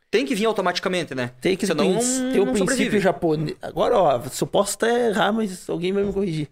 [0.10, 1.32] tem que vir automaticamente, né?
[1.42, 3.00] Tem que Senão não, ter o princípio sobrevive.
[3.00, 3.58] japonês.
[3.62, 6.50] Agora, ó, posso até errar, mas alguém vai me corrigir.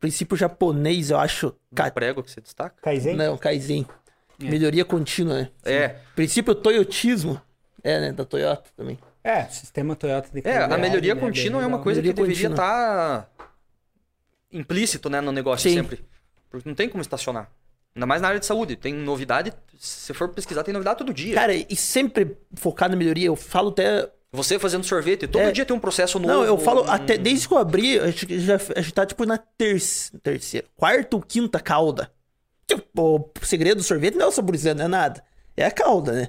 [0.00, 1.54] Princípio japonês, eu acho.
[1.74, 1.90] Ca...
[1.90, 2.74] Prego que você destaca.
[2.82, 3.14] Kaizen?
[3.14, 3.86] Não, Kaizen.
[4.50, 5.50] Melhoria contínua, né?
[5.64, 7.40] É, Princípio toyotismo.
[7.82, 8.12] É, né?
[8.12, 8.98] Da Toyota também.
[9.24, 12.26] É, sistema Toyota de é, a melhoria né, contínua bem é uma coisa que Melhoria
[12.34, 12.64] deveria contínua.
[12.66, 13.30] estar
[14.52, 15.76] implícito, né, no negócio Sim.
[15.76, 16.04] sempre.
[16.50, 17.48] Porque não tem como estacionar.
[17.94, 18.74] Ainda mais na área de saúde.
[18.76, 21.34] Tem novidade, se for pesquisar, tem novidade todo dia.
[21.34, 24.10] Cara, e sempre focar na melhoria, eu falo até.
[24.34, 25.52] Você fazendo sorvete, todo É.
[25.52, 26.32] dia tem um processo novo.
[26.32, 29.04] Não, eu falo um- até desde que eu abri, a gente já a gente tá
[29.04, 32.10] tipo na terça, terceira, quarta ou quinta cauda.
[32.66, 35.22] Tipo, o segredo do sorvete não é o saborizando, não é nada.
[35.56, 36.28] É a cauda, né?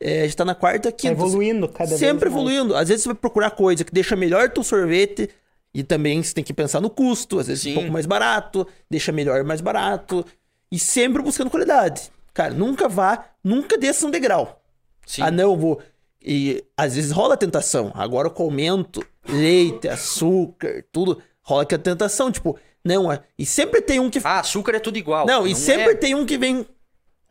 [0.00, 1.12] É, a gente tá na quarta, Tá quinta.
[1.12, 2.32] evoluindo cada vez Sempre mais.
[2.40, 2.74] evoluindo.
[2.74, 5.28] Às vezes você vai procurar coisa que deixa melhor teu sorvete.
[5.74, 7.38] E também você tem que pensar no custo.
[7.38, 7.70] Às vezes Sim.
[7.72, 10.24] um pouco mais barato, deixa melhor mais barato.
[10.70, 12.10] E sempre buscando qualidade.
[12.34, 14.60] Cara, nunca vá, nunca desça um degrau.
[15.06, 15.22] Sim.
[15.22, 15.80] Ah, não, vou.
[16.20, 17.90] E às vezes rola a tentação.
[17.94, 22.30] Agora com o aumento, leite, açúcar, tudo, rola que a tentação.
[22.32, 24.20] Tipo, não, é- e sempre tem um que.
[24.24, 25.26] Ah, açúcar é tudo igual.
[25.26, 26.66] não, e sempre é tem um que vem.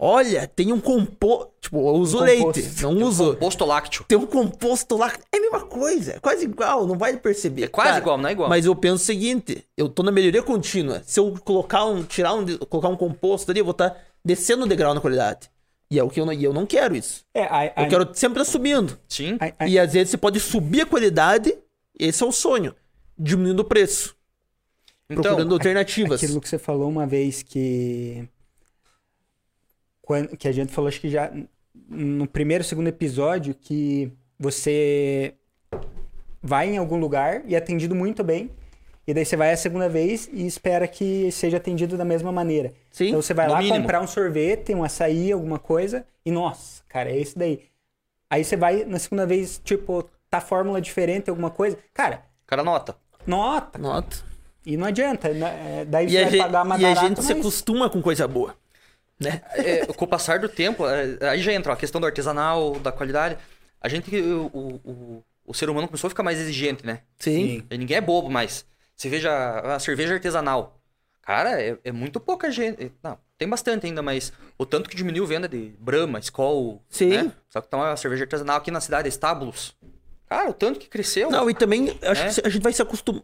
[0.04, 1.52] Olha, tem um composto.
[1.62, 2.82] Tipo, eu uso Um leite, composto.
[2.82, 3.34] não uso.
[3.34, 4.04] Composto lácteo.
[4.08, 5.14] Tem um composto lá.
[5.32, 7.66] É a mesma coisa, é quase igual, não vai perceber.
[7.66, 8.50] É quase igual, não é igual.
[8.50, 11.04] Mas eu penso o seguinte: eu tô na melhoria contínua.
[11.06, 13.96] Se eu colocar um, tirar um, colocar um composto ali, eu vou estar
[14.26, 15.52] descendo o degrau na qualidade.
[15.92, 17.24] E é o que eu não, e eu não quero isso.
[17.34, 18.98] É, a, Eu quero sempre estar subindo.
[19.08, 19.38] Sim.
[19.40, 21.56] a- E às vezes você pode subir a qualidade,
[22.00, 22.74] esse é o sonho,
[23.20, 24.16] diminuindo o preço,
[25.12, 26.24] Então, procurando alternativas.
[26.24, 28.28] Aquilo que você falou uma vez que.
[30.02, 31.32] Quando, que a gente falou, acho que já
[31.88, 35.36] no primeiro, segundo episódio, que você
[36.42, 38.50] vai em algum lugar e é atendido muito bem.
[39.06, 42.72] E daí você vai a segunda vez e espera que seja atendido da mesma maneira.
[42.92, 43.82] Sim, Então você vai lá mínimo.
[43.82, 47.62] comprar um sorvete, um açaí, alguma coisa, e nossa, cara, é esse daí.
[48.30, 51.78] Aí você vai na segunda vez, tipo, tá fórmula diferente, alguma coisa.
[51.94, 52.96] Cara, cara nota.
[53.26, 53.78] nota.
[53.80, 54.31] Nota.
[54.66, 55.82] E não adianta, né?
[55.82, 57.40] É, daí E você a, vai gente, pagar mais e a barato, gente se mas-
[57.40, 58.56] acostuma com coisa boa.
[59.20, 59.42] Né?
[59.54, 62.80] É, com o passar do tempo, é, aí já entra ó, a questão do artesanal,
[62.80, 63.38] da qualidade.
[63.80, 67.02] A gente, o, o, o, ser humano começou a ficar mais exigente, né?
[67.20, 67.64] Sim.
[67.70, 68.66] E ninguém é bobo mais.
[68.96, 70.80] Você veja a cerveja artesanal.
[71.22, 72.92] Cara, é, é muito pouca gente.
[73.04, 76.82] Não, tem bastante ainda, mas o tanto que diminuiu a venda de Brahma, Skol.
[76.90, 77.10] Sim.
[77.10, 77.32] Né?
[77.50, 79.76] Só que tá uma cerveja artesanal aqui na cidade, Estábulos.
[80.28, 81.30] Cara, o tanto que cresceu.
[81.30, 82.42] Não, e também acho É.
[82.42, 83.22] que a gente vai se acostumar.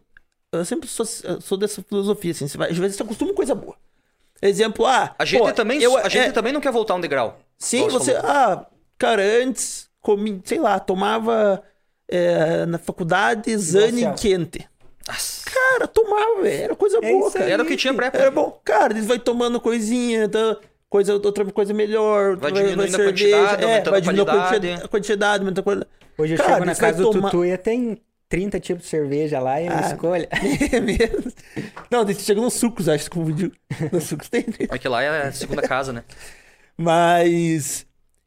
[0.52, 2.48] Eu sempre sou, sou dessa filosofia, assim.
[2.48, 3.76] Você vai, a gente vai se acostuma com coisa boa.
[4.40, 5.14] Exemplo, ah.
[5.18, 7.38] A gente, pô, também, eu- a gente é, também não quer voltar um degrau.
[7.58, 8.14] Sim, você.
[8.14, 8.30] falou.
[8.30, 8.66] Ah,
[8.96, 11.62] cara, antes comi, sei lá, tomava
[12.08, 14.66] é, na faculdade Zane quente.
[15.06, 17.44] Nossa, Cara, tomava, velho, era coisa É boa, isso cara.
[17.46, 17.52] aí.
[17.52, 18.60] era o que tinha pré Era bom.
[18.64, 20.56] Cara, eles vai tomando coisinha, tá,
[20.88, 22.36] coisa, outra coisa melhor.
[22.36, 24.54] Vai diminuindo a cerveja, quantidade, é, aumentando vai a diminuindo a qualidade.
[24.60, 25.90] quantidade, a quantidade, aumentando a qualidade.
[26.16, 28.88] Hoje eu Cara, chego na vai casa do tomar- Tutu e tem 30 tipos de
[28.90, 29.80] cerveja lá e eu Ah.
[29.80, 30.26] escolho.
[30.72, 31.32] É mesmo.
[31.90, 33.52] Não, você chega nos sucos, acho que confundiu.
[33.92, 34.44] Nos sucos tem.
[34.70, 36.04] Aqui lá é a segunda casa, né?
[36.76, 37.86] Mas.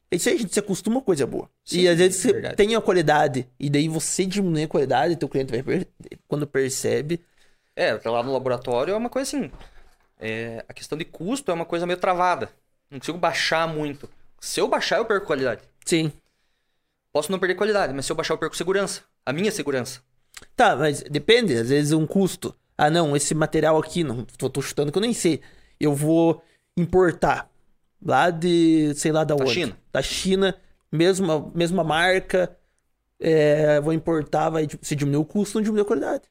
[0.10, 1.50] é Isso aí, a gente se acostuma com coisa boa.
[1.64, 2.56] Sim, e às vezes você verdade.
[2.56, 5.88] tem a qualidade, e daí você diminui a qualidade, teu cliente vai per...
[6.28, 7.22] quando percebe.
[7.76, 9.52] É, lá no laboratório é uma coisa assim.
[10.20, 12.50] é, a questão de custo é uma coisa meio travada.
[12.90, 14.10] Não consigo baixar muito.
[14.40, 15.62] Se eu baixar, eu perco qualidade.
[15.86, 16.12] Sim.
[17.14, 19.02] Posso não perder qualidade, mas se eu baixar, eu perco segurança.
[19.26, 20.02] A minha segurança.
[20.56, 22.56] Tá, mas depende, às vezes um custo.
[22.78, 25.42] Ah, não, esse material aqui, não, tô, tô chutando que eu nem sei.
[25.80, 26.44] Eu vou
[26.76, 27.50] importar
[28.04, 29.54] lá de, sei lá da Da onde.
[29.54, 29.78] China.
[29.92, 30.56] Da China,
[30.92, 32.56] mesma, mesma marca.
[33.20, 36.24] é, vou importar, vai se diminuir o custo, não diminui a qualidade.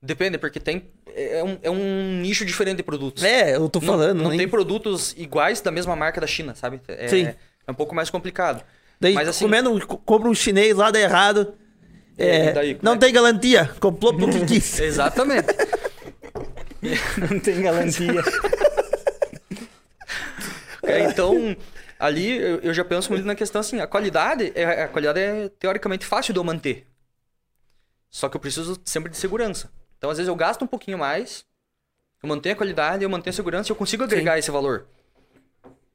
[0.00, 0.90] Depende, porque tem.
[1.14, 3.22] É um, é um nicho diferente de produtos.
[3.24, 4.22] É, eu tô Não- falando.
[4.22, 6.80] Não, nem- tem produtos iguais da mesma marca da China, sabe?
[6.86, 7.24] É, Sim.
[7.26, 8.64] é um pouco mais complicado.
[9.00, 11.52] Daí, Mas assim- comendo, co- compra um chinês lá, dá errado.
[12.18, 13.66] É, daí, não é tem garantia.
[13.78, 14.78] Comprou porque quis.
[14.80, 15.46] Exatamente.
[17.18, 18.22] Não tem garantia.
[20.82, 21.56] É, então,
[21.98, 25.48] ali eu, eu já penso muito na questão assim, a qualidade, é, a qualidade é
[25.48, 26.86] teoricamente fácil de eu manter.
[28.08, 29.70] Só que eu preciso sempre de segurança.
[29.98, 31.44] Então, às vezes eu gasto um pouquinho mais,
[32.22, 34.86] eu mantenho a qualidade, eu mantenho a segurança e eu consigo agregar esse valor.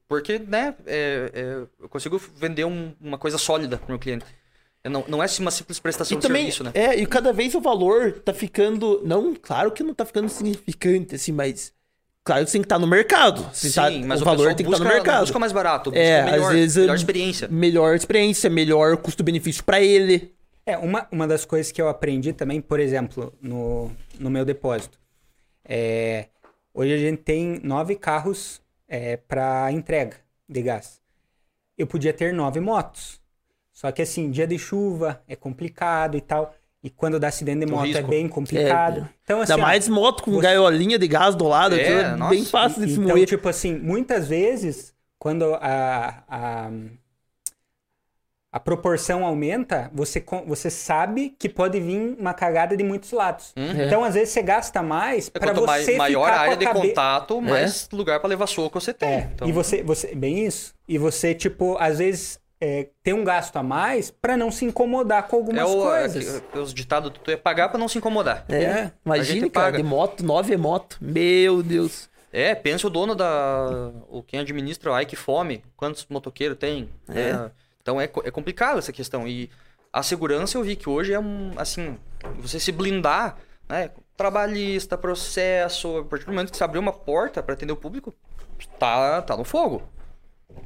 [0.07, 1.43] Porque, né, é- é,
[1.79, 4.25] eu consigo vender um- uma coisa sólida pro meu cliente.
[4.83, 6.71] É, Não, não é uma simples prestação E de também, serviço, né?
[6.73, 9.01] é, e cada vez o valor tá ficando.
[9.05, 11.73] Não, claro que não tá ficando significante, assim, mas.
[12.25, 13.43] Claro que você tem que estar no mercado.
[13.53, 15.21] Você Sim, tá- mas o o, valor tem que busca, estar no mercado.
[15.21, 16.77] busca mais barato, busca É, melhor, às vezes.
[16.77, 17.47] melhor experiência.
[17.49, 20.33] Melhor experiência, melhor custo-benefício pra ele.
[20.65, 24.97] É, uma, uma das coisas que eu aprendi também, por exemplo, no, no meu depósito.
[25.65, 26.27] É,
[26.73, 30.15] hoje a gente tem nove carros é, para entrega
[30.47, 31.01] de gás.
[31.77, 33.19] Eu podia ter nove motos.
[33.83, 36.53] Só que assim, dia de chuva é complicado e tal.
[36.81, 39.07] E quando dá acidente de moto é bem complicado.
[39.23, 41.75] Então, assim, Ainda ó, mais moto com você- gaiolinha de gás do lado.
[41.75, 42.29] É, É, nossa.
[42.29, 43.25] bem fácil de se então, moer.
[43.27, 46.69] tipo assim, muitas vezes, quando a, a,
[48.51, 53.51] a proporção aumenta, você, você sabe que pode vir uma cagada de muitos lados.
[53.55, 53.85] É.
[53.85, 56.59] Então, às vezes, você gasta mais É, para você mai- maior ficar a área com
[56.59, 59.09] de cabe- contato, mais lugar pra levar soco você tem.
[59.09, 60.13] É, Então, e você, você...
[60.15, 60.73] Bem isso.
[60.87, 62.42] E você, tipo, às vezes...
[62.65, 66.41] é, tem um gasto a mais para não se incomodar com algumas é o, coisas.
[66.53, 68.45] é, os ditados tu é pagar pra não se incomodar.
[68.47, 69.77] É, É, imagine, a gente cara, paga.
[69.77, 70.97] de moto, nove é moto.
[71.01, 72.09] Meu Deus.
[72.31, 73.91] É, pensa o dono da.
[74.09, 76.89] O quem administra o Ike Fome, quantos motoqueiros tem.
[77.09, 77.33] É.
[77.33, 77.51] né?
[77.81, 79.27] Então é, é complicado essa questão.
[79.27, 79.49] E
[79.91, 81.51] a segurança eu vi que hoje é um.
[81.57, 81.97] Assim,
[82.39, 83.35] você se blindar,
[83.67, 83.91] né?
[84.15, 85.97] Trabalhista, processo.
[85.97, 88.13] A partir do momento que você abrir uma porta pra atender o público,
[88.79, 89.83] tá, tá no fogo.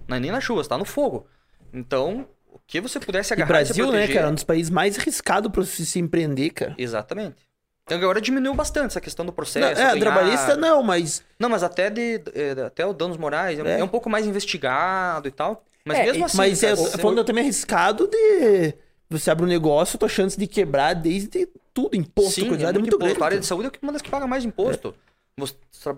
[0.08, 1.26] Não é nem na chuva, tá no fogo.
[1.74, 4.70] Então, o que você pudesse agarrar e Brasil, né, proteger- cara, é um dos países
[4.70, 6.76] mais arriscados pra se se empreender, cara.
[6.78, 7.36] Exatamente.
[7.84, 9.66] Então agora diminuiu bastante essa questão do processo.
[9.66, 13.58] Não, é, ganhar- trabalhista não, mas Não, mas até de é, até o danos morais
[13.60, 13.80] é, É.
[13.80, 15.64] é um pouco mais investigado e tal.
[15.86, 18.74] Mas É, mesmo assim, Mas é, cara, tô você- falando também arriscado de.
[19.10, 22.74] Você abre um negócio, tua chance de quebrar desde tudo, imposto, sim, coisa é é
[22.74, 23.22] muito, muito grande.
[23.22, 24.94] A área de saúde é uma das que paga mais imposto.
[25.38, 25.56] Você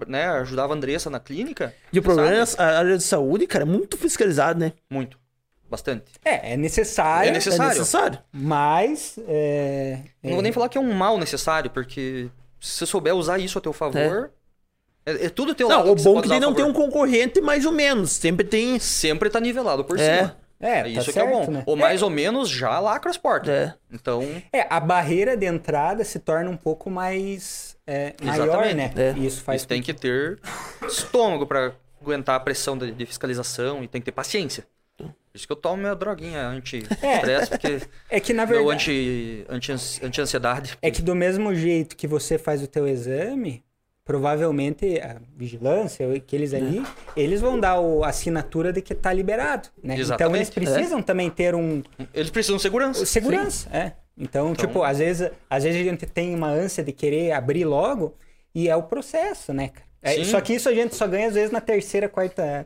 [0.08, 1.74] né, ajudava a Andressa na clínica.
[1.92, 2.62] E o problema é sabe?
[2.72, 4.74] a área de saúde, cara, é muito fiscalizado, né?
[4.92, 5.18] Muito.
[5.70, 6.12] Bastante.
[6.26, 7.66] É, é necessário, É necessário.
[7.72, 8.20] É necessário.
[8.34, 9.20] mas...
[9.28, 12.30] É, Não vou nem falar que é um mal necessário, porque
[12.60, 14.32] se você souber usar isso a teu favor.
[15.06, 17.40] É, é tudo teu Não, lado o bom é que ele não tem um concorrente
[17.42, 18.12] mais ou menos.
[18.12, 18.80] Sempre tem.
[18.80, 20.18] Sempre tá nivelado por É.
[20.18, 20.38] cima.
[20.62, 21.52] É, tá isso que certo, é bom.
[21.52, 21.64] né?
[21.66, 23.50] Ou mais ou menos já lacra as portas.
[23.50, 23.74] É.
[23.92, 24.22] Então,
[24.52, 28.76] É, a barreira de entrada se torna um pouco mais é, maior, Exatamente.
[28.76, 29.14] né?
[29.16, 29.20] É.
[29.20, 30.38] Isso faz Isso tem que ter
[30.86, 31.72] estômago pra
[32.02, 34.66] aguentar a pressão de, de fiscalização e tem que ter paciência.
[35.32, 39.72] Por isso que eu tomo minha droguinha anti-estresse, porque É que na verdade anti, anti,
[40.04, 40.78] anti-ansiedade.
[40.82, 43.64] é que do mesmo jeito que você faz o teu exame,
[44.04, 46.84] provavelmente a vigilância, aqueles ali,
[47.16, 49.96] eles vão dar o- a assinatura de que tá liberado, né?
[50.00, 51.84] Então eles precisam também ter um
[52.14, 53.06] Eles precisam de segurança.
[53.06, 53.94] segurança, é.
[54.18, 57.66] Então, Então- tipo, às vezes, às vezes a gente tem uma ânsia de querer abrir
[57.66, 58.16] logo
[58.54, 59.86] e é o processo, né, cara?
[60.02, 60.24] É, Sim.
[60.26, 62.66] só que isso a gente só ganha às vezes na terceira, quarta,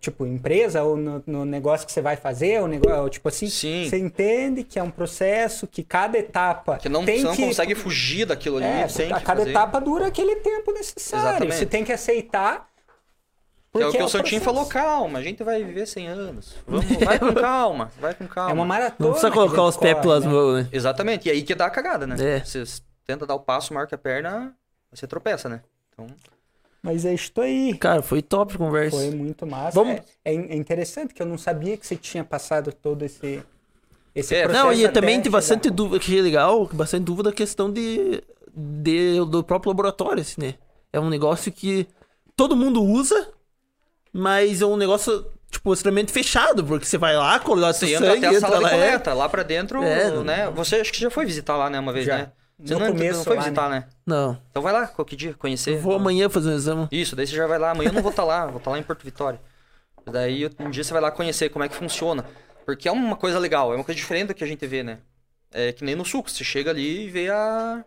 [0.00, 3.88] tipo, empresa ou no, no negócio que você vai fazer, ou negócio, tipo assim, Sim.
[3.88, 7.46] você entende que é um processo, que cada etapa Que não, tem você não que
[7.46, 8.66] consegue fugir daquilo ali.
[8.66, 9.50] é, tem a que cada fazer.
[9.50, 11.28] etapa dura aquele tempo necessário.
[11.28, 11.54] Exatamente.
[11.56, 12.68] Você tem que aceitar.
[13.72, 14.44] Que é o porque que o Santinho processo.
[14.44, 16.56] falou, calma, a gente vai viver 100 anos.
[16.66, 18.50] Vamos, vai com calma, vai com calma.
[18.50, 18.96] É uma maratona.
[18.98, 20.32] Não precisa colocar os pés pelas né?
[20.32, 20.68] mãos, né?
[20.72, 22.16] Exatamente, e aí que dá a cagada, né?
[22.18, 22.40] É.
[22.40, 22.64] Você
[23.06, 24.52] tenta dar o passo maior que a perna,
[24.92, 25.60] você tropeça, né?
[25.92, 26.08] Então,
[26.82, 27.76] Mas é isso aí.
[27.76, 28.96] Cara, foi top a conversa.
[28.96, 29.72] Foi muito massa.
[29.78, 33.04] Vamos- É, é in- é interessante que eu não sabia que você tinha passado todo
[33.04, 33.42] esse,
[34.14, 34.64] esse É, processo.
[34.64, 38.22] Não, e também tem bastante dúvida, que é legal, bastante dúvida da questão de,
[38.54, 40.54] de- do próprio laboratório, assim, né?
[40.92, 41.86] É um negócio que
[42.34, 43.28] todo mundo usa,
[44.12, 48.18] mas é um negócio, tipo, extremamente fechado, porque você vai lá, coleta você entra sangue,
[48.18, 48.72] até a entra sala de lá, é.
[48.72, 50.50] coleta, lá pra dentro, É, né?
[50.50, 52.16] Você acho que já foi visitar lá, né, uma vez, Já.
[52.18, 52.32] né?
[52.62, 53.88] Você No não, começo não foi lá, visitar, né?
[54.06, 55.74] Não, Então vai lá, qualquer dia, conhecer.
[55.74, 56.88] eu vou amanhã fazer um exame.
[56.92, 57.70] Isso, daí você já vai lá.
[57.70, 59.40] Amanhã eu não vou estar lá, vou estar lá em Porto Vitória.
[60.10, 62.24] Daí um dia você vai lá conhecer como é que funciona.
[62.66, 64.98] Porque é uma coisa legal, é uma coisa diferente do que a gente vê, né?
[65.52, 67.84] É que nem no suco, você chega ali e vê a...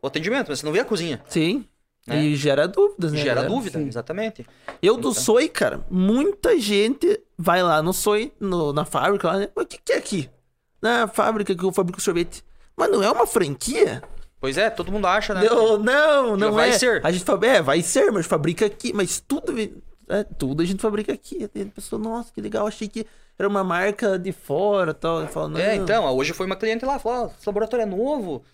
[0.00, 1.20] o atendimento, mas você não vê a cozinha.
[1.28, 1.66] Sim.
[2.06, 2.22] Né?
[2.24, 3.18] E gera dúvidas, né?
[3.18, 3.52] Gera galera?
[3.52, 3.86] dúvida, Sim.
[3.86, 4.46] exatamente.
[4.80, 9.48] Eu do Soi, cara, muita gente vai lá no Soi, no- na fábrica lá, né?
[9.54, 10.30] Mas o que, que é aqui?
[10.80, 12.42] Na fábrica que eu fabrico sorvete.
[12.78, 14.02] Mas não é uma franquia?
[14.40, 15.42] Pois é, todo mundo acha, né?
[15.44, 16.78] Não, não, não vai é.
[16.78, 17.04] ser.
[17.04, 19.52] A gente fala, é, vai ser, mas fabrica aqui, mas tudo.
[20.08, 21.44] é, tudo a gente fabrica aqui.
[21.44, 23.04] A pessoa, nossa, que legal, achei que
[23.36, 25.20] era uma marca de fora tal.
[25.22, 25.60] Eu falo, não.
[25.60, 28.44] É, então, hoje foi uma cliente lá, falou, ó, esse laboratório é novo.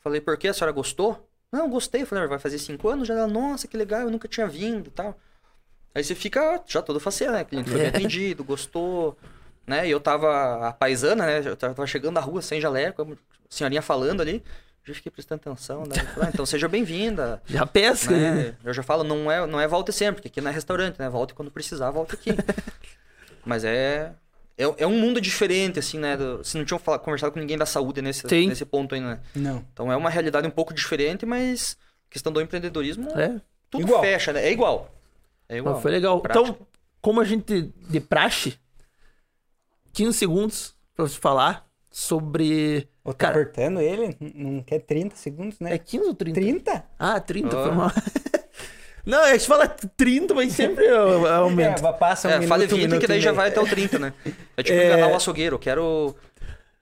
[0.00, 0.48] Falei, por quê?
[0.48, 1.24] A senhora gostou?
[1.52, 2.04] Não, gostei.
[2.04, 3.06] Falei, vai fazer cinco anos?
[3.06, 5.16] Já ela, nossa, que legal, eu nunca tinha vindo e tal.
[5.94, 7.44] Aí você fica já todo faceiro, né?
[7.44, 7.88] Cliente foi É.
[7.88, 9.16] atendido, gostou,
[9.66, 9.86] né?
[9.86, 11.42] E eu tava, a paisana, né?
[11.44, 13.16] Eu tava chegando na rua sem jaleco,
[13.48, 14.42] senhorinha falando ali.
[14.84, 15.94] Já fiquei prestando atenção, né?
[16.14, 17.42] Falei, ah, então seja bem-vinda.
[17.46, 18.30] Já pesca, né?
[18.34, 18.56] né?
[18.64, 21.08] Eu já falo, não é, não é volte sempre, porque aqui não é restaurante, né?
[21.10, 22.30] Volte quando precisar, volte aqui.
[23.44, 24.12] Mas é,
[24.56, 24.64] é.
[24.78, 26.16] É um mundo diferente, assim, né?
[26.16, 28.48] do- Vocês não tinham falado, conversado com ninguém da saúde nesse, Sim.
[28.48, 29.20] nesse ponto ainda, né?
[29.34, 29.64] Não.
[29.72, 31.76] Então é uma realidade um pouco diferente, mas
[32.08, 33.38] questão do empreendedorismo, É.
[33.70, 34.00] tudo Igual.
[34.00, 34.46] fecha, né?
[34.46, 34.90] É igual.
[35.50, 35.74] É igual.
[35.74, 36.18] Mas foi legal.
[36.22, 36.46] Prático.
[36.48, 36.66] Então,
[37.02, 38.58] como a gente de praxe,
[39.92, 42.88] 15 segundos pra você falar sobre.
[43.08, 44.14] Ou tá Cara, cortando ele?
[44.34, 45.72] Não quer 30 segundos, né?
[45.74, 46.38] é 15 ou 30?
[46.38, 46.84] 30?
[46.98, 47.62] Ah, 30, Ah.
[47.64, 47.90] foi mal.
[49.06, 52.74] Não, a gente fala 30, mas sempre eu- eu É, passa um É, um 20,
[52.74, 54.12] minuto que daí já vai até o 30, né?
[54.54, 54.86] É tipo É.
[54.86, 55.54] enganar o açougueiro.
[55.54, 56.14] Eu quero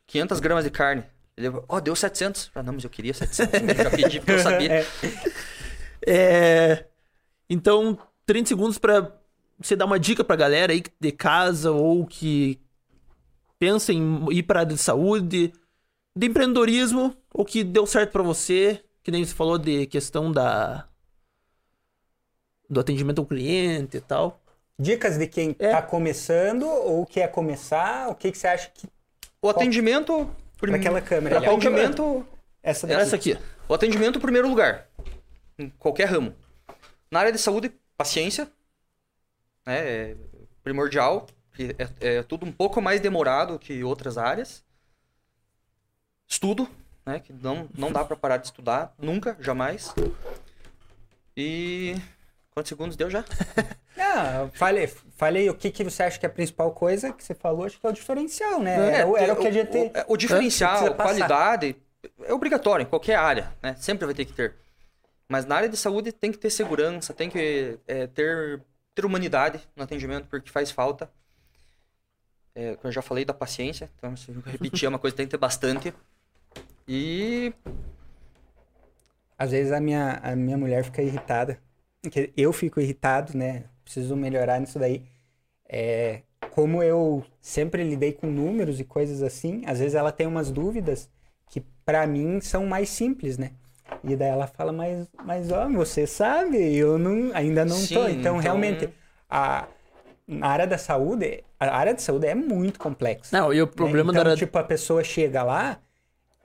[0.08, 1.04] 500 gramas de carne.
[1.36, 2.50] Ele, ó, deu 700.
[2.56, 3.60] Ah, não, mas eu queria 700.
[3.60, 4.84] Eu já pedi porque eu sabia.
[6.04, 6.12] É.
[6.72, 6.84] É,
[7.48, 7.96] Então,
[8.26, 9.12] 30 segundos pra
[9.60, 12.60] você dar uma dica pra galera aí de casa ou que
[13.58, 15.52] pensa em ir pra área de saúde,
[16.16, 20.88] de empreendedorismo, ou que deu certo pra você, que nem você falou de questão da
[22.68, 24.40] do atendimento ao cliente e tal.
[24.78, 25.70] Dicas de quem É.
[25.70, 28.88] tá começando ou quer começar, o que, que você acha que.
[29.40, 30.28] O atendimento.
[30.58, 31.50] Pra aquela câmera O ali, ó.
[31.52, 32.26] atendimento.
[32.62, 33.00] Essa daqui.
[33.00, 33.38] essa aqui.
[33.68, 34.88] O atendimento, em primeiro lugar.
[35.58, 36.34] Em qualquer ramo.
[37.10, 38.50] Na área de saúde, paciência.
[39.66, 39.78] Né,
[40.10, 40.16] é
[40.64, 41.26] primordial.
[42.00, 44.64] É, é tudo um pouco mais demorado que outras áreas.
[46.28, 46.68] Estudo,
[47.04, 47.20] né?
[47.20, 48.94] Que não, não dá pra parar de estudar.
[48.98, 49.94] Nunca, jamais.
[51.36, 51.94] E.
[52.50, 53.24] Quantos segundos deu já?
[53.98, 57.34] Ah, falei, falei o que, que você acha que é a principal coisa que você
[57.34, 58.92] falou, acho que é o diferencial, né?
[58.98, 59.76] Era, o- era o que a gente.
[60.06, 61.76] O, o diferencial, qualidade,
[62.24, 63.74] é obrigatório em qualquer área, né?
[63.76, 64.54] Sempre vai ter que ter.
[65.28, 68.62] Mas na área de saúde tem que ter segurança, tem que é, ter,
[68.94, 71.10] ter humanidade no atendimento, porque faz falta.
[72.54, 75.26] É, eu já falei da paciência, então se eu repetir é uma coisa que tem
[75.26, 75.92] que ter bastante.
[76.88, 77.52] E
[79.38, 81.58] Às vezes a minha, a minha mulher fica irritada.
[82.36, 83.64] Eu fico irritado, né?
[83.84, 85.02] Preciso melhorar nisso daí.
[85.68, 90.50] É, como eu sempre lidei com números e coisas assim, às vezes ela tem umas
[90.50, 91.10] dúvidas
[91.50, 93.50] que pra mim são mais simples, né?
[94.02, 97.82] E daí ela fala, mas, mas ó, você sabe, eu não, ainda não tô.
[97.84, 98.88] Sim, Então, então- realmente,
[99.28, 99.66] a,
[100.26, 103.36] na área da saúde, a área de saúde é muito complexa.
[103.36, 103.72] Não, e o né?
[103.74, 104.36] problema então, da área...
[104.38, 105.80] tipo, a pessoa chega lá,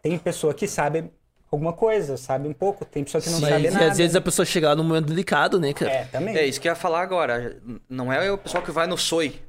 [0.02, 1.12] tem pessoa que sabe
[1.52, 3.92] alguma coisa, sabe um pouco, tem pessoa que não Mas sabe e nada.
[3.92, 5.92] às vezes a pessoa chega lá num momento delicado, né, cara?
[5.92, 6.36] É, também.
[6.36, 7.62] é isso que eu ia falar agora.
[7.90, 9.42] Não é o pessoal que vai no SOI.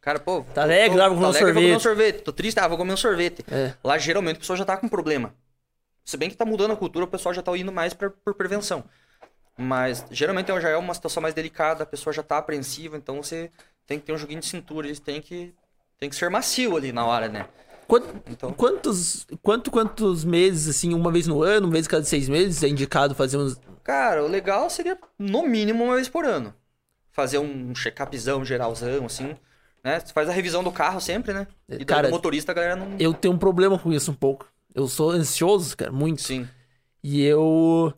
[0.00, 0.44] Cara, pô.
[0.54, 2.06] Tá alegre, ah, vou comer um alegre, vou comer um sorvete.
[2.06, 2.24] sorvete.
[2.24, 3.44] Tô triste, ah, vou comer um sorvete.
[3.50, 3.74] É.
[3.82, 5.34] Lá geralmente a pessoa já tá com problema.
[6.04, 8.34] Se bem que tá mudando a cultura, o pessoal já tá indo mais pra, por
[8.34, 8.84] prevenção.
[9.56, 13.50] Mas geralmente já é uma situação mais delicada, a pessoa já tá apreensiva, então você
[13.86, 15.52] tem que ter um joguinho de cintura, eles têm que,
[15.98, 17.46] tem que ser macio ali na hora, né?
[17.88, 22.04] Quant- Então, Quantos, quanto, quantos meses, assim, uma vez no ano, uma vez a cada
[22.04, 23.58] seis meses, é indicado fazer uns.
[23.82, 26.54] cara, o legal seria no mínimo uma vez por ano.
[27.10, 29.34] Fazer um check-upzão geralzão, assim,
[29.82, 29.98] né?
[29.98, 31.48] Você faz a revisão do carro sempre, né?
[31.68, 32.94] E Cara, do motorista a galera não...
[32.98, 34.46] Eu tenho um problema com isso um pouco.
[34.74, 36.20] Eu sou ansioso, cara, muito.
[36.20, 36.46] Sim.
[37.02, 37.92] E eu.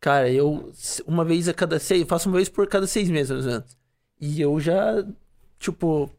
[0.00, 0.72] Cara, eu.
[1.06, 2.04] Uma vez a cada seis.
[2.08, 3.76] Faço uma vez por cada seis meses, mais ou menos.
[4.20, 5.02] E eu já.
[5.58, 6.10] Tipo.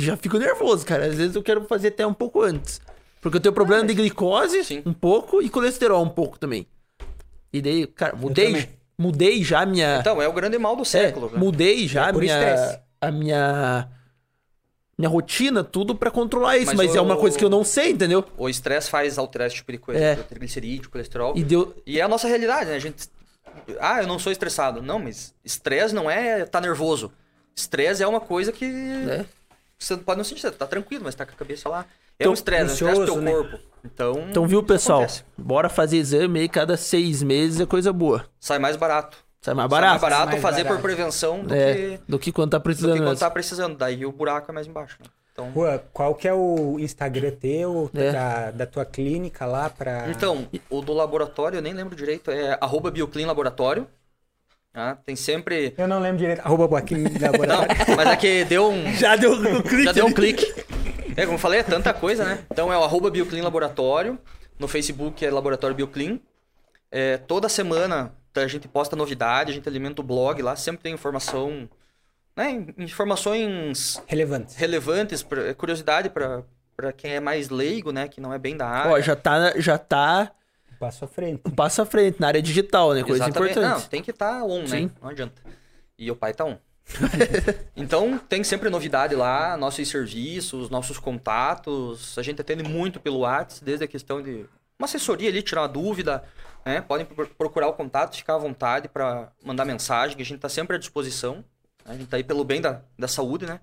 [0.00, 1.06] Já fico nervoso, cara.
[1.06, 2.80] Às vezes eu quero fazer até um pouco antes.
[3.20, 4.82] Porque eu tenho problema de glicose Sim.
[4.86, 6.66] um pouco e colesterol um pouco também.
[7.52, 8.68] E daí, cara, mudei.
[8.96, 9.98] Mudei já minha.
[10.00, 11.30] Então, é o grande mal do É, século.
[11.30, 11.38] né?
[11.38, 12.78] mudei já É minha, estresse.
[13.00, 13.88] a minha
[14.98, 17.62] minha rotina, tudo pra controlar isso, Mas mas, é o- uma coisa que eu não
[17.62, 18.24] sei, entendeu?
[18.36, 20.00] O estresse faz alterar esse tipo de coisa.
[20.00, 20.16] É.
[20.16, 21.34] Triglicerídeo, colesterol.
[21.36, 22.74] E deu E é a nossa realidade, né?
[22.76, 23.08] A gente.
[23.80, 24.82] Ah, eu não sou estressado.
[24.82, 27.12] Não, mas estresse não é estar nervoso.
[27.54, 28.64] Estresse é uma coisa que.
[28.64, 29.24] É.
[29.78, 31.86] Você pode não sentir, você tá tranquilo, mas tá com a cabeça lá.
[32.18, 33.30] É Então, um estresse, é um estresse do teu né?
[33.32, 33.58] corpo.
[33.84, 34.26] Então.
[34.28, 34.98] Então, viu, pessoal?
[35.00, 35.22] acontece.
[35.36, 38.24] Bora fazer exame aí cada seis meses é coisa boa.
[38.40, 39.16] Sai mais barato.
[39.40, 39.90] Sai mais Sai barato.
[39.92, 40.82] mais barato mais fazer barato.
[40.82, 42.92] por prevenção do É, que, do que quando tá do precisando.
[42.94, 43.20] que quando mesmo.
[43.20, 43.76] tá precisando.
[43.78, 44.96] Daí o buraco é mais embaixo.
[45.00, 45.06] Né?
[45.32, 45.52] Então.
[45.92, 48.10] Qual que é o Instagram teu, É.
[48.10, 50.08] da, da tua clínica lá pra...
[50.10, 53.86] Então, o do laboratório, eu nem lembro direito, é arroba Bioclean Laboratório.
[54.72, 54.96] Tá?
[54.96, 55.74] Tem sempre.
[55.76, 56.40] Eu não lembro direito.
[56.40, 57.96] Arroba Boaquim Não, Laboratório.
[57.96, 58.92] mas é que deu um.
[58.94, 59.84] Já deu o clique.
[59.84, 60.54] Já deu um clique.
[61.16, 62.44] É, como eu falei, é tanta coisa, né?
[62.50, 64.18] Então é o arroba Bioclean Laboratório.
[64.58, 66.20] No Facebook é Laboratório Bioclean.
[66.90, 70.94] É, toda semana a gente posta novidade, a gente alimenta o blog lá, sempre tem
[70.94, 71.68] informação
[72.36, 74.54] né, informações Relevante.
[74.56, 76.44] relevantes, pra- curiosidade para
[76.76, 78.92] para quem é mais leigo, né, que não é bem da área.
[78.92, 80.30] Ó, já tá, já tá
[80.78, 81.42] Passo à frente.
[81.44, 83.02] um passo à frente na área digital, né?
[83.02, 83.50] Coisa Exatamente.
[83.52, 83.82] importante.
[83.82, 84.66] Não, tem que estar on, né?
[84.66, 84.90] Sim.
[85.02, 85.42] Não adianta.
[85.98, 86.56] E o pai tá on.
[87.76, 92.16] então, tem sempre novidade lá, nossos serviços, nossos contatos.
[92.18, 94.46] A gente atende muito pelo WhatsApp, desde a questão de
[94.78, 96.22] uma assessoria ali, tirar uma dúvida,
[96.64, 96.80] né?
[96.80, 100.48] Podem pro- procurar o contato, ficar à vontade para mandar mensagem, que a gente tá
[100.48, 101.44] sempre à disposição.
[101.84, 103.60] A gente tá aí pelo bem da, da saúde, né?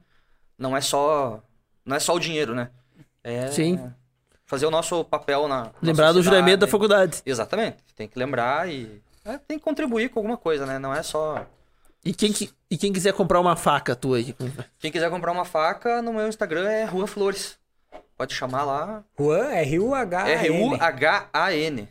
[0.58, 1.42] Não é só
[1.86, 2.70] não é só o dinheiro, né?
[3.24, 3.80] É Sim.
[4.46, 7.22] Fazer o nosso papel na Lembrar do juramento da faculdade.
[7.26, 7.78] Exatamente.
[7.96, 10.78] Tem que lembrar e é, tem que contribuir com alguma coisa, né?
[10.80, 11.46] Não é só.
[12.04, 14.36] E quem, que- e quem quiser comprar uma faca tua aí?
[14.80, 17.58] Quem quiser comprar uma faca, no meu Instagram é Rua Flores.
[18.18, 19.04] Pode chamar lá.
[19.20, 20.28] Juan, R-U-H.
[20.30, 21.90] R-U-H-A-N.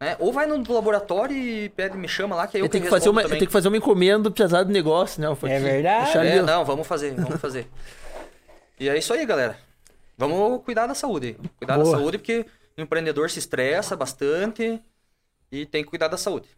[0.00, 0.16] Né?
[0.18, 2.90] Ou vai no laboratório e pede, me chama lá, que aí eu, Eu tenho, que
[2.90, 3.38] fazer uma, eu também.
[3.40, 5.26] tenho que fazer uma encomenda pesada do negócio, né?
[5.28, 6.18] Eu É verdade.
[6.18, 7.68] É, não, vamos fazer, vamos fazer.
[8.80, 9.56] e é isso aí, galera.
[10.28, 11.36] Vamos cuidar da saúde.
[11.58, 11.90] Cuidar Boa.
[11.90, 12.46] da saúde, porque
[12.76, 14.80] o empreendedor se estressa bastante
[15.50, 16.48] e tem que cuidar da saúde.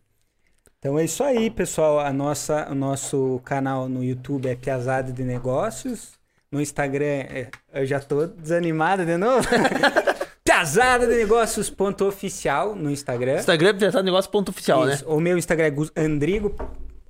[0.78, 1.98] Então é isso aí, pessoal.
[1.98, 6.12] A nossa, o nosso canal no YouTube é Piazada de Negócios.
[6.52, 9.48] No Instagram, é- eu já tô desanimado de novo.
[10.44, 13.38] Piazada de Negócios ponto oficial no Instagram.
[13.38, 15.00] Instagram é pesado negócio ponto oficial, né?
[15.06, 16.54] O meu Instagram é Andrigo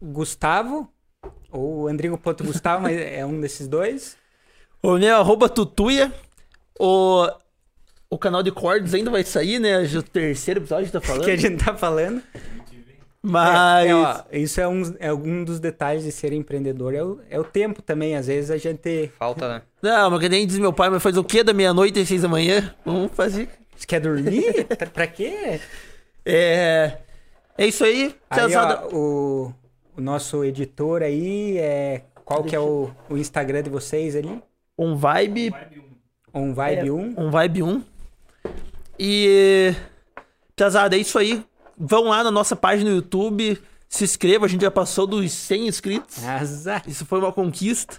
[0.00, 0.88] Gustavo.
[1.50, 4.16] Ou Andrigo.gustavo, mas é um desses dois.
[4.82, 6.12] O meu é arroba tutuia.
[6.78, 7.28] O,
[8.10, 9.82] o canal de cordes ainda vai sair, né?
[9.82, 11.24] O terceiro episódio tá falando.
[11.24, 12.22] Que a gente tá falando.
[13.22, 13.86] Mas.
[13.86, 16.94] É, é, ó, isso é um, é um dos detalhes de ser empreendedor.
[16.94, 18.16] É o, é o tempo também.
[18.16, 19.62] Às vezes a gente Falta, né?
[19.80, 22.22] Não, mas que nem diz meu pai, mas faz o quê da meia-noite às seis
[22.22, 22.74] da manhã?
[22.84, 23.48] Vamos fazer.
[23.86, 24.64] quer dormir.
[24.76, 25.60] pra, pra quê?
[26.24, 26.98] É.
[27.56, 28.14] É isso aí.
[28.28, 29.54] Aí, ó, o,
[29.96, 34.42] o nosso editor aí, é, qual que é o, o Instagram de vocês ali?
[34.76, 35.48] Um vibe.
[35.48, 35.93] Um Vibe
[36.34, 37.14] é, 1.
[37.16, 37.82] Um vibe 1.
[38.98, 39.74] E.
[40.56, 41.44] Piazada, é isso aí.
[41.76, 43.58] Vão lá na nossa página no YouTube.
[43.88, 46.24] Se inscreva, a gente já passou dos 100 inscritos.
[46.24, 46.82] Azar.
[46.86, 47.98] Isso foi uma conquista.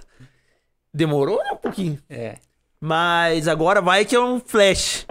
[0.93, 1.51] Demorou, né?
[1.53, 1.99] Um pouquinho.
[2.09, 2.37] É.
[2.79, 5.05] Mas agora vai que é um flash.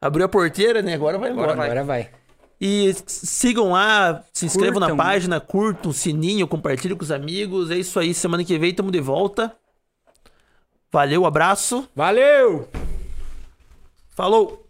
[0.00, 0.94] Abriu a porteira, né?
[0.94, 1.52] Agora vai embora.
[1.52, 1.66] Agora vai.
[1.70, 2.10] Agora vai.
[2.60, 4.96] E s- sigam lá, se inscrevam na Curtam.
[5.04, 7.70] página, curtam, sininho, compartilhem com os amigos.
[7.70, 9.54] É isso aí, semana que vem tamo de volta.
[10.92, 11.88] Valeu, abraço.
[11.96, 12.68] Valeu!
[14.10, 14.61] Falou!